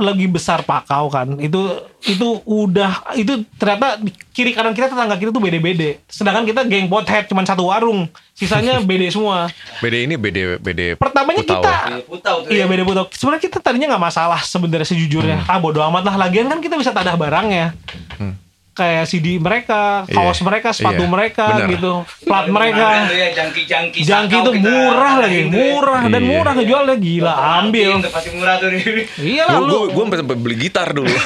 [0.00, 1.38] lagi besar pakau kan.
[1.38, 4.00] Itu itu udah itu ternyata
[4.32, 8.08] kiri kanan kita tetangga kita tuh bede-bede sedangkan kita geng pothead cuma satu warung.
[8.32, 9.52] Sisanya bede semua.
[9.84, 11.62] Bede ini bede bede pertamanya putau.
[11.62, 15.44] kita putau iya bede putau sebenarnya kita tadinya nggak masalah sebenarnya sejujurnya.
[15.44, 15.50] Hmm.
[15.52, 16.14] ah bodo amat lah.
[16.26, 17.76] Lagian kan kita bisa tadah barangnya.
[18.16, 18.47] Hmm
[18.78, 20.14] kayak CD mereka, iya.
[20.14, 20.46] kaos yeah.
[20.46, 21.10] mereka, sepatu yeah.
[21.10, 21.68] mereka Bener.
[21.74, 23.10] gitu, plat mereka.
[23.10, 26.30] Ya, jangki-jangki jangki itu murah lagi, murah dan yeah.
[26.30, 27.90] murah ngejualnya gila, ambil.
[28.06, 28.70] Pasti murah tuh.
[29.18, 29.90] Iya lah lu.
[29.90, 31.10] Gue sampai beli gitar dulu.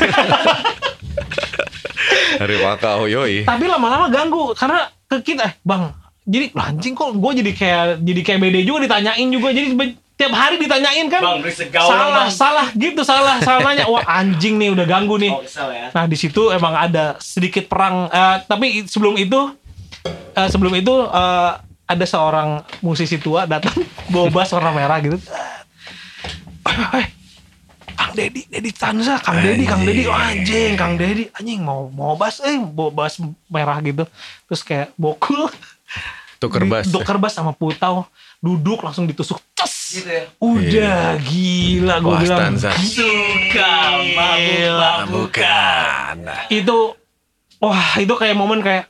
[2.41, 3.45] Dari Wakau yoi.
[3.45, 5.93] Tapi lama-lama ganggu karena ke kita, eh, bang,
[6.25, 9.69] jadi anjing kok gue jadi kayak jadi kayak beda juga ditanyain juga jadi
[10.23, 11.43] tiap hari ditanyain kan bang,
[11.75, 12.29] salah bang.
[12.31, 13.91] salah gitu salah salah nanya.
[13.91, 15.35] Wah anjing nih udah ganggu nih.
[15.35, 15.91] Oh, ya.
[15.91, 19.51] nah di situ emang ada sedikit perang uh, tapi sebelum itu
[20.39, 21.59] uh, sebelum itu uh,
[21.91, 23.75] ada seorang musisi tua datang
[24.15, 25.19] bawa bass warna merah gitu.
[27.93, 32.15] Kang Dedi, Dedi Tanza, Kang Dedi, Kang Dedi, oh, anjing, Kang Dedi, anjing mau mau
[32.15, 34.05] bass, eh bawa bass merah gitu,
[34.49, 35.49] terus kayak bokul,
[36.41, 38.05] tuker bass, tuker bass sama putau,
[38.41, 40.25] duduk langsung ditusuk ces gitu ya.
[40.41, 41.21] Udah yeah.
[41.21, 42.57] gila gue bilang.
[42.57, 46.17] Suka mabuk-mabukan.
[46.49, 46.97] Itu
[47.61, 48.89] wah itu kayak momen kayak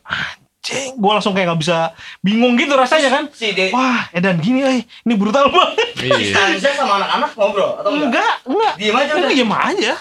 [0.63, 1.79] anjing gue langsung kayak gak bisa
[2.23, 6.31] bingung gitu rasanya kan si de- wah edan gini eh ini brutal banget iya.
[6.31, 9.95] Stanza sama anak-anak ngobrol atau enggak enggak diem aja udah diem aja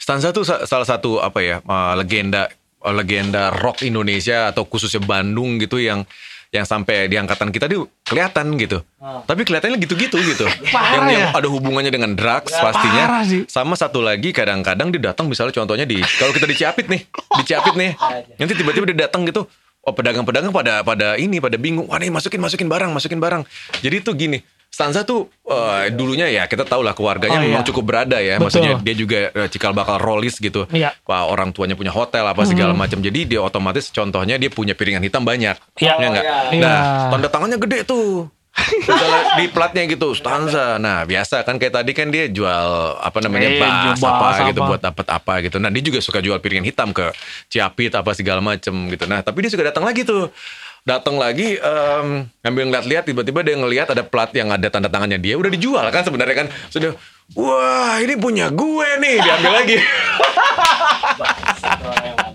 [0.00, 2.48] Stanza tuh salah satu apa ya uh, legenda
[2.80, 6.08] uh, legenda rock Indonesia atau khususnya Bandung gitu yang
[6.52, 8.84] yang sampai di angkatan kita tuh kelihatan gitu.
[9.00, 9.24] Oh.
[9.24, 10.44] Tapi kelihatannya gitu-gitu gitu.
[10.76, 11.26] Parah yang, ya?
[11.32, 13.04] ada hubungannya dengan drugs ya, pastinya.
[13.24, 13.48] Sih.
[13.48, 17.42] Sama satu lagi kadang-kadang dia datang misalnya contohnya di kalau kita di Ciapit nih, di
[17.48, 17.96] Ciapit nih.
[18.38, 19.48] Nanti tiba-tiba dia datang gitu.
[19.82, 21.88] Oh pedagang-pedagang pada pada ini pada bingung.
[21.88, 23.42] Wah nih masukin masukin barang, masukin barang.
[23.80, 24.38] Jadi itu gini,
[24.72, 27.68] Stanza tuh uh, dulunya ya kita tahu lah keluarganya oh, memang iya.
[27.68, 28.40] cukup berada ya.
[28.40, 28.48] Betul.
[28.48, 30.64] Maksudnya dia juga uh, cikal bakal rollis gitu.
[30.72, 30.96] Iya.
[31.04, 32.80] Wah, orang tuanya punya hotel apa segala mm.
[32.80, 32.98] macam.
[33.04, 35.60] Jadi dia otomatis contohnya dia punya piringan hitam banyak.
[35.76, 36.24] Iya ya, enggak?
[36.56, 36.64] Iya.
[36.64, 36.80] Nah,
[37.12, 38.32] tanda tangannya gede tuh.
[39.36, 40.76] Di platnya gitu stanza.
[40.76, 42.68] Nah biasa kan kayak tadi kan dia jual
[43.00, 45.56] apa namanya eh, bas apa, apa gitu buat dapat apa gitu.
[45.56, 47.12] Nah dia juga suka jual piringan hitam ke
[47.48, 49.08] Ciapit apa segala macem gitu.
[49.08, 50.28] Nah tapi dia suka datang lagi tuh
[50.82, 55.38] datang lagi um, ngambil ngeliat-liat tiba-tiba dia ngelihat ada plat yang ada tanda tangannya dia
[55.38, 56.48] udah dijual kan sebenarnya kan.
[56.70, 56.94] Sudah
[57.38, 59.76] wah ini punya gue nih diambil lagi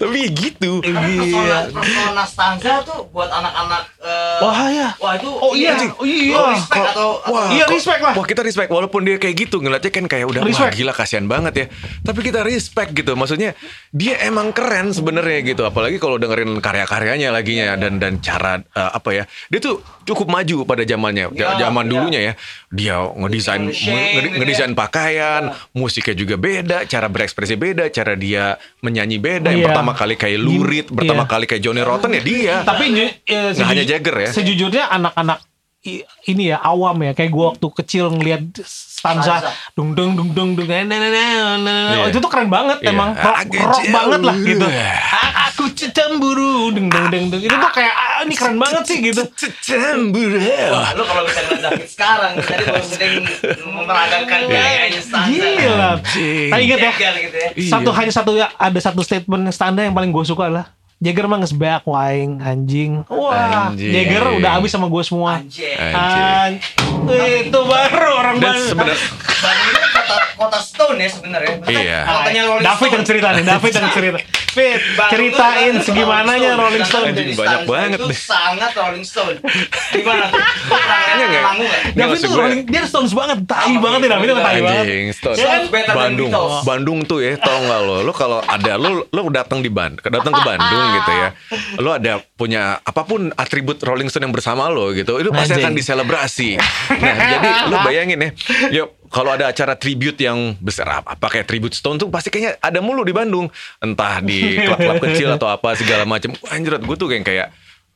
[0.00, 0.80] tapi gitu.
[0.82, 1.70] Iya.
[1.72, 5.74] Persona stanza tuh buat anak-anak uh, wah ya wah itu oh iya.
[5.98, 6.34] oh iya.
[6.38, 8.14] Oh, respect atau wah, iya respect lah.
[8.14, 8.70] wah kita respect.
[8.70, 10.72] Walaupun dia kayak gitu ngeliatnya kan kayak udah respect.
[10.72, 11.66] wah gila kasihan banget ya.
[12.04, 13.12] Tapi kita respect gitu.
[13.14, 13.54] Maksudnya
[13.94, 15.62] dia emang keren sebenarnya gitu.
[15.66, 20.28] Apalagi kalau dengerin karya-karyanya lagi ya dan dan cara uh, apa ya dia tuh cukup
[20.30, 21.30] maju pada zamannya.
[21.36, 21.90] Ya, zaman ya.
[21.90, 22.32] dulunya ya.
[22.68, 24.76] Dia ngedesain ngedesain gitu ya.
[24.76, 25.54] pakaian ya.
[25.76, 29.76] musiknya juga beda cara berekspresi beda cara dia menyanyi beda yang iya.
[29.76, 31.30] pertama kali kayak Lurid, Gim, pertama iya.
[31.30, 32.56] kali kayak Johnny Rotten ya dia.
[32.64, 34.30] Tapi uh, nggak hanya Jagger ya.
[34.32, 35.38] Sejujurnya anak-anak
[36.28, 37.12] ini ya awam ya.
[37.16, 42.06] Kayak gue waktu kecil ngeliat stanza dung dung dung dung dung nah, nah, nah, nah,
[42.10, 42.90] itu tuh keren banget yeah.
[42.90, 43.14] emang.
[43.14, 44.66] Rock, rock banget lah gitu.
[45.48, 47.42] Aku cemburu dung dung dung dung.
[47.42, 49.22] Itu tuh kayak ah, ini keren banget sih gitu.
[49.62, 50.38] Cemburu
[50.74, 53.14] Wah, lu kalau bisa ngeliat David sekarang tadi baru sedang
[53.74, 55.30] memeragakan gayanya stanza.
[55.30, 55.90] Gila.
[56.02, 56.92] Tapi inget ya.
[57.70, 60.66] Satu hanya satu ya ada satu statement stanza yang paling gue suka adalah
[60.98, 63.06] Jagger mah ngesbeak waing anjing.
[63.06, 63.94] Wah, anjing.
[63.94, 65.38] Jagger udah habis sama gue semua.
[65.38, 65.78] Anjing.
[65.78, 66.58] anjing.
[67.46, 68.58] Itu baru orang baru.
[68.66, 68.98] Sebenarnya
[69.94, 71.54] kota, kota Stone ya sebenarnya.
[71.70, 72.00] Iya.
[72.66, 74.18] David yang cerita nih, David yang cerita.
[74.48, 77.06] Fit, ceritain segimananya Rolling Stone.
[77.08, 78.16] Anjing, banyak banget itu deh.
[78.16, 79.36] sangat Rolling Stone.
[79.94, 80.40] Gimana tuh?
[80.68, 81.42] Kayaknya nggak?
[81.44, 81.82] manggung nggak?
[81.94, 84.40] David tuh gue- Rolling, dia Stones banget, tai banget David itu gitu?
[84.40, 84.84] tai banget.
[84.84, 85.36] Anjing, Stone.
[85.36, 85.60] Ya kan?
[85.88, 86.56] Bandung, Beatles.
[86.64, 87.96] Bandung tuh ya, tau nggak lo?
[88.02, 91.28] Lo kalau ada lo, lo datang di Band, datang ke Bandung gitu ya,
[91.78, 95.72] lo ada punya apa pun atribut Rolling Stone yang bersama lo gitu, itu pasti akan
[95.72, 96.50] diselebrasi.
[96.58, 98.30] Nah, jadi lo bayangin ya,
[98.72, 102.78] ya kalau ada acara tribute yang besar apa, kayak tribute Stone tuh pasti kayaknya ada
[102.78, 103.48] mulu di Bandung,
[103.80, 106.32] entah di klub-klub kecil atau apa segala macam.
[106.48, 107.48] Anjir, gue tuh kayak kayak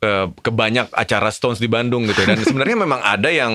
[0.02, 0.10] ke,
[0.42, 2.26] ke banyak acara Stones di Bandung gitu.
[2.26, 3.52] Dan sebenarnya memang ada yang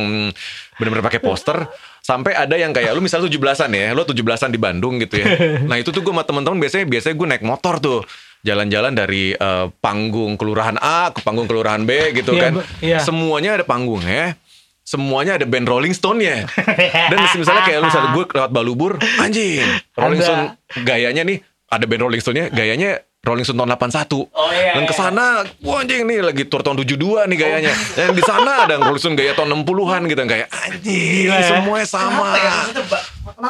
[0.80, 1.68] benar-benar pakai poster
[2.00, 5.28] sampai ada yang kayak lu misalnya 17-an ya lu 17-an di Bandung gitu ya.
[5.70, 8.00] Nah itu tuh gue sama teman-teman biasanya biasanya gue naik motor tuh.
[8.46, 12.52] Jalan-jalan dari eh, panggung kelurahan A ke panggung kelurahan B gitu Iya, kan.
[12.80, 13.00] Iya.
[13.04, 14.40] semuanya ada panggungnya
[14.88, 16.48] semuanya ada band Rolling Stone ya
[17.12, 19.68] dan misalnya kayak lu misalnya gue lewat Balubur anjing
[20.00, 20.24] Rolling.
[20.24, 20.56] Stone
[20.88, 24.88] gayanya nih ada band Rolling Stone-nya gayanya Rolling Stone tahun 81 Oh, iya, dan iya.
[24.88, 25.26] ke sana
[25.60, 26.96] wah anjing nih lagi tour tahun 72
[27.26, 31.36] nih gayanya dan di sana ada Rolling Stone gaya tahun 60-an gitu kayak anjing Gila
[31.36, 31.48] ya.
[31.50, 32.54] semuanya sama Kenapa ya?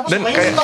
[0.07, 0.55] Dan kayak-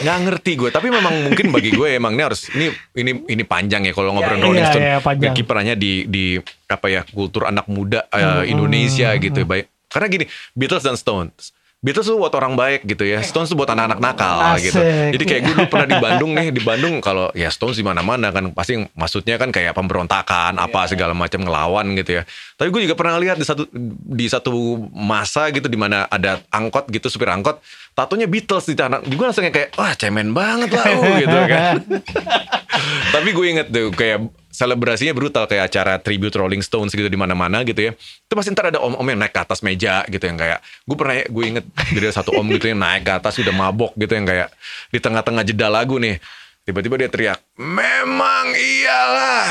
[0.00, 3.42] ya nggak ngerti gue tapi memang mungkin bagi gue emang ini harus ini ini ini
[3.42, 5.34] panjang ya kalau ngobrol Iya, Rolling iya, Stone iya, panjang.
[5.34, 6.24] kiprahnya di di
[6.64, 10.96] apa ya kultur anak muda eh, Hmm, Indonesia gitu ya baik karena gini Beatles dan
[10.96, 11.52] Stones
[11.86, 13.22] Beatles tuh buat orang baik gitu ya.
[13.22, 14.74] Stones tuh buat anak-anak nakal Asik.
[14.74, 14.82] gitu.
[15.14, 18.34] Jadi kayak gue dulu pernah di Bandung nih di Bandung kalau ya Stones di mana-mana
[18.34, 22.22] kan pasti maksudnya kan kayak pemberontakan apa segala macam ngelawan gitu ya.
[22.58, 23.70] Tapi gue juga pernah lihat di satu
[24.02, 27.62] di satu masa gitu di mana ada angkot gitu supir angkot
[27.94, 29.06] tatonya Beatles di tanah.
[29.06, 31.74] Gue langsung kayak wah cemen banget lah lu," gitu kan.
[33.14, 34.26] Tapi gue inget tuh kayak
[34.56, 37.92] selebrasinya brutal kayak acara tribute Rolling Stones gitu di mana-mana gitu ya.
[37.92, 41.20] Itu pasti ntar ada om-om yang naik ke atas meja gitu yang kayak gue pernah
[41.28, 44.48] gue inget dari satu om gitu yang naik ke atas udah mabok gitu yang kayak
[44.88, 46.16] di tengah-tengah jeda lagu nih.
[46.64, 49.46] Tiba-tiba dia teriak memang iyalah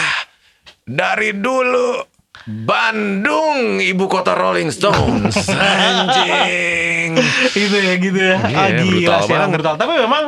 [0.83, 2.01] dari dulu
[2.45, 5.33] Bandung ibu kota Rolling Stones.
[5.89, 7.17] Anjing.
[7.53, 8.37] Gitu ya gitu ya.
[8.37, 9.75] Iya, ah, gila brutal sih brutal.
[9.81, 10.23] Tapi memang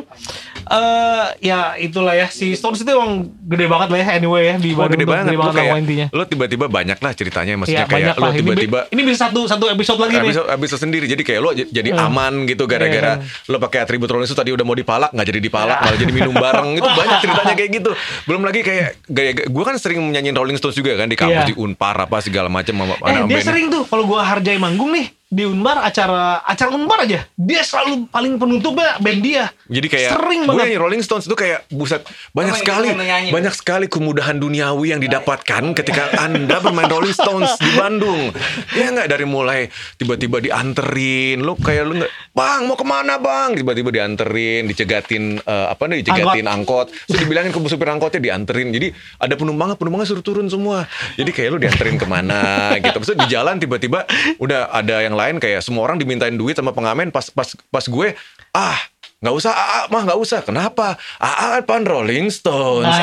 [0.70, 3.12] eh ya itulah ya si Stones itu emang
[3.42, 4.92] gede banget lah ya anyway ya di Bandung.
[4.92, 6.08] gede tuh, banget, gede banget kayak lah intinya.
[6.10, 9.42] lo tiba-tiba banyak lah ceritanya maksudnya Iya kayak lo ini, tiba-tiba bi- ini bisa satu
[9.44, 10.28] satu episode lagi nih.
[10.28, 11.06] Abis, abis sendiri.
[11.06, 12.06] Jadi kayak lo jadi Hmm.
[12.06, 13.48] aman gitu gara-gara Iya.
[13.48, 16.34] lo pakai atribut Rolling Stone tadi udah mau dipalak nggak jadi dipalak malah jadi minum
[16.34, 16.70] bareng.
[16.76, 17.92] Itu banyak ceritanya kayak gitu.
[18.24, 21.50] Belum lagi kayak gaya gue kan sering nyanyiin Rolling Stones juga kan di kampus Iya.
[21.50, 25.17] di Unpar apa segala macam sama Eh dia sering tuh kalau gua hargai manggung nih
[25.28, 30.42] di Unbar acara acara Unbar aja dia selalu paling penutupnya band dia Jadi kayak sering
[30.48, 32.88] gue banget nyanyi Rolling Stones itu kayak buset banyak sekali
[33.36, 38.32] banyak sekali kemudahan duniawi yang didapatkan ketika anda bermain Rolling Stones di Bandung.
[38.72, 39.68] Ya nggak dari mulai
[40.00, 43.58] tiba-tiba dianterin, lo kayak lu nggak, bang mau ke mana bang?
[43.58, 46.94] Tiba-tiba dianterin, dicegatin eh, apa nih, dicegatin angkot.
[47.10, 48.72] Terus dibilangin ke supir angkotnya dianterin.
[48.72, 48.88] Jadi
[49.20, 50.86] ada penumpangnya, penumpangnya suruh turun semua.
[51.20, 52.98] Jadi kayak lu dianterin ke mana gitu.
[53.04, 54.08] Terus di jalan tiba-tiba
[54.40, 58.14] udah ada yang lain kayak semua orang dimintain duit sama pengamen pas pas pas gue
[58.52, 58.78] ah
[59.18, 62.94] nggak usah AA mah nggak usah kenapa AA pan Rolling Stones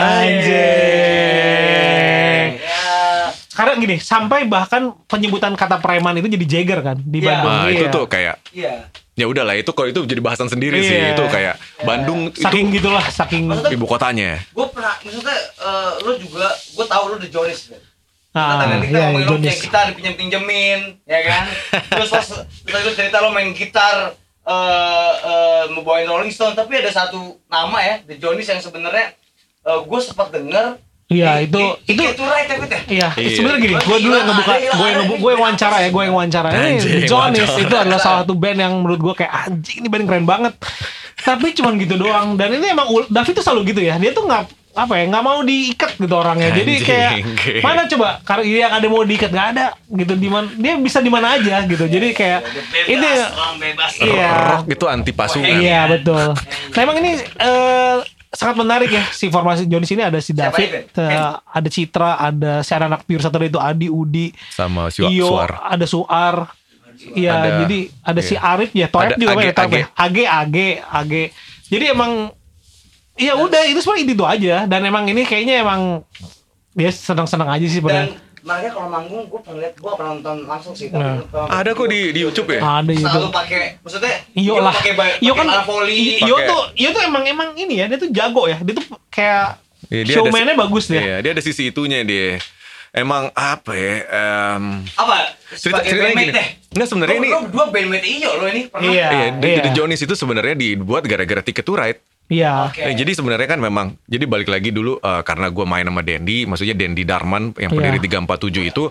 [1.25, 2.49] Anjing.
[2.57, 2.83] Ya,
[3.47, 7.29] Sekarang gini, sampai bahkan penyebutan kata preman itu jadi Jagger kan di Iya.
[7.29, 7.51] Bandung.
[7.53, 7.75] nah Iya.
[7.77, 8.73] itu tuh kayak iya.
[9.15, 11.15] ya udahlah itu kalau itu jadi bahasan sendiri sih Iya.
[11.15, 16.13] itu kayak Bandung saking itu gitulah, saking Maksudnya- ibu kotanya Gue pernah, maksudnya eh, lo
[16.15, 17.79] juga, gue tahu lo The Jonis kan?
[18.35, 21.45] Ah, Kita, kita iya, ngomongin lo kayak kita dipinjem-pinjemin, ya kan?
[21.87, 22.27] Terus pas
[22.67, 27.79] kita cerita lo main gitar, eh eh, mau bawain Rolling Stone, tapi ada satu nama
[27.79, 29.15] ya, The Jonis yang sebenarnya
[29.63, 30.83] gue sempat denger.
[31.05, 32.81] Iya, itu- di- itu- itu right ya, ya?
[32.89, 33.29] Iya, Iya.
[33.37, 36.49] sebenarnya gini, gue dulu yang ngebuka, gue yang gue yang wawancara ya, gue yang wawancara.
[36.51, 40.27] Ini Jonis itu adalah salah satu band yang menurut gue kayak anjing ini band keren
[40.27, 40.59] banget.
[41.15, 42.35] Tapi cuman gitu doang.
[42.35, 43.95] Dan ini emang David tuh selalu gitu ya.
[43.97, 44.43] Dia tuh nggak
[44.75, 46.51] apa ya nggak mau diikat gitu orangnya.
[46.51, 46.87] Jadi Anjing.
[46.87, 47.13] kayak
[47.63, 50.15] mana coba karena yang ada mau diikat nggak ada gitu.
[50.19, 51.85] Di mana dia bisa di mana aja gitu.
[51.87, 53.09] Jadi kayak Bebas, ini
[53.39, 53.93] orang bebas.
[54.03, 54.31] Iya.
[54.51, 56.35] rock itu anti pasungan Iya betul.
[56.75, 57.97] Nah emang ini eh,
[58.35, 62.75] sangat menarik ya si formasi Jonis ini ada si David, eh, ada Citra, ada si
[62.75, 66.37] anak Pure Saturday itu Adi, Udi, sama si Iyo, Suar ada Suar.
[66.95, 68.55] Iya, jadi ada si iya.
[68.55, 69.51] Arif ya, Toep juga ya.
[69.51, 69.83] Age.
[69.99, 71.23] Age, Age, Age.
[71.67, 72.31] Jadi emang
[73.17, 76.03] ya udah itu sebenarnya itu aja dan emang ini kayaknya emang
[76.71, 78.19] dia senang-senang aja sih Dan sebenarnya.
[78.41, 80.91] makanya kalau manggung gue pernah lihat, gue pernah nonton langsung sih.
[80.91, 81.23] Nah.
[81.25, 83.01] tapi- ada kok di di YouTube ya Ada itu.
[83.01, 84.75] Selalu pakai, maksudnya Iyo lah.
[85.17, 86.19] Iyo kan voli.
[86.19, 88.59] Iyo tuh Iyo tuh emang emang ini ya, dia tuh jago ya.
[88.59, 91.01] Dia tuh kayak Iya, dia showman-nya si- bagus dia.
[91.01, 92.37] Iya, dia ada sisi itunya dia.
[92.91, 93.95] Emang apa ya?
[94.07, 96.31] em, apa Cerita- ceritanya gini.
[96.31, 99.09] deh Nggak, sebenarnya ini- lo berdua bandmate iyo lo ini pernah Iya.
[99.09, 99.63] Iya, iya.
[99.63, 101.99] The Jonis itu sebenarnya dibuat gara-gara Ticket to Ride.
[102.25, 102.73] Iya.
[102.73, 102.89] Okay.
[102.89, 106.49] Nah, jadi sebenarnya kan memang jadi balik lagi dulu uh, karena gue main sama Dendi,
[106.49, 108.25] maksudnya Dendi Darman yang pendiri yeah.
[108.25, 108.85] 347 itu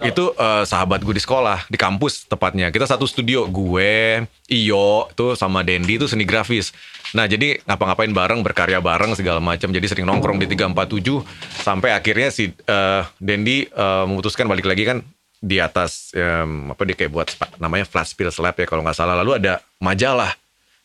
[0.00, 2.72] itu uh, sahabat gue di sekolah, di kampus tepatnya.
[2.72, 6.72] Kita satu studio, gue, Iyo tuh sama Dendi itu seni grafis.
[7.12, 9.68] Nah, jadi ngapa-ngapain bareng, berkarya bareng segala macam.
[9.68, 11.20] Jadi sering nongkrong di 347
[11.60, 15.04] sampai akhirnya si uh, Dendi uh, memutuskan balik lagi kan
[15.40, 19.20] di atas um, apa dia kayak buat namanya flash spill slab ya kalau nggak salah.
[19.20, 20.32] Lalu ada majalah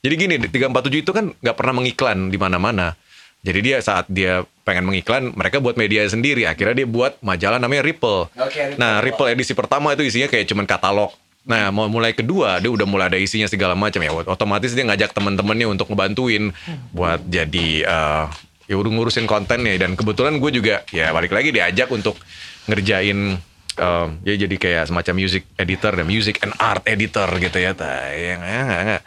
[0.05, 2.93] jadi gini, 347 itu kan nggak pernah mengiklan di mana-mana.
[3.41, 6.45] Jadi dia saat dia pengen mengiklan, mereka buat media sendiri.
[6.45, 8.29] Akhirnya dia buat majalah namanya Ripple.
[8.37, 8.81] Okay, Ripple.
[8.81, 11.09] Nah, Ripple edisi pertama itu isinya kayak cuman katalog.
[11.45, 14.09] Nah, mau mulai kedua dia udah mulai ada isinya segala macam ya.
[14.13, 16.53] Otomatis dia ngajak teman-temannya untuk ngebantuin
[16.89, 18.25] buat jadi uh,
[18.65, 22.17] ya udah ngurusin kontennya dan kebetulan gue juga ya balik lagi diajak untuk
[22.65, 23.37] ngerjain
[23.79, 27.71] um, ya jadi kayak semacam music editor dan music and art editor gitu ya.
[27.75, 29.01] Tayang ya nggak nggak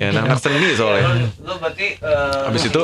[0.00, 1.08] ya anak seni soalnya.
[1.08, 2.80] lo, lo berarti uh, abis itu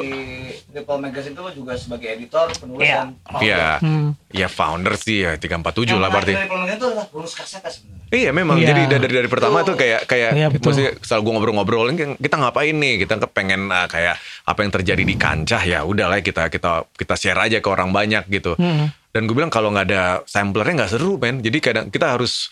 [0.70, 3.10] di Paul Magazine itu juga sebagai editor penulis yeah.
[3.10, 3.66] dan iya.
[3.82, 4.14] Hmm.
[4.30, 6.32] ya founder sih ya 347 lah berarti.
[6.32, 8.06] dari Paul Magazine itu adalah bonus kaset sebenarnya.
[8.10, 8.56] Iya memang.
[8.58, 8.68] Yeah.
[8.70, 11.86] jadi dari dari pertama tuh kayak kayak yeah, maksudnya setelah gue ngobrol-ngobrol
[12.18, 12.94] kita ngapain nih?
[13.02, 17.38] Kita pengen uh, kayak apa yang terjadi di kancah ya udahlah kita kita kita share
[17.38, 18.54] aja ke orang banyak gitu.
[18.58, 21.42] Hmm dan gue bilang kalau nggak ada samplernya nggak seru men.
[21.42, 22.46] Jadi kadang kita harus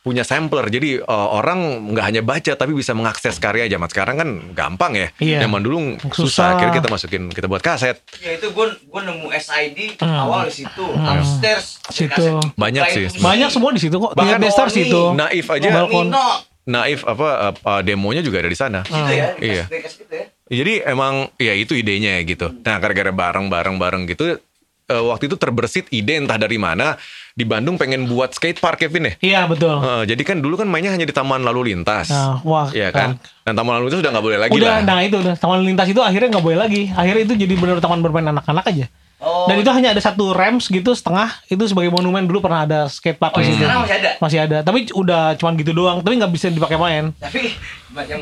[0.00, 0.66] punya sampler.
[0.72, 5.08] Jadi uh, orang nggak hanya baca tapi bisa mengakses karya zaman sekarang kan gampang ya.
[5.20, 5.46] Iya.
[5.46, 5.78] zaman dulu
[6.10, 6.16] susah.
[6.16, 6.46] susah.
[6.56, 8.00] Akhirnya kita masukin kita buat kaset.
[8.18, 10.18] Ya itu gue gue nemu SID hmm.
[10.26, 11.06] awal di situ hmm.
[11.06, 11.66] upstairs.
[11.92, 12.40] Situ.
[12.56, 13.06] Banyak sih.
[13.20, 14.12] banyak semua di situ kok.
[14.16, 15.14] Bahkan stairs situ.
[15.14, 15.68] Naif aja.
[15.68, 16.10] Balkon.
[16.66, 18.80] Naif apa uh, demonya juga ada di sana.
[18.82, 19.64] Gitu ya iya.
[19.68, 20.24] ya?
[20.50, 22.50] jadi emang ya itu idenya gitu.
[22.50, 24.40] Nah gara-gara bareng bareng bareng gitu
[24.90, 26.98] uh, waktu itu terbersit ide entah dari mana
[27.30, 29.14] di Bandung pengen buat skate park Kevin ya?
[29.22, 29.78] Iya betul.
[29.78, 32.10] Uh, jadi kan dulu kan mainnya hanya di Taman Lalu Lintas.
[32.10, 32.68] Nah, wah.
[32.74, 33.16] Iya kan.
[33.16, 33.46] Nah.
[33.46, 34.78] Dan Taman Lalu Lintas udah nggak boleh lagi udah, lah.
[34.82, 36.82] Nah itu udah Taman Lalu Lintas itu akhirnya nggak boleh lagi.
[36.90, 38.86] Akhirnya itu jadi benar taman bermain anak-anak aja.
[39.20, 39.44] Oh.
[39.44, 43.20] Dan itu hanya ada satu ramps gitu setengah itu sebagai monumen dulu pernah ada skate
[43.20, 43.64] park oh, di situ.
[43.68, 44.10] masih ada.
[44.16, 44.58] Masih ada.
[44.64, 46.00] Tapi udah cuman gitu doang.
[46.00, 47.12] Tapi nggak bisa dipakai main.
[47.20, 47.52] Tapi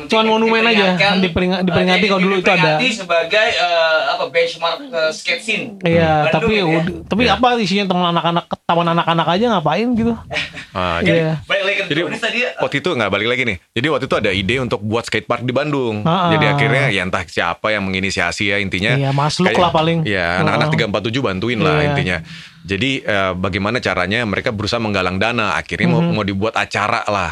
[0.09, 2.81] cuman monumen aja diperingat, diperingati kalau dulu itu ada.
[2.81, 5.65] sebagai uh, apa benchmark uh, skate scene.
[5.85, 6.33] Iya, hmm.
[6.33, 6.81] tapi ya.
[7.05, 7.37] tapi ya.
[7.37, 10.13] apa isinya teman anak-anak taman anak-anak aja ngapain gitu.
[10.69, 11.35] Ah, jadi, yeah.
[11.49, 13.57] balik lagi jadi tadi, waktu itu nggak balik lagi nih.
[13.73, 16.05] Jadi waktu itu ada ide untuk buat skate park di Bandung.
[16.05, 18.93] Ah, jadi akhirnya ya entah siapa yang menginisiasi ya intinya.
[18.93, 20.05] Iya, Masluk lah paling.
[20.05, 21.87] Ya, anak-anak 347 bantuin lah yeah.
[21.93, 22.17] intinya.
[22.65, 25.55] Jadi uh, bagaimana caranya mereka berusaha menggalang dana.
[25.55, 26.05] Akhirnya mm -hmm.
[26.09, 27.31] mau mau dibuat acara lah.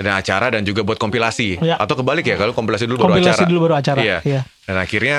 [0.00, 1.60] Dan acara dan juga buat kompilasi.
[1.60, 1.76] Ya.
[1.76, 3.50] Atau kebalik ya, kalau kompilasi dulu kompilasi baru acara.
[3.52, 3.98] dulu baru acara.
[4.00, 4.18] Iya.
[4.24, 4.40] Ya.
[4.64, 5.16] Dan akhirnya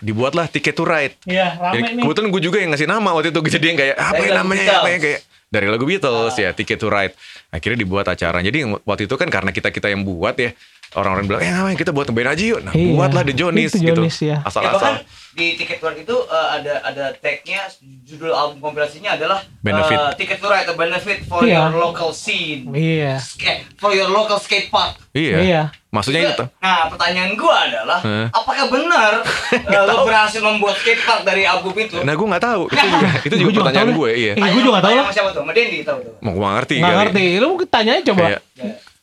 [0.00, 1.14] dibuatlah tiket to ride.
[1.28, 2.02] Iya, rame Jadi, nih.
[2.06, 3.40] Kebetulan gue juga yang ngasih nama waktu itu.
[3.44, 6.40] Jadi yang kayak apa yang namanya apa yang kayak dari lagu Beatles ah.
[6.40, 7.16] ya Ticket to Ride.
[7.48, 8.44] Akhirnya dibuat acara.
[8.44, 10.52] Jadi waktu itu kan karena kita kita yang buat ya
[10.96, 12.60] orang-orang bilang eh ngapain kita buat ngeband aja yuk.
[12.64, 14.02] Nah iya, buatlah The Jonis gitu.
[14.24, 14.40] Ya.
[14.44, 15.04] Asal-asal.
[15.04, 15.04] Ya,
[15.38, 17.70] di Ticket to Ride itu uh, ada ada tagnya
[18.02, 19.94] judul album kompilasinya adalah benefit.
[19.94, 21.70] Uh, Ticket to Ride a benefit for iya.
[21.70, 22.66] your local scene.
[22.74, 23.22] Iya.
[23.78, 24.98] For your local skate park.
[25.14, 25.38] Iya.
[25.38, 25.62] iya.
[25.88, 26.44] Maksudnya itu.
[26.60, 28.28] Nah, pertanyaan gue adalah, hmm.
[28.28, 29.24] apakah benar
[29.72, 31.96] uh, lo berhasil membuat skatepark dari album itu?
[32.04, 32.62] Nah, gue nggak tahu.
[32.68, 34.32] Itu juga, itu juga, juga pertanyaan gue, iya.
[34.36, 34.96] Eh, gue juga nggak tahu.
[35.00, 35.40] Sama siapa tuh?
[35.46, 36.14] Sama Dendi tahu tuh.
[36.20, 36.76] Mau gue ngerti.
[36.82, 37.24] Nggak ngerti.
[37.40, 38.24] Lo mungkin tanya aja coba.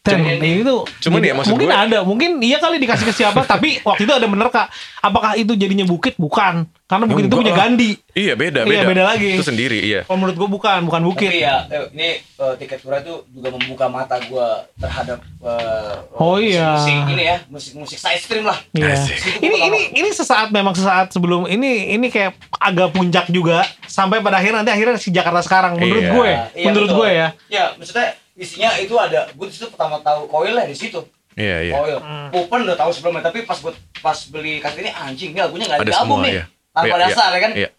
[0.06, 0.38] Iya.
[0.38, 3.82] Dan itu cuman ya maksud mungkin gue, ada, mungkin iya kali dikasih ke siapa, tapi
[3.82, 4.70] waktu itu ada bener kak.
[5.02, 6.18] Apakah itu jadinya bukit?
[6.18, 7.98] Bukan, karena bukit itu punya Gandhi.
[8.14, 8.74] Iya beda, beda.
[8.74, 9.32] Iya beda lagi.
[9.38, 10.02] Itu sendiri, iya.
[10.06, 11.30] Kalau menurut gue bukan, bukan bukit.
[11.30, 16.38] Tapi ya, eh, ini uh, tiket pura itu juga membuka mata gue terhadap uh, oh
[16.38, 18.58] iya musik ini ya, musik-musik side stream lah.
[18.74, 18.98] Iya.
[19.42, 24.38] Ini ini ini sesaat memang sesaat sebelum ini ini kayak agak puncak juga sampai pada
[24.42, 26.14] akhir nanti akhirnya si Jakarta sekarang menurut iya.
[26.14, 27.00] gue, iya, menurut betul.
[27.02, 27.28] gue ya.
[27.50, 31.00] Ya, maksudnya isinya itu ada gue itu pertama tahu koil lah di situ
[31.36, 31.74] Iya, iya.
[31.76, 32.00] Koil.
[32.00, 32.28] Hmm.
[32.32, 35.84] Open udah tahu sebelumnya, tapi pas buat pas beli kaset ini anjing, nggak gue nggak
[35.84, 36.40] ada, album nih.
[36.40, 36.44] Iya.
[36.72, 37.52] Tanpa iya, dasar iya, ya kan.
[37.52, 37.70] Iya.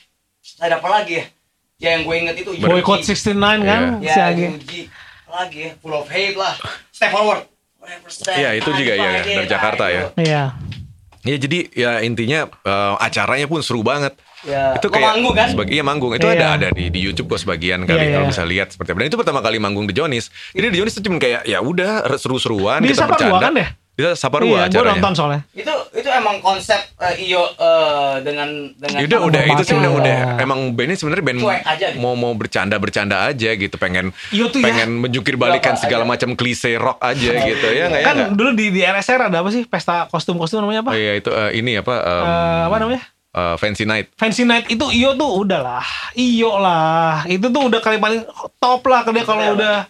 [0.60, 1.24] Ada apa lagi ya?
[1.76, 3.32] Ya yang gue inget itu Boycott 69
[3.64, 3.82] kan?
[4.04, 4.12] Iya.
[4.12, 4.46] Si Agi.
[5.26, 6.52] Lagi ya, full of hate lah.
[6.92, 7.48] Step forward.
[8.36, 10.02] Iya, itu juga ya, dari Jakarta ya.
[10.20, 10.42] Iya.
[11.26, 14.14] Ya jadi ya intinya uh, acaranya pun seru banget.
[14.46, 15.48] Ya, itu kayak manggung kan?
[15.50, 16.12] Sebagai, iya manggung.
[16.14, 16.38] Itu yeah.
[16.38, 18.32] ada ada di, di YouTube kok sebagian kali yeah, kalau yeah.
[18.32, 18.98] bisa lihat seperti apa.
[19.02, 20.30] Dan itu pertama kali manggung di Jonis.
[20.54, 23.42] Jadi di Jonis itu cuma kayak ya udah seru-seruan kita bercanda.
[23.42, 23.68] kan deh?
[23.96, 24.92] Bisa Saparua iya, acaranya.
[24.92, 25.40] Gue nonton soalnya.
[25.56, 30.18] Itu itu emang konsep uh, Iyo uh, dengan dengan Udah udah itu sih udah udah.
[30.36, 32.04] Emang bandnya sebenarnya band aja gitu.
[32.04, 34.68] mau mau bercanda bercanda aja gitu pengen tuh ya.
[34.68, 38.52] pengen ya, menjungkir balikan segala macam klise rock aja gitu ya nggak ya Kan dulu
[38.52, 40.92] di di RSR ada apa sih pesta kostum-kostum namanya apa?
[40.92, 43.15] Oh iya itu uh, ini apa um, uh, apa namanya?
[43.36, 44.08] Uh, Fancy Night.
[44.16, 45.84] Fancy Night itu Iyo tuh udahlah.
[46.16, 47.28] Iyo lah.
[47.28, 48.24] Itu tuh udah kali paling
[48.56, 49.84] top lah dia kalau udah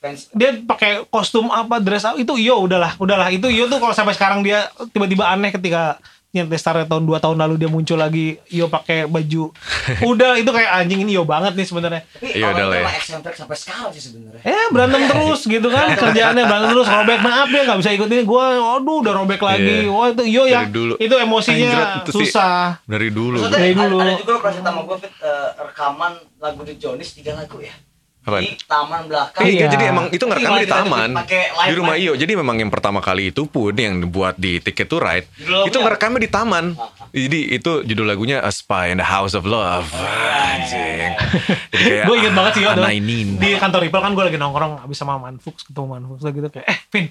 [0.00, 0.32] Fans.
[0.32, 4.16] dia pakai kostum apa dress up itu iyo udahlah udahlah itu iyo tuh kalau sampai
[4.16, 6.00] sekarang dia tiba-tiba aneh ketika
[6.32, 9.50] yang testarnya tahun 2 tahun lalu dia muncul lagi Yo pakai baju
[10.10, 12.86] udah itu kayak anjing ini Yo banget nih sebenarnya Tapi Iya, udah lah ya.
[12.94, 14.38] eksentrik sampai sekarang sih sebenarnya.
[14.40, 18.44] eh berantem terus gitu kan kerjaannya berantem terus robek maaf ya nggak bisa ikutin gue
[18.70, 19.90] aduh udah robek lagi Iya.
[19.90, 20.94] wah itu Yo ya dulu.
[20.96, 21.70] itu emosinya
[22.00, 23.34] itu susah dari dulu.
[23.36, 23.96] Maksudnya Dari dulu.
[23.98, 27.74] ada juga lo pernah sama gue Fit, eh, rekaman lagu The Jonis tiga lagu ya.
[28.20, 28.44] Apaan?
[28.44, 29.42] Di taman belakang.
[29.42, 29.66] Iya, Iya.
[29.72, 31.08] jadi emang itu ngerekamnya di taman
[31.40, 31.96] di rumah?
[31.96, 32.12] Iyo.
[32.20, 35.76] Jadi memang yang pertama kali itu pun yang buat di Ticket to Ride Judul itu
[35.80, 36.76] ngerekamnya di taman.
[36.76, 36.92] Ah.
[37.10, 39.88] Jadi itu judul lagunya A Spy in the House of Love.
[39.96, 41.16] Anjing.
[41.72, 43.18] Jadi kayak gue inget banget sih ini.
[43.40, 46.66] di kantor Ripple kan gue lagi nongkrong abis sama Manfux ketemu Manfux lah gitu kayak
[46.68, 47.06] eh Vin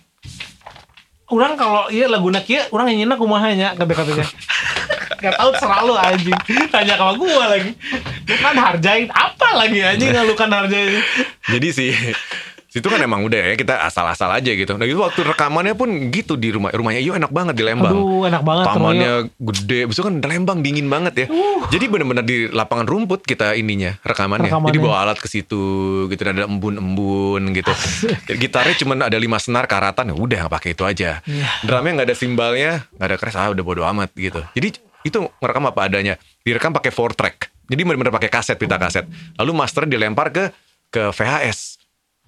[1.30, 4.26] orang kalau iya lagu nak iya orang yang nyenak kumahanya kata katanya
[5.20, 6.40] Gak tau selalu anjing
[6.72, 7.72] Tanya sama gue lagi
[8.28, 11.04] Lu kan harjain Apa lagi anjing Lu kan harjain
[11.52, 11.92] Jadi sih
[12.70, 14.78] situ kan emang udah ya kita asal-asal aja gitu.
[14.78, 17.98] Nah itu waktu rekamannya pun gitu di rumah rumahnya Iyo enak banget di Lembang.
[17.98, 21.28] Aduh enak banget Tamannya gede, besok kan Lembang dingin banget ya.
[21.34, 21.66] Uh.
[21.74, 24.54] Jadi bener-bener di lapangan rumput kita ininya rekamannya.
[24.54, 24.70] Rekamannya.
[24.70, 25.66] Jadi bawa alat ke situ
[26.14, 27.74] gitu ada embun-embun gitu.
[28.38, 31.26] Gitarnya cuma ada lima senar karatan ya udah pakai itu aja.
[31.26, 31.48] Iya.
[31.66, 32.72] Drumnya nggak ada simbalnya,
[33.02, 34.46] nggak ada keras, ah udah bodo amat gitu.
[34.54, 36.16] Jadi itu ngerekam apa adanya.
[36.44, 37.50] Direkam pakai four track.
[37.70, 39.06] Jadi bener-bener pakai kaset pita kaset.
[39.38, 40.50] Lalu master dilempar ke
[40.90, 41.78] ke VHS.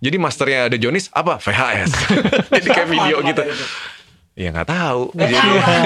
[0.02, 1.92] Jadi masternya ada Jonis apa VHS.
[2.58, 3.42] Jadi kayak video gitu.
[3.42, 3.44] itu?
[4.32, 5.12] Ya nggak tahu.
[5.12, 5.36] Jadi,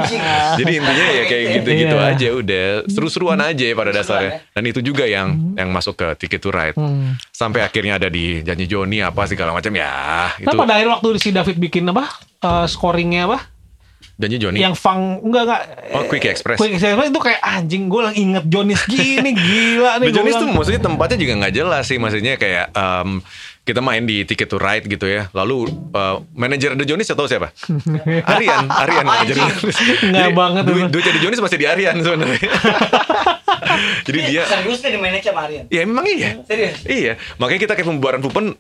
[0.62, 2.12] jadi intinya ya kayak gitu-gitu Iya.
[2.14, 4.32] aja udah seru-seruan aja pada dasarnya.
[4.38, 4.54] ya.
[4.54, 6.78] Dan itu juga yang yang masuk ke Ticket to Ride.
[6.78, 7.18] Hmm.
[7.34, 11.08] Sampai akhirnya ada di janji Joni apa segala macam ya itu Nah pada akhir waktu
[11.18, 12.06] si David bikin apa
[12.46, 13.50] eh, Scoringnya apa
[14.16, 14.58] janji Joni.
[14.60, 15.62] Yang fang Enggak enggak
[15.92, 16.56] Oh, Quick Express.
[16.56, 20.48] Quick Express itu kayak anjing Gue lagi inget Jonis gini Gila nih gua Jonis tuh
[20.48, 23.20] maksudnya tempatnya juga nggak jelas sih maksudnya kayak em,
[23.66, 25.28] kita main di Ticket to Ride gitu ya.
[25.34, 27.50] Lalu eh, manajer The Jonis atau siapa?
[28.38, 29.78] Arian, Arian manajer The Jonis.
[30.06, 30.92] Nggak Jadi, banget duit, emang.
[30.94, 32.50] duitnya The Jonis masih di Arian sebenarnya.
[34.08, 35.66] Jadi dia serius nih di manage sama Aryan.
[35.68, 36.40] Ya memang iya.
[36.46, 36.78] Serius?
[36.86, 37.14] Iya.
[37.42, 38.56] Makanya kita kayak pembubaran Pupen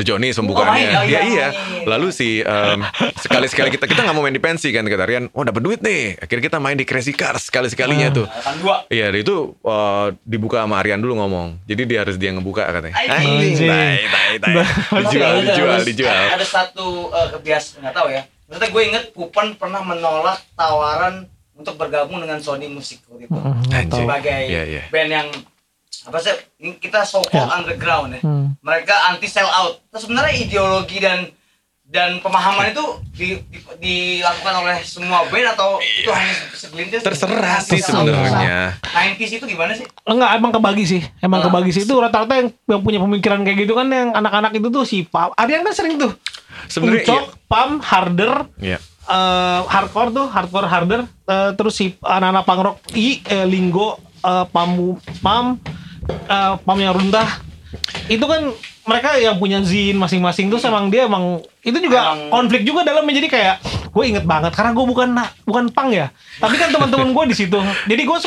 [0.00, 0.72] The Johnny pembukaannya.
[0.72, 1.46] Oh, iya, ya iya, iya.
[1.52, 1.84] iya.
[1.84, 2.80] Lalu si em,
[3.20, 6.16] sekali-sekali kita kita nggak mau main di pensi kan kata Rian, oh dapat duit nih.
[6.16, 8.26] Akhirnya kita main di Crazy Cars sekali-sekalinya tuh.
[8.26, 8.88] Kan dua.
[8.88, 11.60] Iya, itu eh, dibuka sama Aryan dulu ngomong.
[11.68, 12.96] Jadi dia harus dia ngebuka katanya.
[12.96, 13.68] Anjing.
[13.68, 14.54] tai, tai, tai.
[15.04, 16.24] Dijual, Ada- dijual, dijual.
[16.32, 18.22] Ada satu uh, kebiasaan nggak tahu ya.
[18.48, 23.38] Maksudnya gue inget Pupen pernah menolak tawaran untuk bergabung dengan Sony Music waktu itu.
[23.68, 24.08] Anjing.
[24.08, 24.82] Sebagai Iya, iya.
[24.88, 25.28] band yang
[26.02, 26.32] apa sih?
[26.56, 27.52] Ini kita so called Ya.
[27.52, 28.20] underground ya.
[28.20, 28.56] Hmm.
[28.58, 29.84] Mereka anti sell out.
[29.88, 31.28] Terus sebenarnya ideologi dan
[31.84, 37.02] dan pemahaman itu di, di- dilakukan oleh semua band atau itu hanya segelintir?
[37.02, 38.78] Terserah sih sebenarnya.
[38.80, 39.84] 90s itu gimana sih?
[40.04, 41.02] Enggak, emang kebagi sih.
[41.18, 41.50] Emang Ah.
[41.50, 44.84] kebagi sih itu rata-rata yang, yang punya pemikiran kayak gitu kan yang anak-anak itu tuh
[44.84, 45.34] si Pam.
[45.34, 46.14] Aryan kan sering tuh.
[46.64, 48.78] Sebenarnya Ucok, Pam, Harder, Iya.
[49.02, 54.46] eh, hardcore tuh, hardcore harder, eh, terus si anak-anak punk rock, I, eh, Linggo, eh,
[54.46, 55.58] Pamu, Pam,
[56.10, 57.28] eh, Pam yang runtah.
[58.06, 58.50] Itu kan
[58.82, 63.06] mereka yang punya zin masing-masing tuh emang dia emang itu juga Emang- konflik juga dalam
[63.06, 63.56] menjadi kayak
[63.90, 65.08] gue inget banget karena gue bukan
[65.44, 66.10] bukan pang ya.
[66.38, 67.58] Tapi kan teman-teman gue di situ.
[67.86, 68.18] Jadi gue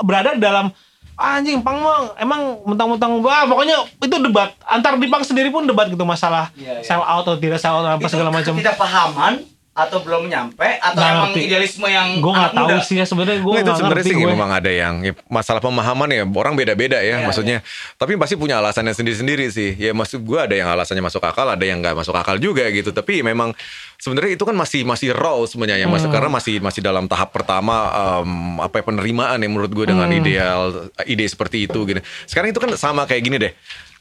[0.00, 0.70] berada dalam
[1.14, 4.50] anjing pang mah emang mentang-mentang wah pokoknya itu debat.
[4.66, 6.86] Antar di pang sendiri pun debat gitu masalah Iya, iya.
[6.86, 8.54] sell out atau tidak sell out apa segala macam.
[8.54, 9.42] tidak pahaman
[9.74, 11.40] atau belum nyampe atau Nggak emang ngerti.
[11.44, 12.78] idealisme yang gue nggak tahu muda?
[12.80, 16.08] sih ya sebenarnya gue Nggak, itu sebenarnya sih gue memang ada yang ya, masalah pemahaman
[16.08, 17.58] ya orang beda-beda ya Iya, maksudnya.
[17.94, 19.74] Tapi pasti punya alasannya sendiri-sendiri sih.
[19.74, 22.90] Ya maksud gue ada yang alasannya masuk akal, ada yang nggak masuk akal juga gitu.
[22.90, 23.50] Tapi memang
[23.96, 26.14] sebenarnya itu kan masih masih raw sebenarnya masih Hmm.
[26.14, 27.74] karena masih masih dalam tahap pertama
[28.22, 28.30] em,
[28.60, 30.16] apa ya, penerimaan ya menurut gue dengan Hmm.
[30.16, 30.62] ideal
[31.02, 31.98] ide seperti itu gitu.
[32.24, 33.52] Sekarang itu kan sama kayak gini deh.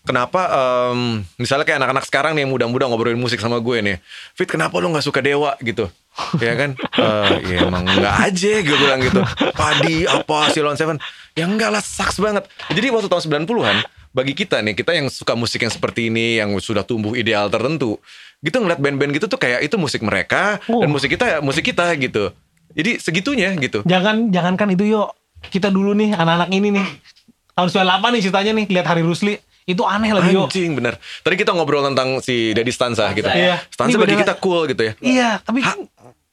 [0.03, 0.41] Kenapa
[0.91, 3.97] em, misalnya kayak anak-anak sekarang nih yang muda-muda ngobrolin musik sama gue nih.
[4.35, 5.87] Fit kenapa lu nggak suka Dewa gitu?
[6.43, 6.75] ya kan?
[6.75, 9.23] Eh, ya emang nggak aja gue bilang gitu.
[9.55, 10.99] Padi apa Silon Seven?
[11.33, 12.43] Ya enggak lah saks banget.
[12.67, 13.77] Jadi waktu tahun 90-an
[14.13, 17.97] bagi kita nih, kita yang suka musik yang seperti ini, yang sudah tumbuh ideal tertentu,
[18.45, 20.83] gitu ngeliat band-band gitu tuh kayak itu musik mereka Oh.
[20.83, 22.29] dan musik kita ya musik kita gitu.
[22.75, 23.81] Jadi segitunya gitu.
[23.87, 25.15] jangan jangankan itu yuk
[25.47, 26.87] kita dulu nih anak-anak ini nih
[27.53, 29.33] tahun 98 nih ceritanya nih lihat Hari Rusli
[29.65, 30.95] itu aneh lagi yuk Anjing bener.
[31.19, 33.25] Tadi kita ngobrol tentang si Daddy Stanza gitu.
[33.25, 33.63] Iya.
[33.67, 34.93] Stanza bagi kita cool gitu ya.
[34.99, 35.79] iya tapi Ha-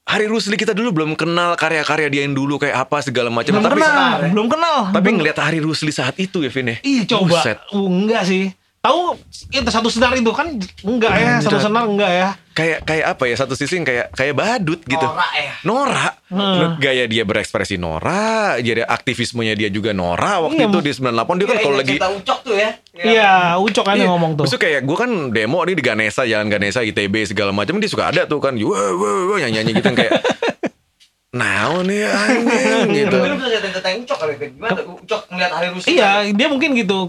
[0.01, 3.53] Hari Rusli kita dulu belum kenal karya-karya dia yang dulu kayak apa segala macam.
[3.53, 6.77] belum Tapi kenal belum kenal tapi Belum- ngelihat Hari Rusli saat itu ya Vin ya.
[6.81, 7.39] Iya coba.
[7.39, 7.57] Buset.
[7.71, 8.51] Uh, enggak sih.
[8.81, 9.13] Tahu
[9.53, 11.65] itu satu senar itu kan enggak ya, satu Enggak.
[11.69, 12.29] senar enggak ya.
[12.51, 15.05] Kayak kayak apa ya satu sisi yang kayak kayak badut gitu.
[15.05, 15.53] Norak ya.
[15.61, 16.13] Norak.
[16.33, 16.81] Hmm.
[16.81, 20.73] Gaya dia berekspresi Nora, jadi aktivismenya dia juga Nora waktu Iya.
[20.73, 22.69] itu di 98 dia kan Iya, kalau ingat lagi ucok tuh ya.
[22.97, 23.31] Iya,
[23.61, 24.43] Ucok kan yang Iya, ngomong tuh.
[24.49, 28.09] Maksudnya kayak gue kan demo nih di Ganesa, jalan Ganesa, ITB segala macam dia suka
[28.09, 30.11] ada tuh kan, wah wah wah nyanyi nyanyi gitu kayak
[31.31, 33.15] naon nih anjing gitu.
[33.15, 34.33] Mungkin lu bisa liatin tentang Ucok kali.
[34.51, 35.87] Gimana tuh Ucok ngeliat hari Rusi?
[35.95, 36.99] Iya, dia mungkin gitu.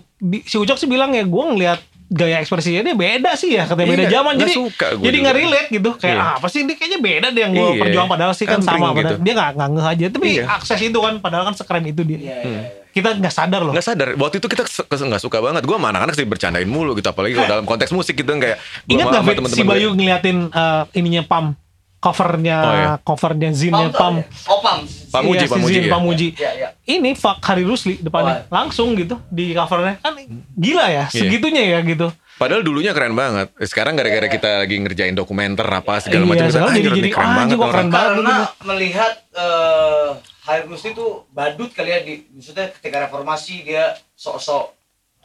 [0.46, 4.04] Si Ucok sih bilang ya, gue ngeliat gaya ekspresinya dia beda sih ya, katanya beda
[4.04, 4.32] Iya, zaman.
[4.36, 5.90] nggak Jadi suka gua jadi nggak relate gitu.
[5.96, 6.22] Kayak Iya.
[6.22, 7.80] ah, apa sih dia kayaknya beda deh yang gue Iya.
[7.80, 8.92] perjuang padahal sih kan sama.
[8.92, 9.14] Padahal gitu.
[9.24, 10.04] dia nggak nggak ngeh aja.
[10.12, 10.44] Tapi Iya.
[10.46, 12.18] akses itu kan, padahal kan sekeren itu dia.
[12.20, 12.62] Iya, iya, iya.
[12.92, 13.72] Kita nggak sadar loh.
[13.72, 15.64] Nggak sadar, waktu itu kita nggak suka banget.
[15.64, 18.60] Gue sama anak-anak sih bercandain mulu gitu, apalagi kalau dalam konteks musik gitu kan kayak.
[18.86, 20.04] Ingat sama gak Fit, si Bayu gue.
[20.04, 21.56] ngeliatin eh, ininya Pam?
[22.02, 22.90] Covernya, Oh, iya.
[22.98, 24.14] covernya Pam zinnya Pam.
[24.18, 24.24] ya?
[24.44, 24.78] Oh Pam.
[25.08, 25.92] Pamuji, Iya, si Pamuji, Zin ya.
[25.92, 26.28] Pamuji.
[26.34, 26.68] Iya, iya.
[26.84, 28.42] Ini fuck Hari Rusli depannya.
[28.42, 28.50] Oh.
[28.50, 30.02] Langsung gitu di covernya.
[30.02, 30.18] Kan
[30.52, 31.14] gila ya, Iya.
[31.14, 32.10] segitunya ya gitu.
[32.34, 33.54] Padahal dulunya keren banget.
[33.62, 36.42] Sekarang gara-gara kita lagi ngerjain dokumenter apa segala Iya, macam.
[36.42, 38.16] kita, sekarang "Anjir, jadi- jadi, keren ah, banget anjing, kok orang." keren banget.
[38.18, 40.08] Karena melihat eh
[40.42, 44.74] Hari Rusi itu badut kali ya di maksudnya ketika reformasi dia sok-sok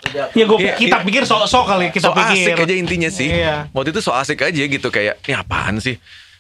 [0.05, 1.05] Ya gue Iya, kita iya.
[1.09, 2.53] pikir sok-sok kali kita so pikir.
[2.53, 3.33] asik aja intinya sih.
[3.33, 3.65] Iya.
[3.73, 5.97] Waktu itu so asik aja gitu kayak ini apaan sih?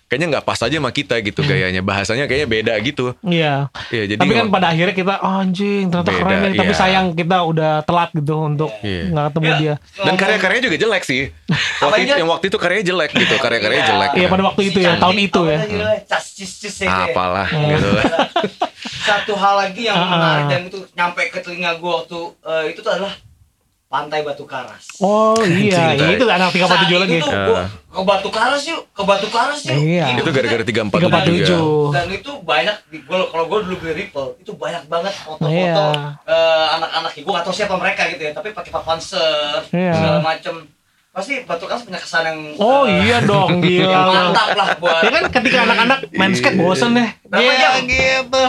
[0.07, 1.83] Kayaknya nggak pas aja sama kita gitu gayanya.
[1.83, 3.11] Bahasanya kayaknya beda gitu.
[3.19, 3.67] Iya.
[3.91, 6.51] Iya, jadi Tapi kan pada akhirnya kita oh, anjing ternyata Beda, keren nih.
[6.55, 6.79] Tapi iya.
[6.79, 9.01] sayang kita udah telat gitu untuk Iya.
[9.11, 9.57] nggak ketemu Iya.
[9.59, 9.73] dia.
[9.99, 11.21] Dan karya-karyanya juga jelek sih.
[11.83, 13.35] Waktu itu, yang waktu itu karyanya jelek gitu.
[13.35, 13.91] Karya-karyanya Iya.
[13.91, 14.09] jelek.
[14.15, 15.57] Iya pada waktu itu ya, tahun itu ya.
[16.07, 17.11] cis ya, kayak.
[17.11, 17.67] Apalah Hmm.
[17.67, 17.89] gitu.
[19.07, 20.09] Satu hal lagi yang Ah, ah.
[20.09, 23.11] menarik dan itu nyampe ke telinga gue waktu eh, itu tuh adalah
[23.87, 24.83] Pantai Batu Karas.
[24.99, 27.15] Oh iya, Anjing, itu anak 347 Saat lagi.
[27.15, 29.79] itu tuh gua ke Batu Karas yuk, ke Batu Karas yuk.
[29.79, 30.05] Iya.
[30.11, 30.19] Gitu.
[30.19, 31.47] itu gara-gara 347 347.
[31.47, 31.89] juga.
[31.95, 36.19] Dan itu banyak di gua kalau gue dulu beli Ripple itu banyak banget foto-foto Iya.
[36.21, 39.93] eh, anak-anak gue gak tau siapa mereka gitu ya, tapi pakai papan surf Iya.
[39.93, 40.55] segala macem.
[41.09, 44.03] Pasti Batu Karas punya kesan yang Oh eh, iya dong, gila.
[44.05, 47.07] mantap lah buat Ya kan ketika anak-anak main skate bosen deh.
[47.31, 48.41] Iya gitu.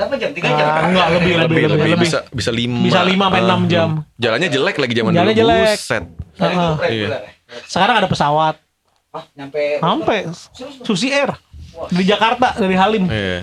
[0.00, 0.30] Berapa jam?
[0.32, 0.66] Tiga jam?
[0.66, 1.98] Ah, enggak, lebih, lebih, lebih, lebih.
[2.00, 3.88] bisa bisa lima Bisa lima sampai Ah, enam jam.
[4.16, 5.68] jalannya jelek lagi zaman Jalannya dulu jelek.
[5.70, 7.30] buset Dan itu Ah, reguler ya?
[7.66, 8.54] Sekarang ada pesawat.
[9.10, 10.18] Hah, nyampe Sampai
[10.80, 11.34] Susi Air
[11.88, 13.42] dari Jakarta dari Halim iya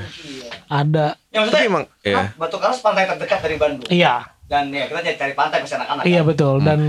[0.66, 1.16] ada.
[1.30, 2.16] Ya maksudnya Tapi emang, iya.
[2.18, 3.88] ah, Batu Karas pantai terdekat dari Bandung.
[3.88, 6.04] Iya, Dan ya kita cari pantai masih anak-anak.
[6.04, 6.28] iya kan?
[6.28, 6.56] betul.
[6.60, 6.80] Dan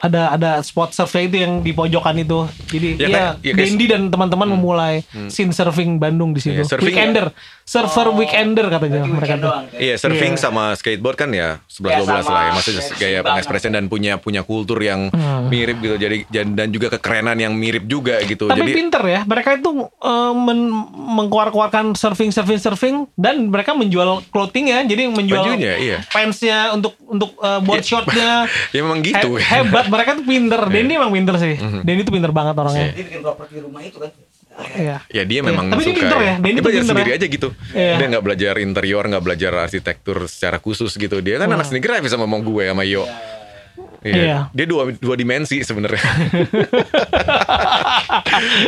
[0.00, 2.44] ada ada spot surfnya itu yang di pojokan itu.
[2.66, 6.56] Jadi Ya, ya, ya, Dendi dan teman-teman memulai scene surfing Bandung di situ.
[6.56, 7.26] Iya, surfing weekender,
[7.62, 9.44] surfer Oh, weekender katanya mereka tuh.
[9.46, 9.64] doang?
[9.72, 10.40] Iya, surfing Iya.
[10.40, 12.52] sama skateboard kan ya 11 12 sama, lah ya.
[12.54, 15.46] Maksudnya gaya pengekspresian dan punya punya kultur yang Hmm.
[15.46, 15.96] mirip gitu.
[15.96, 18.46] Jadi dan, dan juga kekerenan yang mirip juga gitu.
[18.46, 20.72] Tapi Jadi pinter ya, mereka itu eh, men-
[21.10, 25.98] mengkeluar-keluarkan surfing, surfing, surfing, dan mereka menjual clothing ya, jadi menjual Bajunya, iya.
[26.04, 28.46] fansnya untuk untuk eh, board shortnya.
[28.74, 29.36] ya memang gitu.
[29.36, 30.60] He- hebat, mereka tuh pinter.
[30.64, 31.54] Denny emang pinter sih.
[31.82, 32.94] Denny tuh pinter banget orangnya.
[32.94, 34.10] Dia bikin properti rumah itu kan.
[34.76, 34.96] Iya.
[35.08, 37.16] Ya dia memang Tapi dia suka pinter ya, Denny Dia belajar pinter sendiri ya.
[37.16, 37.94] aja gitu Iya.
[37.96, 42.12] Dia nggak belajar interior Nggak belajar arsitektur secara khusus gitu Dia kan anak seni grafis
[42.12, 43.06] sama ngomong gue sama Yo
[44.00, 44.14] Iya.
[44.16, 44.38] Iya.
[44.52, 46.00] Dia dua dua dimensi sebenarnya.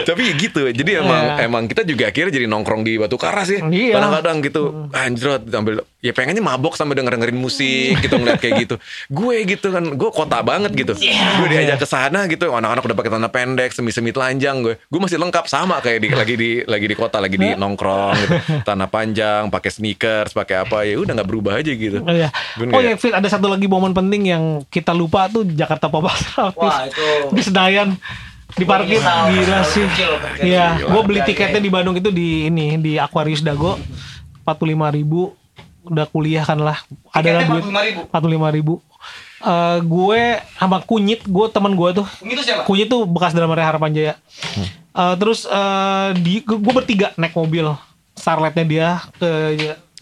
[0.09, 0.61] Tapi ya gitu.
[0.69, 1.47] Jadi emang Iya.
[1.47, 3.61] emang kita juga akhirnya jadi nongkrong di Batu Karas ya.
[3.65, 3.97] Iya.
[3.97, 8.75] Kadang-kadang gitu anjrot ambil ya pengennya mabok sambil denger dengerin musik gitu ngeliat kayak gitu.
[9.07, 10.93] Gue gitu kan, gue kota banget gitu.
[10.99, 14.75] Gue diajak ke sana gitu, anak-anak udah pakai celana pendek, semi-semi telanjang gue.
[14.91, 18.35] Gue masih lengkap sama kayak di lagi di lagi di kota, lagi di nongkrong gitu.
[18.67, 22.03] Tanah panjang, pakai sneakers, pakai apa ya udah nggak berubah aja gitu.
[22.03, 22.29] Oh iya.
[22.59, 26.55] Oh iya, Fit, ada satu lagi momen penting yang kita lupa tuh Jakarta Pop Art
[26.57, 27.99] Wah, itu di Senayan
[28.53, 29.01] di parkir.
[29.01, 29.87] Gila sih.
[30.45, 33.81] Iya, gue beli tiketnya di Bandung itu di ini di Aquarius Dago.
[34.43, 35.33] 45.000 ribu
[35.87, 36.79] udah kuliah kan lah.
[37.15, 37.65] Adalah duit.
[37.65, 38.11] 45.000.
[38.11, 38.75] 45.000 ribu?
[39.43, 40.23] Eh, gue
[40.55, 42.07] sama kunyit gue teman gue tuh.
[42.23, 42.63] Itu siapa?
[42.63, 44.15] kunyit tuh bekas drummer Harapan Jaya.
[44.95, 47.75] Eh, terus eh, di gue bertiga naik mobil.
[48.13, 49.31] Starletnya dia ke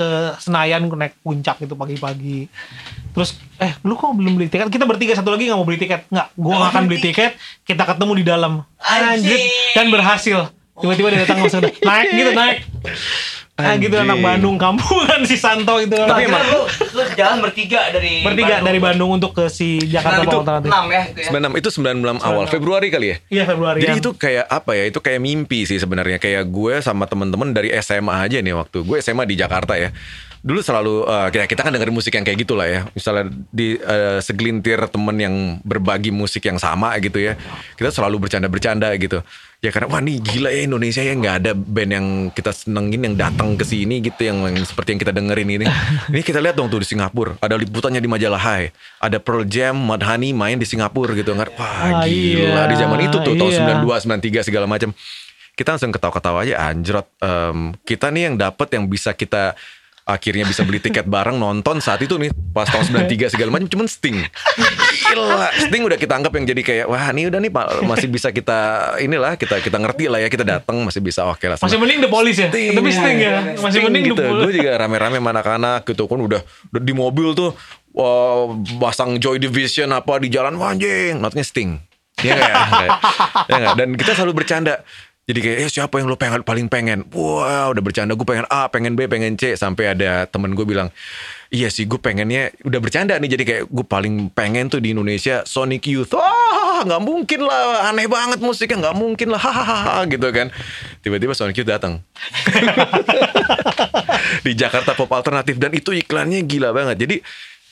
[0.01, 0.09] ke
[0.41, 2.49] Senayan naik puncak itu pagi-pagi.
[3.13, 4.73] Terus eh lu kok belum beli tiket?
[4.73, 6.09] Kita bertiga satu lagi nggak mau beli tiket.
[6.09, 7.37] Nggak gue nggak akan beli tiket.
[7.69, 8.53] Kita ketemu di dalam.
[8.81, 9.45] Anjing.
[9.77, 10.49] dan berhasil.
[10.81, 12.59] Tiba-tiba dia datang langsung naik gitu naik
[13.61, 18.21] Nah, gitu anak Bandung kampungan si Santo itu Tapi emang lu, lu jalan bertiga dari
[18.21, 18.67] bertiga Bandung.
[18.67, 20.69] dari Bandung untuk ke si Jakarta Itu nanti.
[20.69, 21.31] 6 ya itu ya.
[21.31, 23.17] 96 itu 96 awal Februari kali ya.
[23.29, 24.85] iya Februari Jadi itu kayak apa ya?
[24.89, 26.17] Itu kayak mimpi sih sebenarnya.
[26.17, 28.83] Kayak gue sama temen-temen dari SMA aja nih waktu.
[28.83, 29.93] Gue SMA di Jakarta ya.
[30.41, 32.89] Dulu selalu eh, kita kita kan dengerin musik yang kayak gitulah ya.
[32.97, 37.37] Misalnya di eh, segelintir temen yang berbagi musik yang sama gitu ya.
[37.77, 39.21] Kita selalu bercanda-bercanda gitu.
[39.61, 43.17] Ya karena wah nih gila ya Indonesia ya nggak ada band yang kita senengin yang
[43.21, 45.67] datang ke sini gitu yang, yang seperti yang kita dengerin ini.
[46.17, 48.73] ini kita lihat dong tuh di Singapura ada liputannya di majalah Hai.
[49.05, 51.53] Ada Pearl Jam, Mudhoney main di Singapura gitu nggak?
[51.61, 53.85] Wah Ah, gila iya, di zaman itu tuh tahun iya.
[53.85, 54.97] 92 93 segala macam.
[55.53, 57.05] Kita langsung ketawa-ketawa aja anjrot.
[57.21, 59.53] Em, kita nih yang dapat yang bisa kita
[60.11, 63.87] akhirnya bisa beli tiket bareng nonton saat itu nih pas tahun 93 segala macam cuman
[63.87, 64.19] Sting.
[65.07, 68.35] Gila Sting udah kita anggap yang jadi kayak wah ini udah nih Pak masih bisa
[68.35, 68.59] kita
[68.99, 72.11] inilah kita kita ngerti lah ya kita datang masih bisa oke lah masih mending The
[72.11, 72.49] Police ya?
[72.51, 73.33] Sting, tapi Sting ya?
[73.55, 74.19] masih Sting mending gitu.
[74.19, 74.45] The Police.
[74.45, 76.41] Gue juga rame-rame anak-anak gitu kan udah,
[76.75, 77.55] udah di mobil tuh
[77.95, 78.51] wah,
[78.83, 81.79] pasang Joy Division apa di jalan wah, anjing notnya Sting.
[82.21, 82.57] Ya nggak ya?
[83.49, 83.75] ya nggak?
[83.81, 84.85] dan kita selalu bercanda
[85.29, 87.07] jadi kayak eh siapa yang lo pengen paling pengen?
[87.15, 89.55] Wah udah bercanda gue pengen A pengen B pengen C.
[89.55, 90.91] Sampai ada temen gue bilang
[91.55, 95.47] iya sih gue pengennya udah bercanda nih jadi kayak gue paling pengen tuh di Indonesia
[95.47, 96.19] Sonic Youth.
[96.19, 100.51] Wah nggak mungkin lah aneh banget musiknya nggak mungkin lah hahaha gitu kan.
[100.99, 102.03] Tiba-tiba Sonic Youth datang
[104.47, 107.07] di Jakarta Pop Alternatif dan itu iklannya gila banget.
[107.07, 107.17] Jadi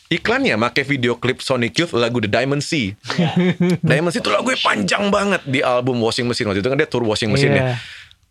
[0.09, 2.97] iklannya make video klip Sonic Youth lagu The Diamond Sea.
[3.89, 6.89] Diamond Sea itu lagu yang panjang banget di album Washing Machine waktu itu kan dia
[6.89, 7.63] tour Washing Machine Iya.
[7.63, 7.77] ya.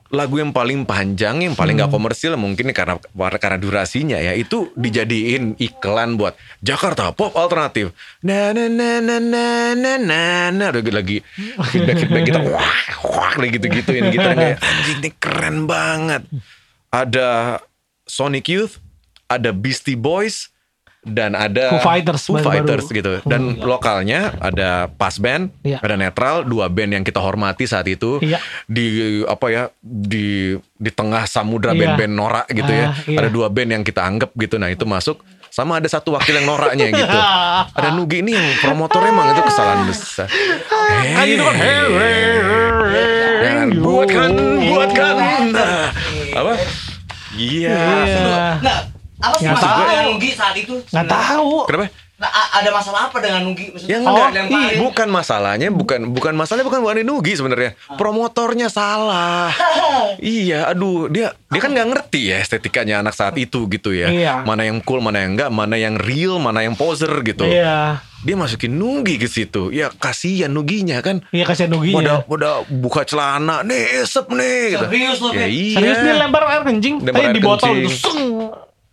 [0.07, 2.95] Lagu yang paling panjang, yang paling nggak komersil mungkin karena
[3.35, 6.31] karena durasinya ya itu dijadiin iklan buat
[6.63, 7.91] Jakarta Pop Alternatif.
[8.23, 9.43] Na na na na na
[9.75, 11.17] na na na lagi lagi
[11.75, 16.23] feedback feedback kita wah wah lagi gitu gituin kita kayak anjing ini keren banget.
[16.87, 17.59] Ada
[18.07, 18.79] Sonic Youth,
[19.27, 20.47] ada Beastie Boys,
[21.07, 22.37] dan ada Foo Fighters Foo.
[22.37, 23.23] Fighters gitu.
[23.23, 25.79] Dan lokalnya ada Pas Band, Iya.
[25.79, 28.19] ada Netral, dua band yang kita hormati saat itu.
[28.19, 28.37] Iya.
[28.67, 28.85] Di
[29.23, 31.79] apa ya di di tengah samudra Iya.
[31.95, 32.91] band-band norak gitu ya.
[32.91, 33.17] Ah, iya.
[33.23, 34.59] Ada dua band yang kita anggap gitu.
[34.59, 37.17] Nah, itu masuk sama ada satu wakil yang noraknya gitu.
[37.73, 40.27] Ada Nugi ini yang promotornya emang itu kesalahan besar.
[40.27, 42.21] kan itu kan hey, hey,
[43.41, 44.31] hey, buatkan,
[44.61, 45.15] buatkan.
[45.49, 45.89] Nah,
[46.35, 46.53] apa?
[47.37, 47.77] Iya.
[47.77, 48.25] Iya.
[48.61, 48.77] Nah,
[49.19, 49.87] apa sih Nggak masalah tahu.
[49.87, 50.73] dengan Nugi saat itu?
[50.83, 51.87] nggak tahu Kenapa?
[52.17, 53.69] Nah, ada masalah apa dengan Nugi?
[53.69, 54.57] Maksudnya Ya Oh, enggak, dilemparin?
[54.67, 57.77] Ih, bukan masalahnya, bukan bukan masalahnya bukan Wani Nugi sebenarnya.
[57.93, 59.53] Promotornya salah.
[60.17, 64.09] iya, aduh, dia dia kan nggak ngerti ya estetikanya anak saat itu gitu ya.
[64.09, 64.33] Iya.
[64.41, 67.45] Mana yang cool, mana yang enggak, mana yang real, mana yang poser gitu.
[67.45, 69.69] iya Dia masukin Nugi ke situ.
[69.69, 71.21] Ya kasihan Nuginya kan.
[71.29, 74.85] iya kasihan Nuginya pada buka celana, nih esep nih gitu.
[74.87, 75.77] Serius lo, Ya, iya.
[75.77, 78.33] serius dia lempar air kencing Lempar tadi air di botol kencing.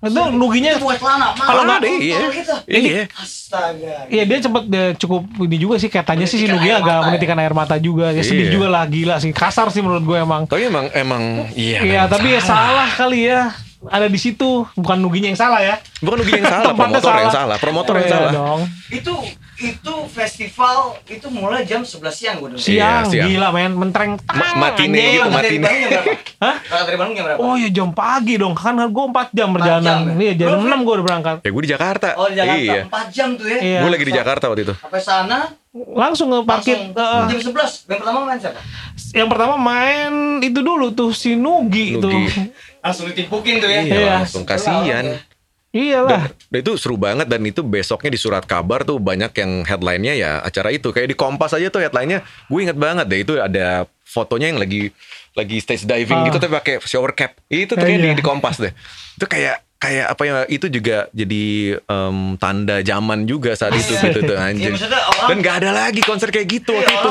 [0.07, 1.29] Itu celana.
[1.33, 2.19] Kalau Ada, mahal iya.
[2.31, 2.55] gitu.
[2.67, 3.03] Iya.
[3.15, 3.95] Astaga.
[4.07, 6.85] Iya dia cepet dia cukup ini juga sih katanya sih si Menitikan Nugi air agak
[6.91, 7.07] mata ya.
[7.07, 8.53] menitikan air mata juga ya sedih Iya.
[8.53, 11.23] juga lah gila sih kasar sih menurut gue emang Tapi emang emang
[11.55, 11.79] iya.
[11.81, 13.53] Iya tapi ya salah kali ya
[13.85, 17.57] ada di situ bukan Nuginya yang salah ya Bukan Nugi yang salah, promotor yang salah,
[17.59, 18.31] promotor yang Iya salah.
[18.33, 19.13] dong Itu
[19.67, 22.61] itu festival itu mulai jam 11 siang gue dengar.
[22.61, 23.27] siang, siang.
[23.27, 25.33] gila men mentereng Ma- matinee anjing.
[25.33, 26.13] gitu, jam berapa?
[26.45, 26.57] Hah?
[26.61, 27.39] Berangkat dari Bandung jam berapa?
[27.41, 30.15] Oh ya jam pagi dong kan gue 4 jam jam, perjalanan ya?
[30.21, 32.09] Iya jam Belum, 6 gue udah berangkat Ya gue di Jakarta.
[32.15, 32.83] Oh, di Jakarta Iya.
[32.87, 33.59] 4 jam tuh ya.
[33.59, 33.79] Iya.
[33.81, 34.75] Gue lagi di Jakarta waktu itu.
[34.77, 35.39] Sampai sana
[35.75, 37.91] Langsung nge parkir langsung jam 11.
[37.91, 38.61] Yang pertama main siapa?
[39.11, 42.31] Yang pertama main itu dulu tuh si Nugi, itu Nugi.
[42.79, 43.81] Langsung ditimpukin tuh ya.
[43.81, 44.13] Iya, Iya.
[44.21, 45.19] langsung kasihan.
[45.75, 50.15] Iyalah Dan itu seru banget dan itu besoknya di surat kabar tuh banyak yang headline-nya
[50.15, 50.89] ya acara itu.
[50.89, 53.67] Kayak di Kompas aja tuh headline-nya gue inget banget deh itu ada
[54.01, 54.95] fotonya yang lagi
[55.33, 56.25] lagi stage diving Ah.
[56.25, 57.35] gitu tapi pakai shower cap.
[57.45, 58.07] Itu tuh kayak Iya.
[58.09, 58.71] di, di Kompas deh.
[59.13, 61.45] Itu kayak kayak apa ya itu juga jadi
[61.77, 64.73] em, tanda zaman juga saat itu gitu tuh Iya, anjing.
[64.73, 67.05] orang Dan gak ada lagi konser kayak gitu Iya, waktu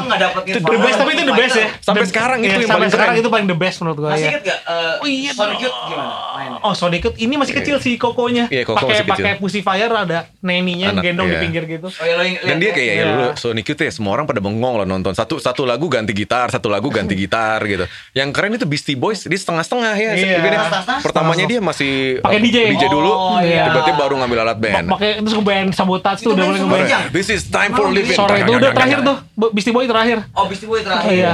[0.48, 0.57] itu.
[0.57, 2.90] Itu The best tapi itu the best ya Sampai The- sekarang itu yang sampai paling
[2.90, 3.22] sekarang keren.
[3.22, 4.30] itu paling the best menurut gue Masih ya.
[4.31, 5.61] inget gak uh, Oh iya Sonic dong.
[5.61, 6.60] Youth gimana mainnya?
[6.60, 8.50] Oh Sonic Youth ini masih kecil sih kokonya.
[8.50, 9.24] Iya, Koko pakai masih kecil.
[9.24, 11.42] pakai Pussy Fire ada neninya Anak, gendong di iya.
[11.42, 11.88] pinggir gitu.
[11.88, 13.06] Oh ya lo yang Dan dia kayak ya Iya.
[13.08, 16.50] dulu Sonic Youth ya semua orang pada bengong loh nonton satu satu lagu ganti gitar
[16.50, 17.86] satu lagu ganti gitar gitu.
[18.12, 20.12] Yang keren itu Beastie Boys dia setengah-setengah ya.
[20.14, 20.38] Iya.
[20.40, 20.58] Beda.
[20.60, 21.02] Setengah-setengah?
[21.02, 22.58] Pertamanya dia masih Pakai uh, DJ.
[22.74, 23.70] DJ dulu, Oh, iya.
[23.70, 24.88] tiba-tiba baru ngambil alat band.
[24.90, 27.12] Pakai terus ngeband sabotage tuh Itu udah mulai ngeband.
[27.12, 28.14] This is time for living.
[28.14, 29.16] Sore itu udah terakhir tuh
[29.52, 30.26] Beastie Boy terakhir.
[30.32, 31.12] Oh Beastie Boy terakhir.
[31.14, 31.34] Iya.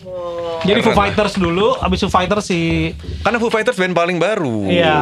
[0.00, 0.56] Oh.
[0.64, 0.96] Jadi Foo.
[0.96, 2.90] Fighters dulu, abis Foo Fighters si
[3.20, 4.64] Karena Foo Fighters band paling baru.
[4.64, 4.96] Iya.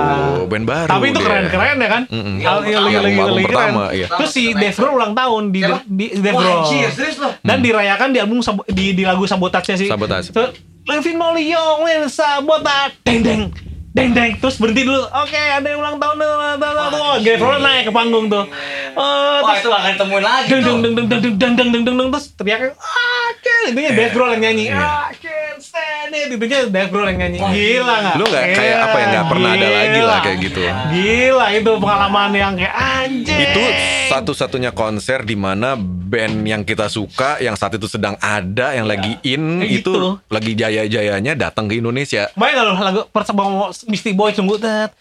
[0.50, 0.90] Band baru.
[0.90, 2.02] Tapi itu keren-keren ya kan?
[2.10, 2.36] Mm-mm.
[2.42, 3.44] Al- Album yang lagi lagi keren.
[3.46, 4.06] pertama, iya.
[4.10, 6.62] Terus si Dave Grohl ulang tahun di di Dave Grohl.
[7.22, 7.30] lo?
[7.38, 8.38] Dan dirayakan di album
[8.68, 9.86] di di lagu Sabotage sih.
[9.86, 10.34] Sabotage.
[10.34, 10.50] So,
[10.88, 13.42] Levin Moliong, Lin Sabotage, deng deng.
[13.98, 15.02] Deng deng terus berhenti dulu.
[15.10, 16.16] Oke, ada yang ulang tahun.
[16.22, 18.46] Oh, Dave Grohl naik ke panggung tuh.
[18.94, 20.76] Oh, Wah terus itu gak akan ditemuin lagi deng tuh.
[20.78, 24.12] deng deng deng deng deng deng deng deng deng terus teriaknya ah can itunya Dave
[24.14, 28.24] Grohl yang nyanyi ah can stand it itunya Dave Grohl yang nyanyi gila nggak Lu
[28.26, 30.60] nggak kayak apa yang nggak pernah ada lagi lah kayak gitu.
[30.66, 33.62] gila itu pengalaman yang kayak anjing Itu
[34.08, 39.20] satu-satunya konser di mana band yang kita suka yang saat itu sedang ada yang lagi
[39.22, 40.16] in itu gitu.
[40.32, 42.32] lagi jaya-jayanya datang ke Indonesia.
[42.32, 43.52] Bayang gak lo lagu persembahan
[43.88, 44.92] Beastie Boys tunggu tet.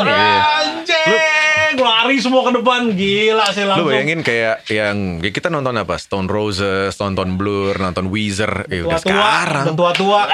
[0.00, 3.84] Anjing, lari semua ke depan gila sih langsung.
[3.84, 6.00] Lu bayangin kayak yang kita nonton apa?
[6.00, 9.76] Stone Roses, nonton Blur, nonton Weezer, ya udah sekarang.
[9.76, 10.32] Tua-tua.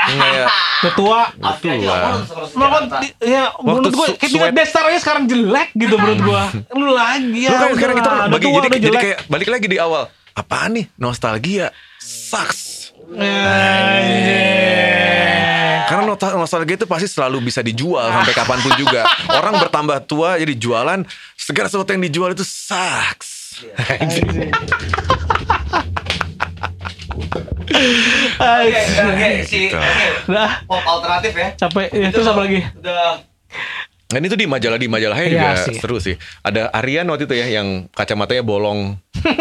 [0.86, 1.34] Tua-tua.
[1.58, 2.22] Tua.
[2.54, 6.02] Nonton ya menurut gua kayak tingkat sekarang jelek gitu hmm.
[6.06, 6.42] menurut gua.
[6.70, 7.66] Lu lagi kan ya.
[7.66, 8.46] Lu sekarang kita bagi
[8.78, 10.06] jadi kayak balik lagi di awal.
[10.38, 10.86] Apaan nih?
[11.02, 11.74] Nostalgia.
[11.98, 12.75] Sucks
[15.86, 19.06] karena nostal- nostalgia itu pasti selalu bisa dijual sampai kapan pun juga.
[19.38, 23.62] Orang bertambah tua jadi jualan segala sesuatu yang dijual itu sucks.
[28.36, 29.76] Oke, oke, si Gitu.
[29.76, 31.48] oke, Udah pop alternatif ya.
[31.56, 33.22] capek ya, terus apa lagi Udah
[34.06, 35.76] Dan itu di majalah di majalahnya Iya juga sih.
[35.76, 36.14] seru sih.
[36.40, 38.94] Ada Aryan waktu itu ya yang kacamatanya bolong.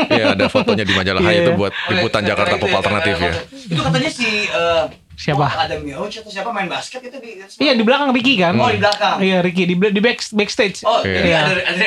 [0.10, 1.44] ya ada fotonya di majalah Iya.
[1.44, 3.34] itu buat Oh, liputan ya, Jakarta Pop itu Alternatif ya.
[3.68, 4.84] Itu katanya si eh,
[5.16, 5.46] Siapa?
[5.46, 8.68] oh, ada Mioch atau siapa main basket itu di iya di belakang Ricky kan Oh,
[8.68, 9.22] di belakang.
[9.22, 11.22] iya Ricky di, di back, backstage Oh, Iya.
[11.22, 11.38] Iya.
[11.40, 11.86] ada, ada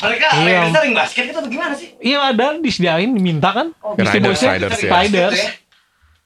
[0.00, 0.40] mereka Iya.
[0.40, 1.88] mereka sering basket itu gimana sih?
[2.00, 4.50] iya ada disediain diminta kan Oh, Beastie Riders, Boys-nya.
[4.50, 4.90] Riders, ya.
[4.90, 5.34] Riders.
[5.34, 5.50] Gitu ya.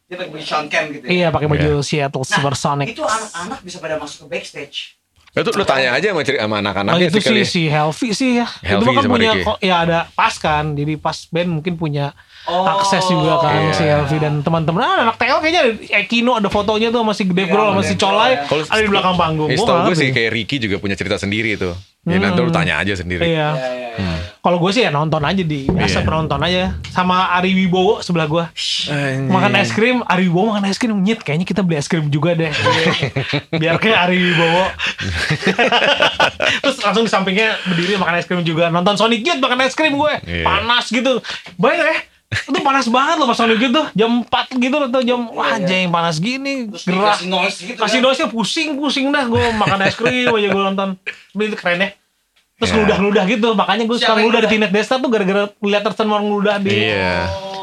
[0.08, 1.10] Dia pakai baju Sean Kemp gitu ya.
[1.10, 1.84] iya pakai baju Iya.
[1.84, 4.78] Seattle Nah, Supersonic itu anak-anak bisa pada masuk ke backstage.
[5.32, 8.46] Itu lu tanya aja sama, sama Oh, anak-anaknya itu sih si Helvi sih ya.
[8.58, 9.44] itu Helvi kan sama punya Ricky.
[9.44, 10.64] kok ya ada pas kan.
[10.72, 12.06] Jadi pas band mungkin punya
[12.44, 13.72] Oh, akses juga kan iya.
[13.72, 14.80] si Helvi dan teman-teman.
[14.80, 17.82] Ah, anak TL kayaknya ada Ekino ada fotonya tuh masih Dave Iya, Grohl sama sama
[17.82, 18.40] si Dave Colai ya.
[18.42, 19.48] Kalau ada di belakang panggung.
[19.48, 21.76] Ya, Gua setahu gue sih kayak Ricky juga punya cerita sendiri tuh.
[22.08, 23.20] Ya nanti lu tanya aja sendiri.
[23.22, 23.48] Iya.
[23.52, 24.17] Iya, iya, iya.
[24.48, 26.06] Kalau gue sih ya nonton aja di biasa Iya.
[26.08, 28.44] penonton aja sama Ari Wibowo sebelah gue.
[29.28, 32.32] Makan es krim, Ari Wibowo makan es krim nyet kayaknya kita beli es krim juga
[32.32, 32.48] deh.
[33.60, 34.64] Biar kayak Ari Wibowo.
[36.64, 38.68] Terus langsung di sampingnya berdiri makan es krim juga.
[38.68, 40.12] Nonton Sonic Youth makan es krim gue.
[40.24, 40.44] Iya.
[40.44, 41.20] Panas gitu.
[41.56, 41.96] Baik ya.
[42.28, 43.86] Itu panas banget loh pas Sonic Youth tuh.
[43.94, 46.72] Jam 4 gitu atau jam wah anjing panas gini.
[46.72, 47.12] Terus Gerah.
[47.14, 48.04] dikasih noise gitu Kasih kan.
[48.04, 50.88] noise-nya pusing-pusing dah gue makan es krim aja gue nonton.
[51.04, 51.90] Tapi itu keren ya.
[52.58, 52.76] Terus Iya.
[52.76, 53.48] ngeludah-ngeludah gitu.
[53.54, 54.48] Makanya gue suka Siapa yang ngeludah di?
[54.50, 57.14] Teenage Desta tuh gara-gara lihat Thurston Moore ngeludah di Iya.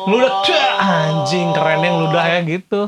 [0.05, 2.79] ngeludah dah, anjing keren yang ngeludah ya gitu.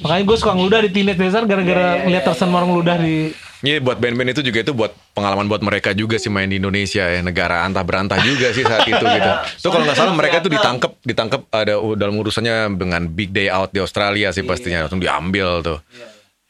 [0.00, 2.96] Makanya gue suka ngeludah di Teenage Desert gara-gara Iya, iya, ngeliat iya, Thurston Moore ngeludah
[2.96, 3.16] di
[3.60, 7.04] Iya buat band-band itu juga itu buat pengalaman buat mereka juga sih main di Indonesia
[7.04, 9.30] ya negara antah berantah juga sih saat itu gitu.
[9.60, 13.68] Tuh kalau nggak salah mereka tuh ditangkap ditangkap ada dalam urusannya dengan big day out
[13.68, 15.76] di Australia sih pastinya langsung diambil tuh.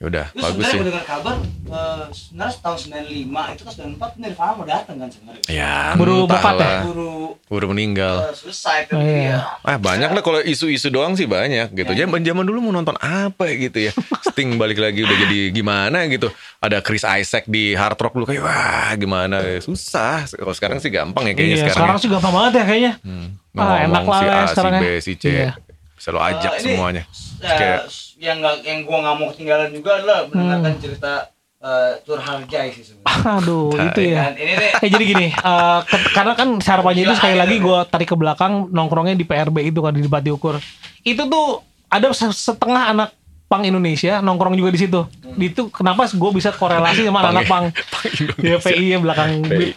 [0.01, 0.78] Ya udah Terus bagus sebenarnya sih.
[0.81, 5.43] gue dengar kabar eh, sebenarnya tahun 95 itu kan 94 Nirvana mau datang kan sebenarnya.
[5.44, 6.24] Ya entahlah.
[6.24, 6.78] wafat ya?
[6.82, 7.12] Buru
[7.47, 8.14] Baru meninggal.
[8.22, 9.12] eh, selesai kan Oh, dia.
[9.12, 9.39] iya.
[9.60, 11.93] Ah banyak lah kalau isu-isu doang sih banyak gitu.
[11.93, 13.93] Zaman zaman dulu mau nonton apa ya gitu ya.
[14.27, 16.32] Sting balik lagi udah jadi gimana gitu.
[16.59, 20.24] Ada Chris Isaac di Hard Rock dulu kayak wah gimana susah.
[20.27, 21.77] Kalau sekarang sih gampang ya kayaknya Iya, sekarang.
[21.77, 22.01] sekarang ya.
[22.01, 22.93] sih gampang banget ya kayaknya.
[23.05, 24.97] Hmm, Ah, enak lah si ya A, si sekarang B, ya.
[24.98, 25.24] si C.
[25.28, 25.51] Iya.
[25.93, 27.02] Bisa lo ajak Eh, ini, semuanya.
[27.39, 27.81] eh, Kayak
[28.20, 30.82] yang nggak yang gua nggak mau ketinggalan juga adalah mendengarkan Hmm.
[30.82, 31.12] cerita
[31.59, 33.20] eh, Tur Harjai sih sebenarnya.
[33.34, 34.18] Aduh, itu ya.
[34.22, 37.78] Kan, ini nih Eh jadi gini, eh, ke- karena kan harapannya itu sekali lagi gue
[37.86, 40.56] tarik ke belakang nongkrongnya di PRB itu kan di Bati Ukur.
[41.02, 43.09] Itu tuh ada se- setengah anak
[43.44, 45.01] pang Indonesia nongkrong juga di situ.
[45.30, 47.68] Di Itu kenapa gue bisa korelasi sama anak pang.
[47.92, 48.05] Pang
[48.38, 48.56] Ya.
[48.56, 49.68] PI ya belakang PI.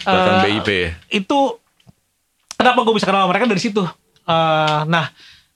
[0.00, 0.68] Belakang Eh, BIP.
[1.12, 1.58] Itu
[2.52, 3.82] kenapa gue bisa kenal mereka dari situ.
[4.22, 5.10] Eh, nah,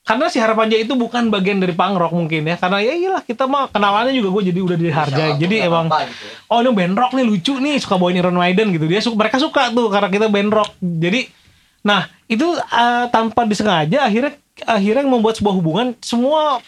[0.06, 2.54] karena si harapannya itu bukan bagian dari punk rock mungkin ya.
[2.54, 5.32] Karena ya iyalah kita mah kenalannya juga gue jadi udah dihargai.
[5.34, 6.08] Jadi emang gitu ya.
[6.46, 9.42] oh ini band rock nih lucu nih suka bawain Iron Maiden gitu dia suka mereka
[9.42, 11.26] suka tuh karena kita band rock jadi
[11.82, 16.62] nah itu eh, tanpa disengaja akhirnya akhirnya membuat sebuah hubungan semua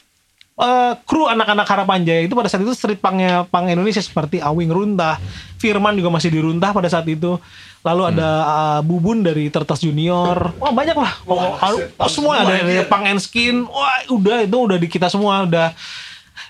[0.58, 4.70] eh, kru anak-anak harapan jaya itu pada saat itu street punknya punk Indonesia seperti Awing
[4.70, 5.18] Runtah
[5.58, 7.38] Firman juga masih diruntah pada saat itu
[7.86, 10.54] lalu ada eh, Bubun dari Tertas Junior.
[10.58, 12.90] Wah banyak lah Wah, oh, set, oh, semua ada dari anjir.
[12.90, 13.56] punk and skin.
[13.66, 15.72] Wah udah itu udah di kita semua udah.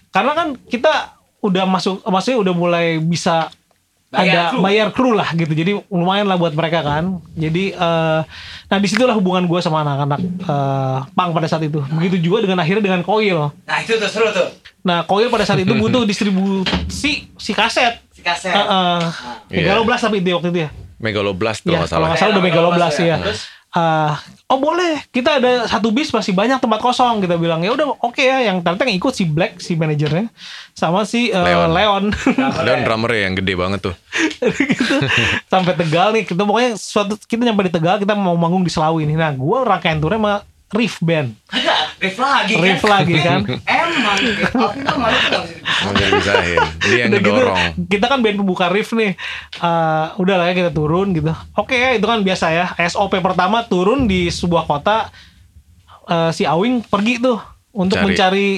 [0.09, 3.53] Karena kan kita udah masuk maksudnya udah mulai bisa
[4.09, 4.59] Bayar ada kru.
[4.65, 5.53] bayar kru lah gitu.
[5.53, 7.21] Jadi lumayan lah buat mereka kan.
[7.37, 8.21] Jadi eh,
[8.73, 11.85] nah di situlah hubungan gue sama anak-anak eh, pang pada saat itu.
[11.93, 13.53] Begitu juga dengan akhirnya dengan koil.
[13.69, 14.49] Nah itu tuh seru tuh.
[14.81, 18.01] Nah koil pada saat itu butuh distribusi si kaset.
[18.17, 18.57] Si kaset.
[18.57, 19.01] Heeh.
[19.53, 19.77] Iya.
[19.77, 22.09] Megaloblast tapi itu waktu itu ya Megaloblast Ya, kalau nggak kalau salah.
[22.09, 23.07] nggak salah udah Megaloblast Megaloblast ya.
[23.09, 23.25] ya.
[23.25, 23.43] Terus?
[23.69, 24.17] Ah,
[24.49, 28.17] oh boleh, kita ada satu bis masih banyak tempat kosong kita bilang ya udah oke
[28.17, 28.41] ya.
[28.41, 30.33] Yang ternyata yang ikut si Black si manajernya
[30.73, 31.69] sama si eh, Leon.
[31.71, 32.05] Leon.
[32.65, 33.95] Dan drummer yang gede banget tuh.
[34.41, 34.95] gitu.
[35.47, 39.05] Sampai Tegal nih kita pokoknya suatu kita nyampe di Tegal kita mau manggung di Selawi
[39.05, 39.21] nih.
[39.21, 40.35] Nah gua rangkaian turnya sama
[40.69, 41.33] Riff Band.
[42.03, 42.63] Riff lagi kan.
[42.63, 43.41] Riff lagi kan.
[43.67, 44.37] Emang Alvin
[44.85, 45.43] tuh malu tuh
[45.89, 46.33] nggak bisa.
[46.79, 47.59] Dia yang Udah gitu, ngedorong.
[47.87, 49.13] kita kan band pembuka riff nih.
[49.55, 51.31] Eh, udah lah ya kita turun gitu.
[51.55, 52.67] Oke ya itu kan biasa ya.
[52.85, 55.09] SOP pertama turun di sebuah kota.
[56.05, 57.37] eh, si Awing pergi tuh
[57.71, 58.07] untuk Cari.
[58.07, 58.49] mencari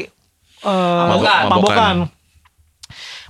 [0.60, 1.48] eh, Mabok- mabokan.
[1.48, 1.96] mabokan.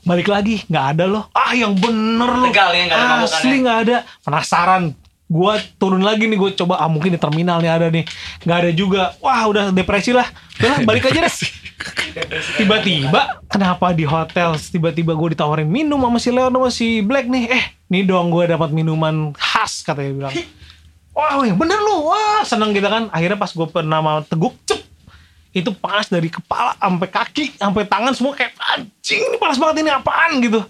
[0.01, 3.78] balik lagi nggak ada loh ah yang bener loh Tegal ya, nggak ada asli nggak
[3.82, 4.82] ada penasaran
[5.31, 8.02] gue turun lagi nih gue coba ah mungkin di terminal nih ada nih.
[8.43, 9.02] Nggak ada juga.
[9.23, 10.27] Wah udah depresi lah.
[10.59, 11.35] Udah lah, balik aja deh.
[12.59, 17.47] Tiba-tiba kenapa di hotel tiba-tiba gue ditawarin minum sama si Leon sama si Black nih?
[17.47, 20.35] Eh nih dong gue dapat minuman khas katanya bilang.
[21.15, 22.11] Wah bener lu.
[22.11, 23.07] Wah seneng kita kan.
[23.15, 24.82] Akhirnya pas gue pernah mau teguk cep.
[25.55, 29.90] Itu panas dari kepala sampai kaki sampai tangan semua kayak anjing ini panas banget ini
[29.90, 30.39] apaan?
[30.43, 30.62] gitu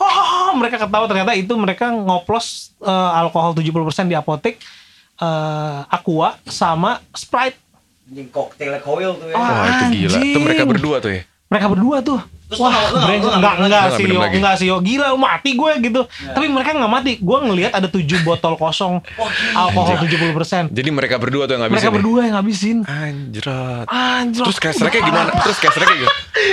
[0.00, 3.70] oh mereka ketawa ternyata itu mereka ngoplos eh, alkohol 70%
[4.06, 4.56] di apotek
[5.16, 7.60] eh, aqua sama sprite
[8.10, 9.38] Anjing koktail koil tuh ya.
[9.38, 9.46] Ah.
[9.46, 10.16] Wah itu gila.
[10.18, 10.32] Anjing.
[10.34, 11.22] Itu mereka berdua tuh ya.
[11.46, 12.18] mereka berdua tuh
[12.50, 13.62] Terus wah ngambil enggak lagi?
[13.62, 14.34] enggak Lu sih yo lagi?
[14.42, 16.00] enggak sih yo gila mati gue gitu
[16.34, 18.98] tapi mereka nggak mati gue ngelihat ada tujuh botol kosong
[19.54, 21.78] alkohol 70% Jadi mereka berdua tuh yang ngabisin.
[21.78, 21.94] mereka ya?
[21.94, 23.86] berdua yang ngabisin Anjrat.
[23.86, 24.74] anjir Terus kayak
[25.06, 25.30] gimana?
[25.46, 26.06] Terus kayak gimana?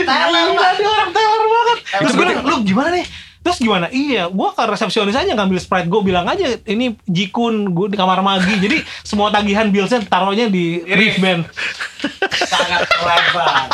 [0.06, 1.78] Gila dia orang Taylor banget.
[1.82, 3.06] Terus gue lu gimana nih?
[3.48, 3.88] Terus gimana?
[3.88, 5.88] Iya, gue ke resepsionis aja ngambil Sprite.
[5.88, 8.60] Gue bilang aja, ini Jikun, gue di kamar magi.
[8.60, 11.48] Jadi semua tagihan billsnya taruhnya di Riff Band.
[12.44, 13.72] Sangat lebar.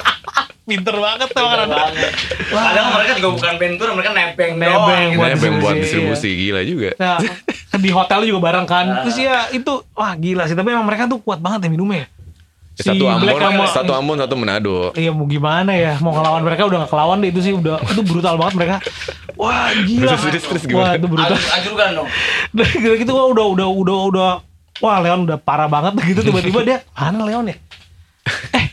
[0.63, 2.13] Pinter banget tuh orang banget.
[2.47, 5.09] Padahal mereka juga bukan bentur, mereka nebeng Nebeng doang.
[5.09, 5.17] gitu.
[5.19, 6.89] buat Nebeng buat distribusi, distribusi gila juga.
[7.01, 7.17] Nah,
[7.75, 8.85] di hotel juga bareng kan.
[9.03, 10.55] Terus ya itu, wah gila sih.
[10.55, 12.05] Tapi emang mereka tuh kuat banget ya minumnya.
[12.73, 14.89] Si Satu Ambon, Black sama- satu Ambon, satu Manado.
[14.93, 16.01] Iya mau gimana ya?
[16.01, 18.75] Mau ngelawan mereka udah gak kelawan deh Itu sih udah Itu brutal banget mereka.
[19.35, 20.09] Wah gila.
[20.09, 21.37] Terus, terus, terus Wah itu brutal.
[21.37, 22.07] Ajur, ajurkan dong.
[22.53, 24.31] Udah gitu gitu wah udah udah udah udah.
[24.79, 27.55] Wah Leon udah parah banget gitu tiba-tiba dia mana Leon ya?
[28.57, 28.65] Eh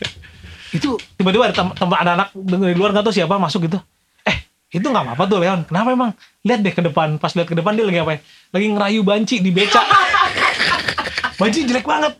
[0.71, 3.77] itu tiba-tiba ada tem- tem- ada anak dari luar nggak tahu siapa masuk gitu.
[4.23, 4.37] Eh
[4.71, 5.61] itu nggak apa-apa tuh Leon.
[5.63, 6.11] Kenapa emang?
[6.41, 7.21] Lihat deh ke depan.
[7.21, 8.17] Pas lihat ke depan dia lagi apa
[8.49, 9.77] lagi ngerayu banci di beca
[11.41, 12.13] banci jelek banget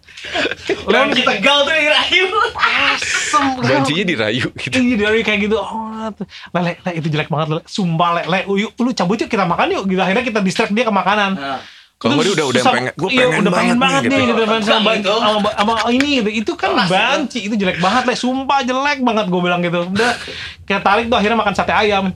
[0.84, 2.26] Leon Di Tegal tuh dirayu.
[2.58, 4.76] asem Bancinya dirayu gitu.
[4.76, 6.10] Iya dari kayak gitu oh,
[6.52, 7.62] lele, le, itu jelek banget le.
[7.66, 9.98] sumpah le, le, yuk, lu cabut yuk kita makan yuk gitu.
[9.98, 11.62] akhirnya kita distract dia ke makanan Nah.
[12.02, 14.34] Kalau dia udah- udah pengen- gua iya, pengen udah pengen banget banget nih, gitu.
[14.34, 15.14] gitu, pengen sama, gitu.
[15.14, 16.30] sama, sama ini gitu.
[16.34, 19.86] Itu kan Keras, banci, itu jelek banget le, sumpah jelek banget gue bilang gitu.
[19.86, 20.18] Udah
[20.66, 22.10] kayak tarik tuh akhirnya makan sate ayam.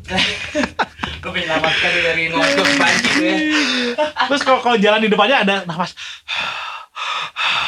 [1.22, 3.38] Lu menyelamatkan dari nodok banci tuh ya.
[4.26, 5.94] Terus kalau kalau jalan di depannya ada nafas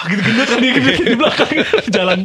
[0.08, 1.50] gitu gendut kan dia gitu di belakang
[1.96, 2.20] jalan.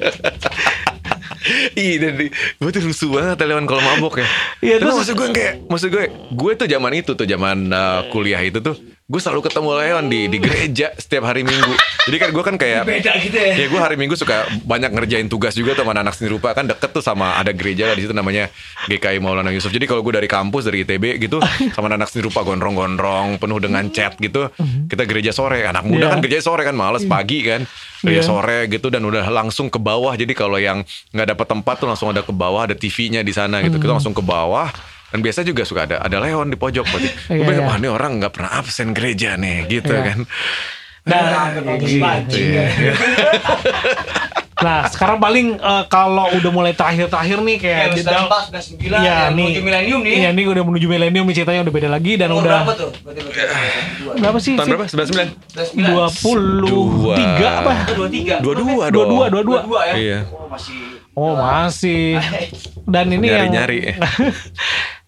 [1.74, 4.26] Iya, dan gue tuh rusuh banget Leon kalau mabok ya.
[4.62, 8.38] Iya, terus- maksud gue kayak, maksud gue, gue tuh zaman itu tuh zaman uh, kuliah
[8.38, 11.74] itu tuh, gue selalu ketemu Leon di di gereja setiap hari Minggu.
[12.02, 13.52] Jadi kan gue kan kayak Beda gitu ya.
[13.52, 16.90] Ya gue hari Minggu suka banyak ngerjain tugas juga sama anak seni rupa kan deket
[16.90, 18.48] tuh sama ada gereja lah di situ namanya
[18.86, 19.68] GKI Maulana Yusuf.
[19.68, 21.42] Jadi kalau gue dari kampus dari ITB gitu
[21.76, 24.48] sama anak seni rupa gondrong-gondrong penuh dengan chat gitu,
[24.88, 25.66] kita gereja sore.
[25.66, 26.12] Anak muda Iya.
[26.12, 27.66] kan gereja sore kan males pagi kan.
[28.00, 28.26] Gereja Iya.
[28.26, 30.14] sore gitu dan udah langsung ke bawah.
[30.14, 33.60] Jadi kalau yang nggak dapat tempat tuh langsung ada ke bawah ada TV-nya di sana
[33.60, 33.76] gitu.
[33.76, 34.70] Kita langsung ke bawah.
[35.12, 37.08] Dan biasa juga suka ada ada Leon di pojok berarti.
[37.28, 37.68] Gue Iya, bilang, iya.
[37.68, 40.02] wah ini orang nggak pernah absen gereja nih gitu Iya.
[40.02, 40.18] kan.
[41.02, 41.20] Nah,
[41.58, 42.40] Bagus banci.
[42.48, 42.66] Iya.
[44.62, 49.02] nah sekarang paling eh, kalau udah mulai terakhir-terakhir nih kayak Kayak jeda- 94, 99 Iya,
[49.02, 49.42] yang nih.
[49.42, 50.14] menuju milenium nih.
[50.14, 52.90] Iya, ini udah menuju milenium nih ceritanya udah beda lagi dan Umur udah berapa tuh?
[52.96, 53.42] Berarti berarti
[54.16, 54.54] berapa sih?
[54.54, 54.84] Tahun berapa?
[54.86, 55.82] 99?
[55.82, 57.72] Dua puluh tiga apa?
[57.90, 58.34] Dua tiga.
[58.38, 59.42] Dua-dua Dua dua dong.
[59.42, 59.80] dua dua.
[59.84, 59.94] ya.
[59.98, 60.18] Iya.
[60.30, 60.78] Oh masih.
[61.12, 62.22] Oh masih.
[62.92, 63.98] Dan ini yang Nyari-nyari.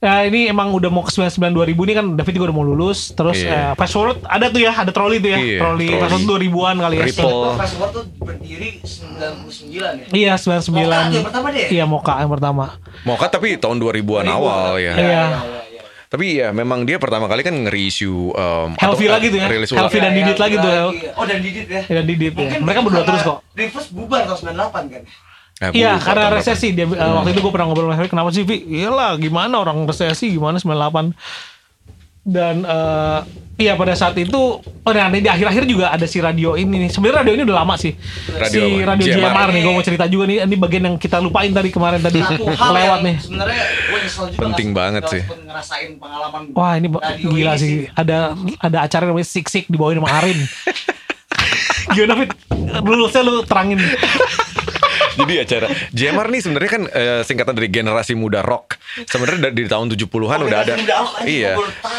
[0.05, 1.41] Nah ini emang udah mau ke 99
[1.73, 3.57] 2000 ini kan David juga udah mau lulus Terus Iya.
[3.57, 5.97] eh, fast forward ada tuh ya Ada troli tuh ya Iya, Troli troli.
[5.97, 7.25] fast forward 2000an kali ya Ripple.
[7.25, 10.07] Itu Password tuh berdiri 99 ya.
[10.13, 11.67] Iya Mocha 99 yang pertama deh.
[11.71, 12.65] Iya Moka yang pertama
[13.03, 14.93] Mocha tapi tahun 2000-an awal ya.
[14.93, 15.01] Iya.
[15.01, 15.23] iya.
[16.05, 19.47] Tapi ya memang dia pertama kali kan nge-reissue um, Healthy atau, lagi tuh ya.
[19.51, 19.91] Healthy ulang.
[19.99, 20.71] dan Didit lagi tuh.
[21.17, 21.83] Oh dan Didit ya.
[21.83, 25.03] Ya Didit ya Mungkin Mereka berdua terus kok Reverse bubar tahun 98 kan.
[25.57, 28.29] Gua Iya lupa karena resesi dia eh, waktu itu gue pernah ngobrol sama Harry kenapa
[28.29, 28.57] sih Vi?
[28.75, 31.15] Iyalah gimana orang resesi gimana 98
[32.25, 33.19] dan eh,
[33.61, 37.21] iya pada saat itu oh nah, di akhir-akhir juga ada si radio ini nih sebenarnya
[37.21, 37.93] radio ini udah lama sih
[38.33, 38.89] Radio si apa?
[38.91, 39.21] radio JMR.
[39.21, 42.19] JMR nih gue mau cerita juga nih ini bagian yang kita lupain tadi kemarin tadi
[42.19, 45.23] Satu hal lewat nih sebenarnya gue nyesel juga Penting nggak- banget sih.
[45.23, 46.89] sempet ngerasain pengalaman Wah ini
[47.23, 47.73] gila ini sih.
[47.93, 48.17] Ada
[48.59, 50.39] ada acara namanya Sik Sik dibawain sama Arin.
[51.95, 52.31] Gimana Fit?
[52.81, 53.79] Lu saya lu terangin.
[55.15, 58.77] Jadi acara JMR nih sebenarnya kan eh, singkatan dari generasi muda rock.
[59.01, 60.75] Sebenarnya dari, di tahun 70-an Oh, udah ada.
[60.75, 61.53] muda Iya.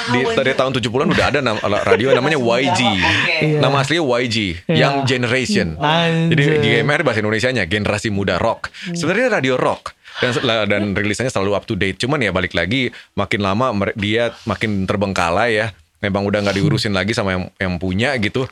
[0.07, 2.81] Di dari tahun 70-an udah ada nam- radio namanya YG.
[2.81, 3.35] Oke.
[3.41, 3.59] Iya.
[3.59, 4.75] Nama aslinya YG, Iya.
[4.77, 5.67] Young Generation.
[5.75, 6.29] Anjay.
[6.29, 8.69] Jadi GMR bahasa Indonesianya generasi muda rock.
[8.87, 10.31] Sebenarnya radio rock dan
[10.65, 11.97] dan rilisnya selalu up to date.
[11.97, 15.67] Cuman ya balik lagi makin lama dia makin terbengkalai ya.
[15.99, 18.45] Memang udah nggak diurusin lagi sama yang yang punya gitu.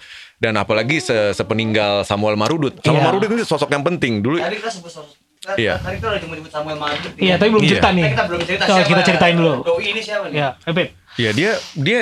[0.44, 2.76] Dan apalagi se- sepeninggal Samuel Marudut.
[2.78, 3.08] Samuel Iya.
[3.08, 4.36] Marudut itu sosok yang penting dulu.
[4.38, 5.16] Tadi kita sebut sosok
[5.56, 5.76] Iya.
[5.76, 7.12] Tadi kita udah jemput Samuel Martin.
[7.16, 7.70] Iya, tapi belum Iya.
[7.70, 8.06] cerita nih.
[8.06, 8.88] Kita belum cerita siapa.
[8.88, 9.54] kita ceritain dulu.
[9.62, 10.36] Doi ini siapa nih?
[10.36, 10.88] Ya, Epit.
[11.14, 12.02] Iya dia dia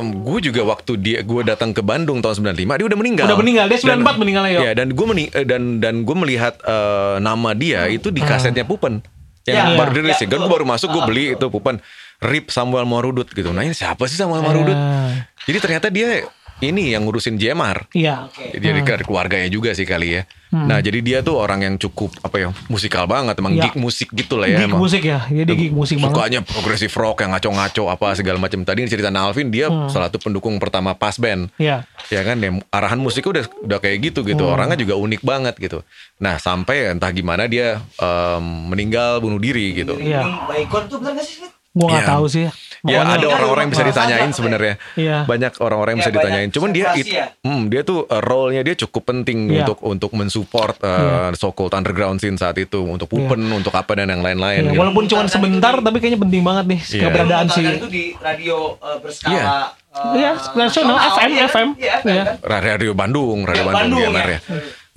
[0.00, 3.24] gue juga waktu dia gue datang ke Bandung tahun 95 dia udah meninggal.
[3.26, 4.60] Udah meninggal, dia 94 Dan- meninggalnya, Yo.
[4.62, 8.64] Iya dan gue meni eh, dan dan gue melihat eh, nama dia itu di kasetnya
[8.64, 9.04] Pupen
[9.44, 10.16] yang Ya, baru ya, dirilis.
[10.16, 11.76] ya, kan gue baru masuk gue beli itu Pupen
[12.20, 13.48] Rip Samuel Marudut gitu.
[13.48, 14.72] Nah ini siapa sih Samuel Marudut?
[14.72, 15.12] Ah.
[15.44, 16.24] Jadi ternyata dia
[16.58, 17.86] ini yang ngurusin JMR.
[17.94, 18.26] Iya.
[18.26, 18.54] Oke.
[18.58, 20.22] Jadi dari dari keluarganya juga sih kali ya.
[20.48, 23.68] Nah jadi dia tuh orang yang cukup apa ya musikal banget, emang Ya.
[23.68, 24.64] geek musik gitu lah ya.
[24.64, 24.80] Geek emang.
[24.80, 25.20] musik ya.
[25.28, 26.16] Dia di geek musik banget.
[26.16, 28.64] Sukanya progressive rock yang ngaco-ngaco apa segala macam.
[28.64, 31.52] Tadi cerita Alvin dia salah satu pendukung pertama pas band.
[31.60, 31.84] Iya.
[32.08, 34.48] Ya kan ya, arahan musiknya udah udah kayak gitu gitu.
[34.48, 34.54] Hmm.
[34.56, 35.84] Orangnya juga unik banget gitu.
[36.16, 40.00] Nah, sampai entah gimana dia em, meninggal bunuh diri gitu.
[40.00, 40.48] Iya.
[40.48, 41.44] Baygon tuh bener gak sih?
[41.78, 42.10] Gua nggak Iya.
[42.10, 42.44] tahu sih.
[42.80, 44.74] Ya Pokoknya- ada orang-orang yang bisa ditanyain sebenarnya.
[44.94, 45.16] Iya.
[45.24, 46.48] Banyak orang-orang yang Ya, bisa ditanyain.
[46.48, 47.26] Cuman dia it- ya.
[47.40, 49.62] hmm, dia tuh uh, role-nya dia cukup penting Iya.
[49.62, 54.20] untuk untuk mensupport uh, so-called underground scene saat itu, untuk Pupen, untuk apa dan yang
[54.20, 54.62] lain-lain.
[54.64, 54.78] Iya, gitu.
[54.78, 57.02] walaupun cuma sebentar tapi kayaknya penting banget nih Iya.
[57.04, 59.42] keberadaan si Memutarkan itu di radio eh, berskala Iya.
[59.42, 59.66] eh,
[60.14, 61.44] Iya, nasional, FM, iya?
[61.44, 61.68] FM.
[61.74, 62.22] Iya, FM Iya.
[62.38, 62.62] kan?
[62.62, 64.26] Radio Bandung, Radio Ya, Bandung, Bandung, ya.
[64.28, 64.40] ya.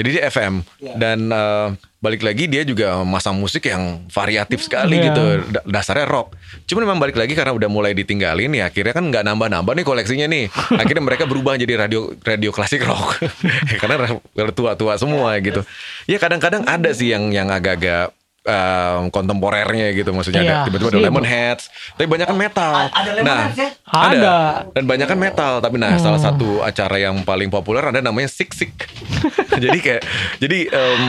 [0.02, 0.98] Jadi dia FM Ya.
[0.98, 1.70] dan uh,
[2.02, 5.14] balik lagi dia juga masang musik yang variatif sekali Iya.
[5.14, 5.24] gitu.
[5.54, 6.34] Da- dasarnya rock.
[6.66, 10.26] Cuman memang balik lagi karena udah mulai ditinggalin ya akhirnya kan nggak nambah-nambah nih koleksinya
[10.26, 10.50] nih.
[10.82, 13.22] Akhirnya mereka berubah jadi radio radio klasik rock.
[13.82, 14.18] karena
[14.50, 15.62] tua-tua semua gitu.
[16.10, 18.10] Ya kadang-kadang ada sih yang yang agak-agak
[18.44, 20.52] um, kontemporernya gitu maksudnya Iya.
[20.56, 21.64] ada tiba-tiba ada Iya, Lemonheads
[21.94, 23.70] tapi banyak kan metal A- ada Lemonheads ya?
[23.86, 24.38] Ada.
[24.72, 28.52] dan banyak kan metal tapi nah salah satu acara yang paling populer ada namanya Sik
[28.52, 28.72] Sik
[29.64, 30.02] jadi kayak
[30.40, 31.04] jadi em,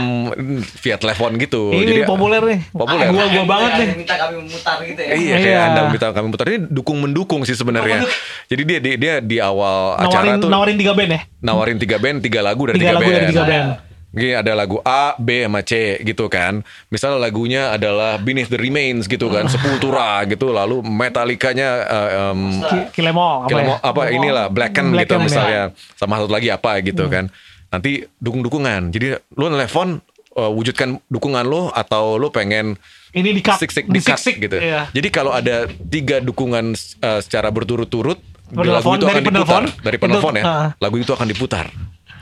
[0.76, 2.60] via telepon gitu ini jadi populer nih.
[2.70, 3.06] populer.
[3.09, 3.88] Gua gua Ada banget nih.
[3.96, 5.10] minta kami memutar gitu ya.
[5.10, 5.60] Iya kayak Iya.
[5.64, 8.04] anda minta kami putar ini dukung mendukung sih sebenarnya.
[8.46, 11.20] Jadi dia, dia dia di awal acara tuh nawarin tiga band ya.
[11.40, 13.16] nawarin tiga band tiga lagu dari Tiga tiga, lagu band.
[13.16, 13.68] dari tiga band.
[14.12, 16.60] Gini ada lagu A, B sama C gitu kan.
[16.93, 20.52] Misalnya lagunya adalah Beneath the Remains gitu kan, Sepultura gitu.
[20.52, 23.89] Lalu Metallicanya eh, em, Ki- Kilemo apa Kilemo- ya?
[23.89, 25.24] apa inilah Blacken gitu Blacken, ya.
[25.24, 25.62] misalnya
[25.97, 27.32] sama satu lagi apa gitu kan
[27.72, 29.97] nanti dukung dukungan jadi lu nelfon
[30.36, 32.76] uh, wujudkan dukungan lo atau lo pengen
[33.16, 33.56] Ini di cut.
[33.56, 34.93] sik sik Di di cut sik-sik, gitu iya.
[34.93, 38.20] jadi kalau ada tiga dukungan uh, secara berturut-turut
[38.52, 40.68] lagu itu dari akan diputar dari penelpon ya ah.
[40.76, 41.72] lagu itu akan diputar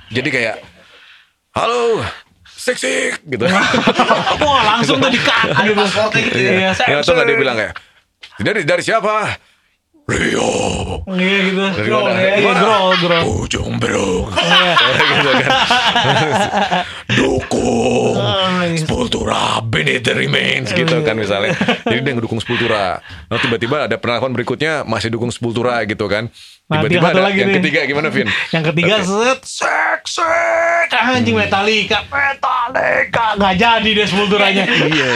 [0.07, 0.55] jadi kayak
[1.51, 2.05] halo
[2.47, 2.79] sik
[3.27, 3.45] gitu
[4.45, 5.83] Wah, langsung tuh di cut Ada gitu.
[6.21, 6.53] gitu ya.
[6.53, 7.75] Iya, ya atau nggak dia bilang kayak
[8.39, 9.35] dari dari siapa
[10.07, 10.51] Rio
[11.11, 11.63] Iya gitu.
[11.71, 12.19] dari Grol, mana?
[12.19, 12.61] ya, iya, Mana?
[12.61, 13.23] grol, grol.
[13.47, 14.75] Ujung Iya.
[14.91, 15.51] gitu kan.
[17.19, 18.77] dukung Oh, iya.
[18.77, 21.55] Sepultura Beneath the Remains gitu kan misalnya.
[21.83, 22.99] Jadi dia ngedukung Sepultura.
[23.27, 26.29] Nah tiba-tiba ada penelpon berikutnya masih dukung Sepultura gitu kan.
[26.71, 27.57] Nah, Tiba-tiba ada lagi yang nih.
[27.59, 28.31] ketiga gimana Vin?
[28.49, 29.05] Yang ketiga Oke.
[29.05, 34.65] set sek sek anjing Metallica Metallica nggak jadi deh sepulturanya.
[34.91, 35.11] Iya.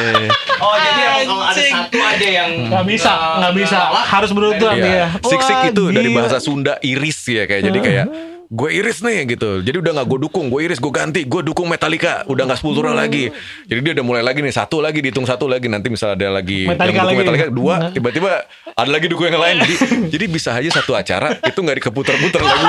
[0.57, 3.79] Oh jadi kalau ada satu aja yang Nggak bisa, nggak bisa.
[4.05, 4.83] Harus berurutan Iya.
[4.83, 5.05] dia.
[5.21, 8.07] Sik-sik Wah, itu dari bahasa Sunda iris ya kayak jadi kayak
[8.47, 9.61] gue iris nih gitu.
[9.61, 12.23] Jadi udah nggak gue dukung, gue iris, gue ganti, gue dukung Metallica.
[12.25, 13.33] Udah nggak Sepultura lagi.
[13.65, 16.65] Jadi dia udah mulai lagi nih satu lagi dihitung satu lagi nanti misalnya ada lagi
[16.65, 17.21] Metallica yang dukung lagi.
[17.25, 17.91] Metallica dua, Nah.
[17.91, 18.31] tiba-tiba
[18.75, 19.57] ada lagi dukung yang lain.
[19.61, 19.75] Jadi
[20.11, 22.67] jadi bisa aja satu acara itu nggak dikeputar-putar lagu.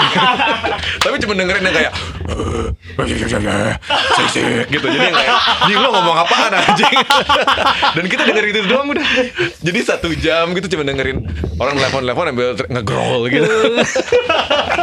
[1.06, 1.91] Tapi cuma dengerin yang kayak
[4.65, 4.85] gitu.
[4.89, 5.35] Jadi yang kayak
[5.68, 6.95] "Jing, lo ngomong apaan anjing?
[7.93, 9.06] Dan kita dengerin itu doang udah.
[9.61, 11.22] Jadi satu jam gitu cuma dengerin
[11.57, 13.45] orang telepon-telepon ambil ngegrol gitu.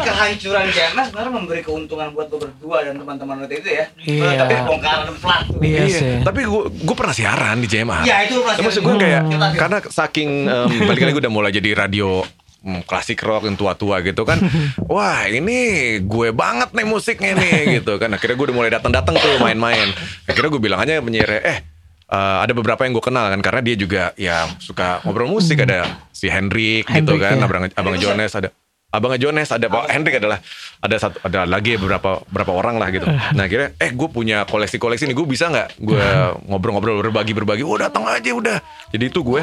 [0.02, 3.86] Kehancuran JMS sebenarnya memberi keuntungan buat lo berdua dan teman-teman lo itu ya.
[4.02, 4.42] Iya.
[4.42, 5.16] Tapi bongkaran tuh.
[5.62, 6.14] Iya sih.
[6.26, 8.02] Tapi gue gue pernah siaran di JMA.
[8.02, 8.42] Ya itu.
[8.42, 12.26] Tapi maksud gue kayak Kita- karena saking um, balik lagi gue udah mulai jadi radio
[12.66, 14.42] hmm, klasik rock yang tua-tua gitu kan.
[14.92, 18.10] Wah ini gue banget nih musiknya nih gitu kan.
[18.10, 19.86] Akhirnya gue udah mulai datang-datang tuh main-main.
[20.26, 21.58] Akhirnya gue bilang aja penyiar eh
[22.12, 26.02] eh, ada beberapa yang gue kenal kan karena dia juga ya suka ngobrol musik ada
[26.12, 27.46] si Hendrik, gitu Hendrik, kan, ya.
[27.48, 28.52] abang abang Jones ada
[28.92, 30.38] Abang Jones ada Pak Hendrik adalah
[30.78, 33.08] ada satu ada lagi beberapa beberapa orang lah gitu.
[33.36, 36.04] Nah akhirnya eh gue punya koleksi-koleksi nih gue bisa nggak gue
[36.52, 37.64] ngobrol-ngobrol berbagi berbagi.
[37.64, 38.60] Oh datang aja udah.
[38.92, 39.42] Jadi itu gue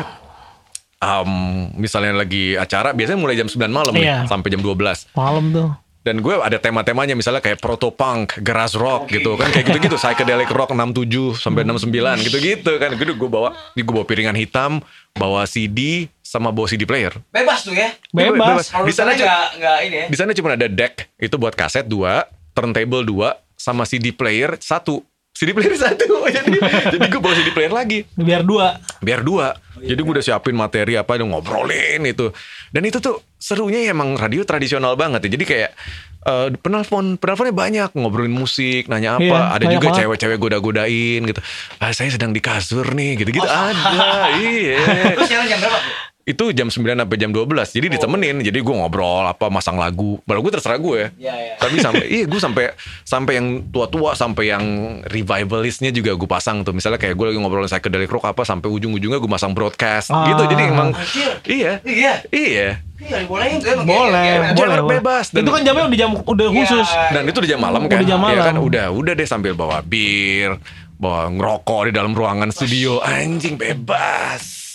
[1.01, 1.31] um,
[1.75, 4.17] misalnya lagi acara biasanya mulai jam 9 malam nih, Iya.
[4.27, 5.69] sampai jam 12 Malam tuh.
[5.99, 10.47] dan gue ada tema-temanya misalnya kayak proto punk, garage rock gitu kan kayak gitu-gitu psychedelic
[10.49, 12.95] rock 67 sampai 69 gitu-gitu kan.
[12.95, 14.79] Gue gue bawa gue bawa piringan hitam,
[15.13, 17.17] bawa CD sama bawa CD player.
[17.33, 17.89] Bebas tuh ya.
[18.13, 18.69] Bebas.
[18.69, 20.07] Kalau Di sana nggak ini ya.
[20.13, 25.01] di sana cuma ada deck itu buat kaset dua, turntable dua, sama CD player satu.
[25.33, 26.05] CD player satu.
[26.29, 26.51] jadi
[26.93, 28.77] jadi gue bawa CD player lagi Biar dua.
[29.01, 29.57] biar dua.
[29.79, 32.29] Jadi gue udah siapin materi apa yang ngobrolin itu.
[32.69, 35.29] Dan itu tuh serunya ya emang radio tradisional banget ya.
[35.33, 35.71] Jadi kayak
[36.19, 41.39] Uh, penelpon penelponnya banyak ngobrolin musik nanya apa iya, ada juga cewek-cewek goda-godain gitu
[41.79, 45.79] ah saya sedang di kasur nih gitu gitu oh, ada iya terus jam berapa
[46.29, 47.91] itu jam 9 sampai jam 12 jadi oh.
[47.97, 51.57] ditemenin jadi gue ngobrol apa masang lagu baru gue terserah gue ya, ya.
[51.57, 52.63] tapi sampai iya gue sampai
[53.01, 54.65] sampai yang tua-tua sampai yang
[55.09, 59.17] revivalistnya juga gue pasang tuh misalnya kayak gue lagi ngobrol psychedelic rock apa sampai ujung-ujungnya
[59.17, 60.29] gue masang broadcast ah.
[60.29, 60.93] gitu jadi emang
[61.49, 62.69] iya iya iya
[62.99, 65.31] Iya, bolehin tuh boleh, boleh, boleh, bebas.
[65.31, 66.57] Dan itu kan jamnya udah jam udah iya.
[66.59, 66.87] khusus.
[67.15, 68.03] Dan itu udah jam malam kan.
[68.03, 68.35] Udah jam malam.
[68.35, 70.59] Ya kan udah udah deh sambil bawa bir,
[70.99, 72.99] bawa ngerokok di dalam ruangan studio.
[72.99, 74.68] Anjing bebas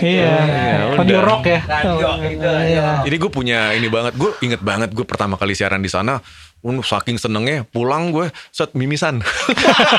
[0.00, 1.60] iya, iya radio rock ya.
[1.66, 3.02] Radio, gitu, iya.
[3.02, 6.22] Jadi gue punya ini banget, gue inget banget gue pertama kali siaran di sana,
[6.64, 9.22] Uh, saking senengnya pulang gue set mimisan.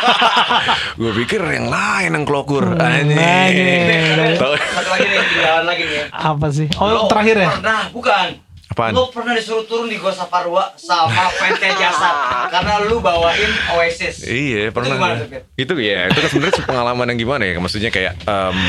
[0.99, 2.76] gue pikir yang lain yang kelokur.
[2.76, 4.36] Hmm, Anjing.
[4.36, 5.24] Satu lagi nih,
[5.64, 6.04] lagi nih.
[6.12, 6.68] Apa sih?
[6.82, 7.49] Oh, terakhir ya?
[7.64, 8.47] Nah, bukan
[8.78, 8.94] Apaan?
[8.94, 14.22] Lu pernah disuruh turun di Gua Saparua sama PT Jasa karena lu bawain Oasis.
[14.22, 14.94] Iya, pernah.
[14.94, 15.14] Itu, gimana,
[15.58, 17.58] itu ya, itu kan sebenarnya pengalaman yang gimana ya?
[17.58, 18.60] Maksudnya kayak um,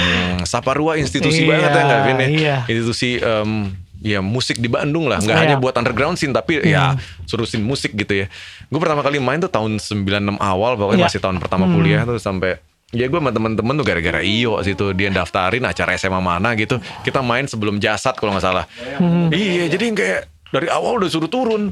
[0.48, 2.28] Saparua institusi iya, banget ya enggak Vin ya?
[2.32, 2.56] Iya.
[2.72, 3.68] Institusi um,
[4.00, 5.44] ya musik di Bandung lah, nggak iya.
[5.44, 6.72] hanya buat underground scene tapi hmm.
[6.72, 6.96] ya
[7.28, 8.26] suruh scene musik gitu ya.
[8.72, 11.08] Gue pertama kali main tuh tahun 96 awal, pokoknya iya.
[11.12, 11.74] masih tahun pertama hmm.
[11.76, 12.56] kuliah tuh sampai
[12.88, 16.80] Ya gue sama temen-temen tuh gara-gara Iyo situ dia daftarin acara SMA mana gitu.
[17.04, 18.64] Kita main sebelum jasad kalau nggak salah.
[18.96, 19.28] Hmm.
[19.28, 21.68] Iya jadi kayak dari awal udah suruh turun.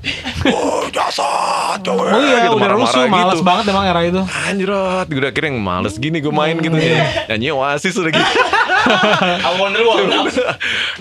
[0.52, 2.04] Oh jasad cowok.
[2.12, 3.16] Oh iya gitu, udah marah rusuh gitu.
[3.16, 4.20] males banget emang era itu.
[4.28, 7.32] Anjrot gue kira yang males gini gue main gitu ya.
[7.32, 8.32] Nyanyi oasis udah gitu.
[9.48, 10.04] I wonder what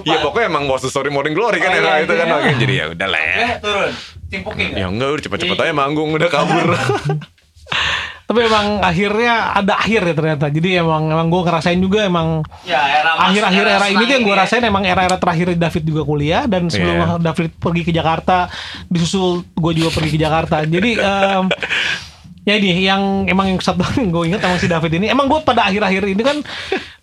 [0.08, 2.28] Iya pokoknya emang was story morning glory kan oh, era iya, itu kan.
[2.32, 2.56] Iya.
[2.56, 3.60] Jadi ya udah lah.
[3.60, 3.92] Turun.
[4.32, 6.72] Timpukin Ya enggak udah cepet-cepet aja manggung udah kabur.
[8.26, 12.82] tapi emang akhirnya ada akhir ya ternyata jadi emang emang gue ngerasain juga emang ya,
[13.22, 14.42] akhir-akhir era, era ini tuh yang gue ya.
[14.42, 17.18] rasain emang era-era terakhir David juga kuliah dan sebelum yeah.
[17.22, 18.50] David pergi ke Jakarta
[18.90, 21.46] disusul gue juga pergi ke Jakarta jadi um,
[22.46, 23.82] ya ini yang emang yang satu
[24.14, 25.06] gue ingat emang si David ini.
[25.10, 26.38] Emang gue pada akhir-akhir ini kan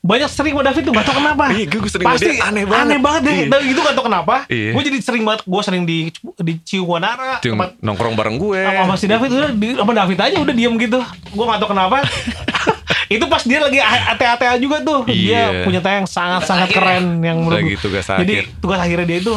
[0.03, 1.45] banyak sering sama David tuh gak tau kenapa.
[1.51, 2.47] Iya gue sering pasti dia.
[2.47, 2.87] Aneh banget.
[2.87, 3.35] aneh banget deh.
[3.35, 3.47] Iya.
[3.51, 4.71] dan itu gak tau kenapa iya.
[4.73, 5.99] gue jadi sering banget gue sering di
[6.39, 8.63] di Ciwanara Cium, nongkrong bareng gue.
[8.63, 10.99] Sama si David udah di, sama David aja udah diem gitu.
[11.35, 12.01] Gue gak tau kenapa.
[13.13, 15.05] Itu pas dia lagi ATA-ATA juga tuh.
[15.05, 15.53] Iya.
[15.53, 18.25] dia punya tayang sangat-sangat keren yang menurut tugas akhir.
[18.25, 19.33] jadi tugas akhirnya dia itu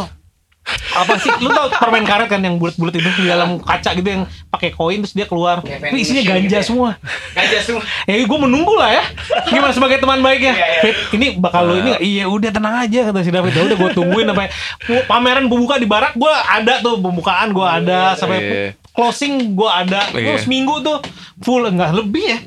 [0.96, 1.30] apa sih?
[1.44, 5.06] Lu tau permen karet kan yang bulat-bulat itu di dalam kaca gitu yang pakai koin
[5.06, 5.62] terus dia keluar.
[5.62, 6.98] Tapi isinya ganja gitu semua.
[7.38, 7.84] Ganja semua.
[8.10, 9.04] Ya gue menunggu lah ya.
[9.50, 10.54] Gimana sebagai teman baiknya?
[10.58, 10.92] Iya, iya.
[11.14, 13.54] ini bakal lu ini iya udah tenang aja kata si David.
[13.54, 14.48] Ya udah gue tungguin sampai
[15.06, 18.68] pameran pembuka di barak gue ada tuh pembukaan gue ada sampai iya.
[18.96, 20.10] closing gue ada.
[20.10, 20.98] Terus minggu tuh
[21.46, 22.40] full enggak lebih ya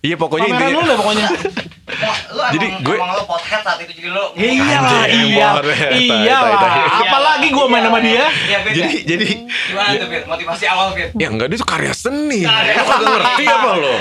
[0.00, 0.80] Iya pokoknya Pameran intinya.
[0.80, 1.26] lu lah pokoknya.
[2.36, 4.24] lu jadi emang, gue emang lu pothead saat itu jadi lu.
[4.32, 5.48] Iya lah, iya.
[5.92, 6.72] Iya lah.
[7.04, 8.24] Apalagi gue main sama dia.
[8.48, 10.24] Iya, jadi jadi gimana tuh Fit?
[10.24, 11.12] Motivasi awal Fit?
[11.20, 12.48] Ya enggak dia tuh karya seni.
[12.48, 13.94] Lu kagak ngerti apa lo?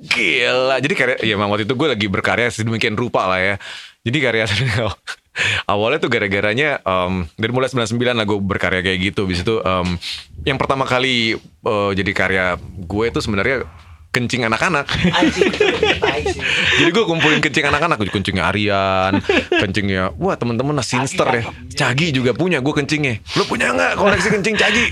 [0.00, 0.76] Gila.
[0.78, 3.54] Jadi karya ya waktu itu gue lagi berkarya sedemikian rupa lah ya.
[4.06, 4.70] Jadi karya seni
[5.66, 9.26] awalnya tuh gara-garanya um, dari mulai 99 lah gue berkarya kayak gitu.
[9.26, 9.98] Bis itu um,
[10.46, 11.34] yang pertama kali
[11.66, 12.46] uh, jadi karya
[12.86, 13.66] gue itu sebenarnya
[14.10, 14.90] kencing anak-anak.
[16.78, 22.58] Jadi gue kumpulin kencing anak-anak, kencingnya Arian, kencingnya, wah temen-temen Sinster ya, Cagi juga punya,
[22.58, 23.22] gue kencingnya.
[23.38, 24.84] Lo punya nggak koleksi kencing Cagi?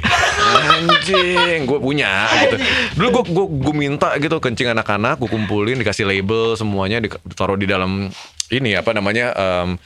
[0.55, 2.57] Anjing, gue punya gitu.
[2.95, 7.67] Dulu gue gue gue minta gitu kencing anak-anak, gue kumpulin, dikasih label semuanya, ditaruh di
[7.67, 8.07] dalam
[8.55, 9.35] ini apa namanya.
[9.35, 9.83] Um,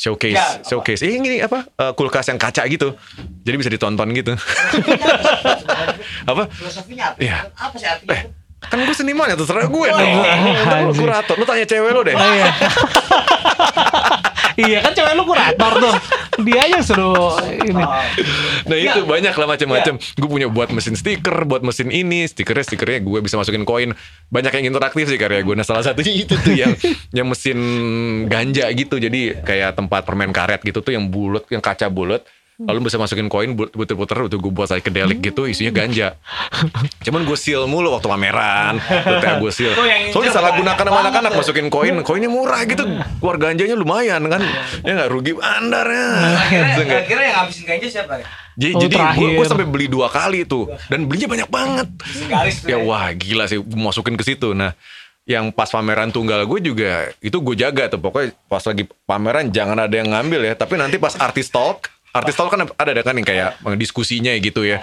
[0.00, 2.96] showcase ya, showcase eh, ini apa uh, kulkas yang kaca gitu
[3.44, 4.32] jadi bisa ditonton gitu
[6.24, 7.44] apa filosofinya apa ya.
[7.52, 8.39] apa sih artinya eh,
[8.70, 10.12] Kan gue seniman ya terserah gue oh, dong.
[10.86, 11.34] Lu kurator.
[11.34, 12.14] Lu tanya cewek lu deh.
[12.14, 12.46] Oh, iya.
[14.70, 15.94] iya kan cewek lu kurator tuh.
[16.46, 17.84] Dia aja suruh ini.
[18.64, 19.94] Nah itu banyak lah macam-macam.
[19.98, 20.14] Ya.
[20.16, 23.90] Gue punya buat mesin stiker, buat mesin ini, stikernya stikernya gue bisa masukin koin.
[24.30, 25.54] Banyak yang interaktif sih karya gue.
[25.58, 26.72] Nah salah satunya itu tuh yang
[27.10, 27.58] yang mesin
[28.30, 29.02] ganja gitu.
[29.02, 32.22] Jadi kayak tempat permen karet gitu tuh yang bulat, yang kaca bulat
[32.60, 36.20] lalu bisa masukin koin puter-puter itu gue buat saya kedelik gitu isinya ganja.
[37.06, 38.76] Cuman gue seal mulu waktu pameran.
[39.40, 39.72] Gue seal.
[40.12, 42.84] Soalnya salah gunakan sama anak-anak masukin koin koinnya murah gitu.
[43.20, 44.44] Keluar ganjanya lumayan kan.
[44.84, 46.08] Ya nggak rugi bandar ya.
[47.08, 48.26] Kira yang ngabisin ganja siapa ya?
[48.60, 50.68] Jadi, oh, jadi gue, gue sampai beli dua kali tuh.
[50.92, 51.88] Dan belinya banyak banget.
[52.68, 52.78] ya, ya.
[52.84, 53.56] wah gila sih.
[53.56, 54.52] Masukin ke situ.
[54.52, 54.76] Nah
[55.28, 58.04] yang pas pameran tunggal gue juga itu gue jaga tuh.
[58.04, 60.54] Pokoknya pas lagi pameran jangan ada yang ngambil ya.
[60.58, 64.66] Tapi nanti pas artis talk artis talk kan ada ada kan yang kayak diskusinya gitu
[64.66, 64.82] ya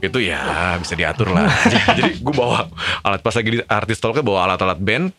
[0.00, 0.40] itu ya
[0.80, 1.46] bisa diatur lah
[1.96, 2.68] jadi gue bawa
[3.04, 5.12] alat pas lagi artis talknya bawa alat-alat band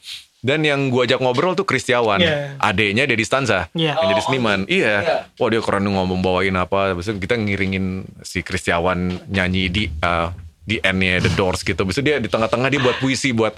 [0.44, 2.60] Dan yang gue ajak ngobrol tuh Kristiawan, Yeah.
[2.60, 3.96] adeknya Dedi Stanza, Yeah.
[3.96, 4.60] yang jadi Oh, seniman.
[4.68, 5.18] Iya, Iya.
[5.40, 6.92] wah dia keren ngomong bawain apa.
[7.00, 10.36] Terus kita ngiringin si Kristiawan nyanyi di uh,
[10.68, 11.88] di endnya The Doors gitu.
[11.88, 13.56] Bisa dia di tengah-tengah dia buat puisi, buat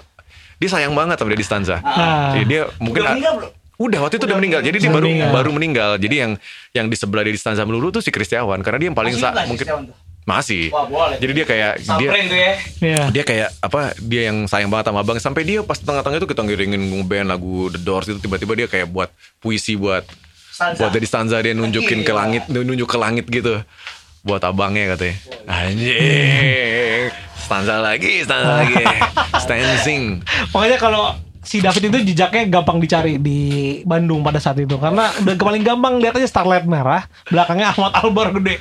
[0.61, 1.81] dia sayang banget sama Dedi Stanza.
[1.81, 2.38] Ah.
[2.38, 3.51] Jadi dia mungkin Udah meninggal belum?
[3.77, 4.61] Udah waktu itu udah Udah meninggal.
[4.61, 5.31] Jadi dia baru meninggal.
[5.31, 5.89] baru meninggal.
[5.95, 6.31] Jadi yang
[6.72, 9.91] yang di sebelah Dedi Stanza melulu tuh si Kristiawan karena dia yang paling sa- mungkin
[10.23, 10.69] masih.
[10.69, 11.18] Wah, boleh.
[11.18, 12.52] Jadi dia kayak dia Samperin ya.
[12.81, 13.03] Iya.
[13.10, 16.41] dia kayak apa dia yang sayang banget sama abang sampai dia pas tengah-tengah itu kita
[16.41, 20.02] ngiringin ngeband lagu The Doors itu tiba-tiba dia kayak buat puisi buat
[20.47, 20.80] Stanza.
[20.80, 22.18] buat dari stanza dia nunjukin ke Gila.
[22.18, 23.60] langit nunjuk ke langit gitu
[24.23, 28.81] buat abangnya katanya anjing stanza lagi stanza lagi
[29.43, 31.14] stancing Pokoknya kalau
[31.45, 33.39] si David itu jejaknya gampang dicari di
[33.81, 38.34] Bandung pada saat itu karena udah paling gampang lihat aja Starlight merah, belakangnya Ahmad Albar
[38.34, 38.57] gede.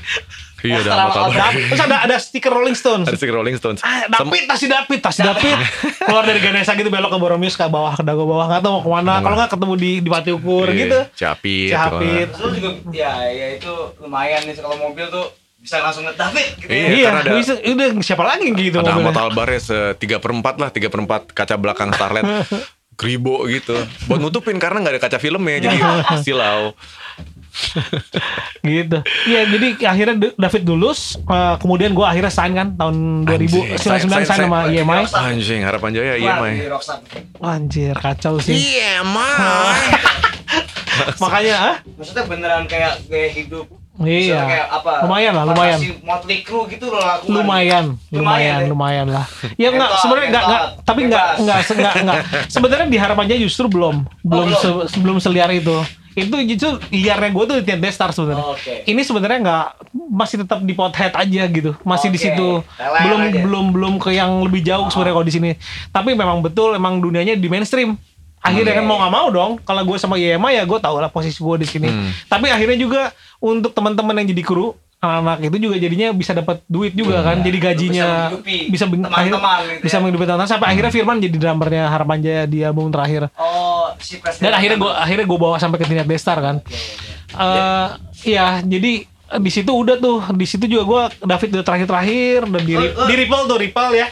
[0.63, 1.53] iya sama apa Albar.
[1.53, 3.05] Terus ada ada stiker Rolling Stones.
[3.05, 5.57] ada stiker Rolling Stones Ah, David, tas si David, tas si David.
[5.99, 8.83] Keluar dari Ganesha gitu belok ke Boromius ke bawah ke Dago bawah nggak tahu mau
[8.83, 9.15] ke mana.
[9.19, 10.99] Kalau nggak ketemu di di Pati Ukur Iya, gitu.
[11.15, 12.27] Capit Capit.
[12.31, 15.27] Terus lu juga ya ya itu lumayan nih kalau mobil tuh
[15.59, 16.69] bisa langsung ngeliat David gitu.
[16.69, 19.17] Iya, Iya, karena ada- bisa, udah siapa lagi gitu ada Ahmad.
[19.17, 19.61] Albar ya
[19.95, 22.25] tiga perempat lah tiga perempat kaca belakang Starlet
[22.95, 23.75] kribo gitu
[24.07, 25.79] buat nutupin karena nggak ada kaca filmnya jadi
[26.25, 26.73] silau
[28.67, 28.99] gitu.
[29.31, 34.11] Iya, jadi akhirnya David lulus, eh, kemudian gue akhirnya sign kan tahun 2000 Anjing, 99
[34.27, 35.03] sign sama sign- EMI.
[35.15, 36.35] anjing harapan jaya iya
[36.67, 36.99] Rockstar.
[37.39, 38.59] Anjir, kacau sih.
[38.59, 39.87] Iya, Mai.
[41.23, 41.75] Makanya, ah?
[41.95, 43.67] Maksudnya beneran kayak gaya hidup.
[43.95, 44.43] Iya.
[44.43, 44.93] Maksudnya kayak apa?
[45.07, 45.79] Lumayan lah, lumayan.
[46.03, 47.31] Motley Crue gitu loh lakukan.
[47.31, 48.67] lumayan, lumayan, ya?
[48.67, 49.25] lumayan lah.
[49.55, 52.19] Ya enggak, sebenarnya enggak, enggak, tapi enggak, enggak, enggak, enggak.
[52.55, 54.59] Sebenarnya di harapannya justru belum, belum, belum.
[54.59, 55.79] se- sebelum seliar itu.
[56.15, 58.43] Itu justru liarnya gue tuh di Tian Destar sebenarnya.
[58.45, 58.75] Oh, oke.
[58.83, 59.67] Ini sebenarnya enggak
[60.11, 62.25] masih tetap di pothead aja gitu, masih di Oke.
[62.25, 62.49] situ.
[62.75, 63.41] Leler Belum, aja.
[63.43, 65.51] belum, belum ke yang lebih jauh sebenarnya kalau di sini.
[65.91, 67.95] Tapi memang betul, emang dunianya di mainstream.
[68.45, 68.79] Akhirnya Oke.
[68.79, 69.53] kan mau nggak mau dong.
[69.59, 71.89] Kalau gue sama Yema ya gue tau lah posisi gue di sini.
[71.89, 72.13] Hmm.
[72.29, 73.03] Tapi akhirnya juga
[73.39, 77.41] untuk teman-teman yang jadi kru anak-anak itu juga jadinya bisa dapat duit juga kan.
[77.41, 80.01] Jadi gajinya Bisa menghidupi bisa ben- teman-teman akhirnya- gitu bisa ya.
[80.01, 83.23] menghidupi teman-teman sampai akhirnya Firman jadi drummernya Harapan Jaya di album terakhir.
[83.35, 84.45] Oh, si presiden.
[84.45, 86.57] Dan akhirnya gue akhirnya gue bawa sampai ke Tindak Destar kan.
[86.61, 86.77] Oke,
[87.35, 87.59] oke.
[87.59, 87.89] Eh
[88.27, 92.63] ya jadi eh, di situ udah tuh di situ juga gue David udah terakhir-terakhir dan
[92.63, 93.07] di, Oh, oh.
[93.07, 94.09] di Ripple tuh Ripple ya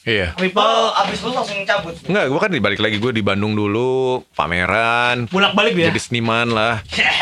[0.00, 0.32] Iya.
[0.32, 1.92] Oh, abis lu langsung cabut.
[2.08, 6.80] Enggak, gue kan dibalik lagi gue di Bandung dulu, pameran, bolak-balik ya jadi seniman lah.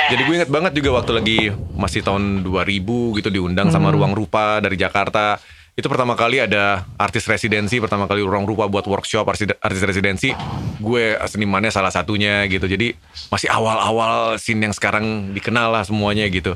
[0.08, 1.38] Jadi gue inget banget juga waktu lagi
[1.74, 5.42] masih tahun 2000 gitu diundang sama Ruang Rupa dari Jakarta.
[5.74, 10.30] Itu pertama kali ada artis residensi, pertama kali Ruang Rupa buat workshop artis, artis residensi.
[10.78, 12.66] Gue senimannya salah satunya gitu.
[12.66, 12.94] Jadi
[13.30, 16.54] masih awal-awal scene yang sekarang dikenal lah semuanya gitu.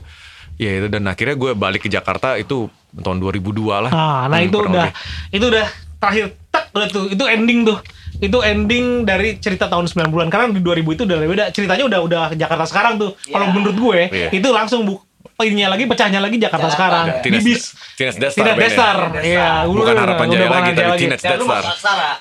[0.55, 3.90] Ya itu dan akhirnya gue balik ke Jakarta itu tahun 2002 lah.
[3.90, 4.93] Nah, nah Hmm, itu udah lebih.
[5.35, 5.66] itu udah
[6.03, 7.79] terakhir tak udah tuh itu ending tuh.
[8.19, 11.45] Itu ending dari cerita tahun 90-an karena di 2000 itu udah beda.
[11.49, 13.15] Ceritanya udah udah Jakarta sekarang tuh.
[13.24, 13.53] Kalau Iya.
[13.53, 14.29] menurut gue Iya.
[14.33, 14.99] itu langsung bu
[15.43, 16.77] ininya lagi pecahnya lagi Jakarta Jakarta,
[17.19, 17.35] sekarang.
[17.35, 17.43] ya.
[17.43, 17.74] Bis.
[17.93, 18.69] Tines Destar Tidak bandnya.
[18.69, 18.97] Destar.
[19.11, 19.23] Destar.
[19.24, 21.20] Iya, Bukan udah- Harapan udah Jaya lagi, tapi Jaya Tines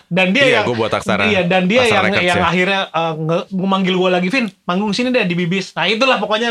[0.09, 1.23] Dan dia Iya, yang gua buat Aksara.
[1.23, 2.47] Iya, dan dia Aksara yang Records yang ya.
[2.47, 5.69] akhirnya uh, nge- memanggil gue lagi, Vin, manggung sini deh di Bibis.
[5.71, 6.49] Nah, itulah pokoknya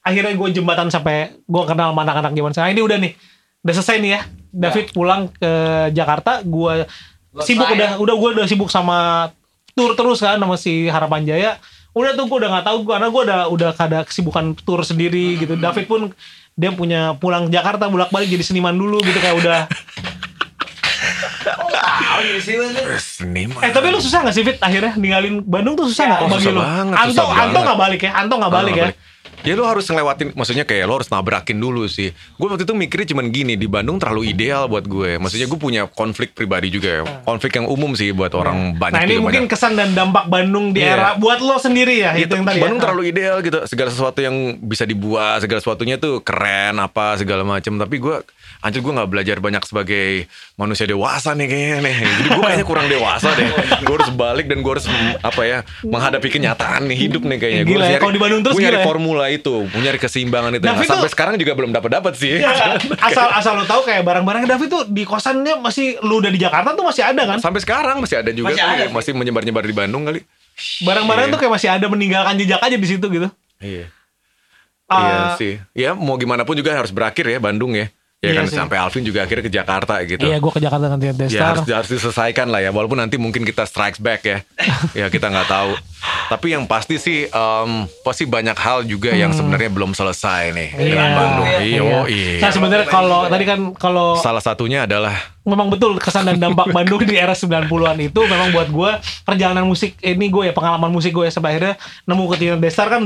[0.00, 2.70] akhirnya gue jembatan sampai gue kenal sama anak-anak zaman sekarang.
[2.70, 3.12] Ini udah nih.
[3.62, 4.20] Udah selesai nih ya.
[4.52, 5.50] David pulang ke
[5.90, 7.46] Jakarta, gue Selesai.
[7.46, 9.30] sibuk udah udah gue udah sibuk sama
[9.72, 11.52] tour terus kan sama si Harapan Jaya.
[11.92, 15.56] Udah tuh gue udah nggak tahu karena gue udah udah ada kesibukan tour sendiri gitu.
[15.56, 16.12] David pun
[16.52, 19.60] dia punya pulang ke Jakarta bolak-balik jadi seniman dulu gitu kayak udah
[21.42, 22.22] Oh.
[22.94, 23.58] Seniman.
[23.60, 26.28] Eh tapi lu susah gak sih Fit akhirnya ninggalin Bandung tuh susah Ya, gak oh,
[26.28, 26.60] bagi susah lu?
[26.60, 27.66] banget, Anto, susah Anto banget.
[27.66, 28.10] gak balik ya?
[28.14, 28.86] Anto gak balik ya?
[29.42, 32.10] Ya lu harus ngelewatin, maksudnya kayak lu harus nabrakin dulu sih.
[32.38, 35.18] Gue waktu itu mikirnya cuman gini, di Bandung terlalu ideal buat gue.
[35.18, 37.02] Maksudnya gue punya konflik pribadi juga ya.
[37.22, 39.50] Konflik yang umum sih buat orang banyak Nah ini mungkin banyak.
[39.50, 40.94] kesan dan dampak Bandung di Iya.
[40.94, 42.82] era buat lo sendiri ya itu Gitu, yang tadi Bandung ya?
[42.86, 43.58] terlalu ideal gitu.
[43.66, 47.74] Segala sesuatu yang bisa dibuat, segala sesuatunya tuh keren apa segala macem.
[47.74, 48.22] Tapi gue,
[48.62, 51.94] anjir gue nggak belajar banyak sebagai manusia dewasa nih kayaknya nih.
[51.98, 53.50] Jadi gue kayaknya kurang dewasa deh.
[53.82, 54.86] Gue harus balik dan gue harus
[55.18, 57.62] apa ya menghadapi kenyataan nih hidup nih kayaknya.
[57.62, 58.86] Gue Gila ya, kalau di Bandung terus gue nyari gila ya.
[58.86, 60.62] formula itu, gue nyari keseimbangan itu.
[60.62, 62.38] Nah, David sampai tuh- sekarang juga belum dapat dapat sih.
[62.38, 62.54] Ya,
[63.02, 66.72] asal asal lo tahu kayak barang-barang David tuh di kosannya masih lu udah di Jakarta
[66.72, 67.38] tuh masih ada kan?
[67.38, 68.94] Sampai sekarang masih ada juga Masih ada sih.
[68.94, 70.22] masih menyebar-nyebar di Bandung kali.
[70.80, 71.32] Barang-barang Iya.
[71.32, 73.26] tuh kayak masih ada meninggalkan jejak aja di situ gitu.
[73.58, 73.90] Iya.
[74.84, 75.54] Ah, iya sih.
[75.72, 77.88] Ya mau gimana pun juga harus berakhir ya Bandung ya.
[78.22, 78.54] Ya Iya kan sih.
[78.54, 80.22] sampai Alvin juga akhirnya ke Jakarta gitu.
[80.22, 81.42] Iya, gue ke Jakarta dengan Tina Ya Destar.
[81.58, 84.38] harus, harus diselesaikan lah ya Walaupun nanti mungkin kita strikes back ya
[85.02, 85.74] Ya kita nggak tahu
[86.30, 87.70] Tapi yang pasti sih em,
[88.00, 91.18] Pasti banyak hal juga yang sebenarnya belum selesai nih Dengan Iya.
[91.18, 91.58] Bandung Iya.
[91.58, 92.00] Iya, Iya.
[92.06, 92.38] iya.
[92.38, 97.02] Nah sebenarnya kalau tadi kan kalau Salah satunya adalah memang betul kesan dan dampak Bandung
[97.02, 97.66] di era 90-an
[98.00, 98.90] itu memang buat gue
[99.26, 101.74] perjalanan musik ini gue ya pengalaman musik gue ya sampai akhirnya
[102.06, 103.02] nemu ke Tina Destar kan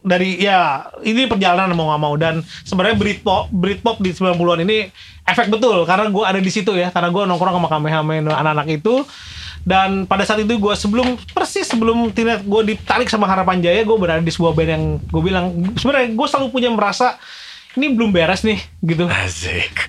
[0.00, 2.14] dari ya ini perjalanan mau nggak mau.
[2.16, 4.88] Dan sebenarnya Britpop Britpop di 90-an ini
[5.28, 9.04] efek betul karena gue ada di situ ya karena gue nongkrong sama Kamehameha anak-anak itu.
[9.60, 13.96] Dan pada saat itu gue sebelum persis sebelum Tina gue ditarik sama Harapan Jaya gue
[14.00, 17.20] berada di sebuah band yang gue bilang sebenarnya gue selalu punya merasa
[17.76, 19.06] ini belum beres nih gitu.
[19.08, 19.74] Asik.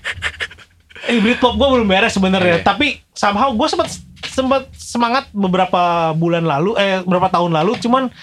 [1.01, 2.61] Eh Britpop gue belum beres sebenarnya.
[2.61, 2.67] Iya.
[2.67, 3.89] tapi somehow gue sempat
[4.29, 8.13] sempat semangat beberapa bulan lalu eh beberapa tahun lalu cuman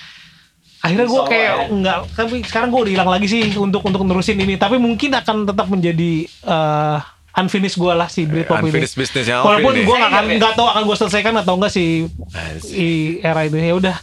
[0.79, 1.65] akhirnya gue kayak ya.
[1.75, 4.55] enggak tapi sekarang gue udah hilang lagi sih untuk untuk nerusin ini.
[4.55, 6.99] Tapi mungkin akan tetap menjadi eh,
[7.39, 8.75] unfinished gue lah si Britpop ini.
[8.75, 11.85] Unfinished business-nya walaupun gue nggak akan Iya, nggak tahu akan gue selesaikan atau enggak si
[13.23, 13.57] era itu.
[13.59, 13.97] Ya udah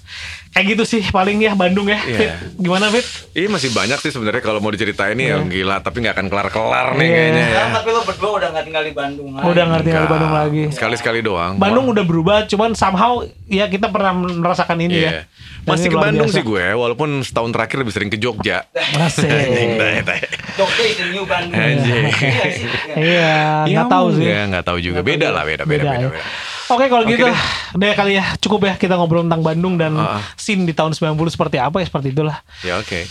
[0.56, 2.15] kayak gitu sih paling ya Bandung ya Iya.
[2.15, 2.32] Fit
[2.64, 3.03] gimana Fit
[3.36, 6.88] Iya masih banyak sih sebenarnya kalau mau diceritain nih yang gila tapi nggak akan kelar-kelar
[6.95, 7.11] nih Iya.
[7.14, 7.49] kayaknya ya.
[7.52, 9.44] Sekarang tapi lo berdua udah nggak tinggal di Bandung lagi.
[9.45, 10.07] udah ngerti di Enggak.
[10.10, 11.53] Bandung lagi Sekali-sekali doang.
[11.56, 15.11] Bandung udah berubah, cuman somehow ya kita pernah merasakan ini Iya.
[15.11, 15.22] ya.
[15.60, 16.38] Dan Masih ini ke Bandung biasa.
[16.38, 18.64] sih gue, walaupun setahun terakhir lebih sering ke Jogja.
[18.72, 19.27] Asik.
[20.56, 21.57] Jogja is the new Bandung.
[21.57, 21.76] Iya.
[22.95, 23.34] Iya,
[23.68, 24.23] nggak tahu sih.
[24.23, 25.02] Ya nggak tahu juga.
[25.02, 25.99] Beda lah, beda, beda, beda.
[25.99, 26.10] ya.
[26.10, 26.55] beda.
[26.66, 27.38] Oke kalau gitu, deh.
[27.78, 30.18] deh kali ya cukup ya kita ngobrol tentang Bandung dan ah.
[30.34, 32.42] scene di tahun 90 seperti apa ya seperti itulah.
[32.66, 33.06] Ya oke.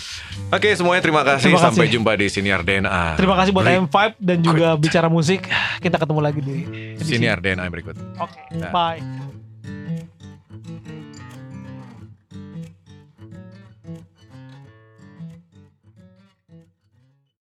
[0.50, 1.54] Oke semuanya terima kasih.
[1.54, 1.70] Terima kasih.
[1.70, 3.14] Sampai jumpa di Siniar DNA.
[3.14, 3.86] Terima kasih buat Break.
[3.86, 5.46] M5 dan juga bicara musik.
[5.78, 6.56] Kita ketemu lagi di
[6.98, 7.94] edisi- Siniar DNA berikut.
[8.18, 8.38] Oke,
[8.74, 8.98] bye.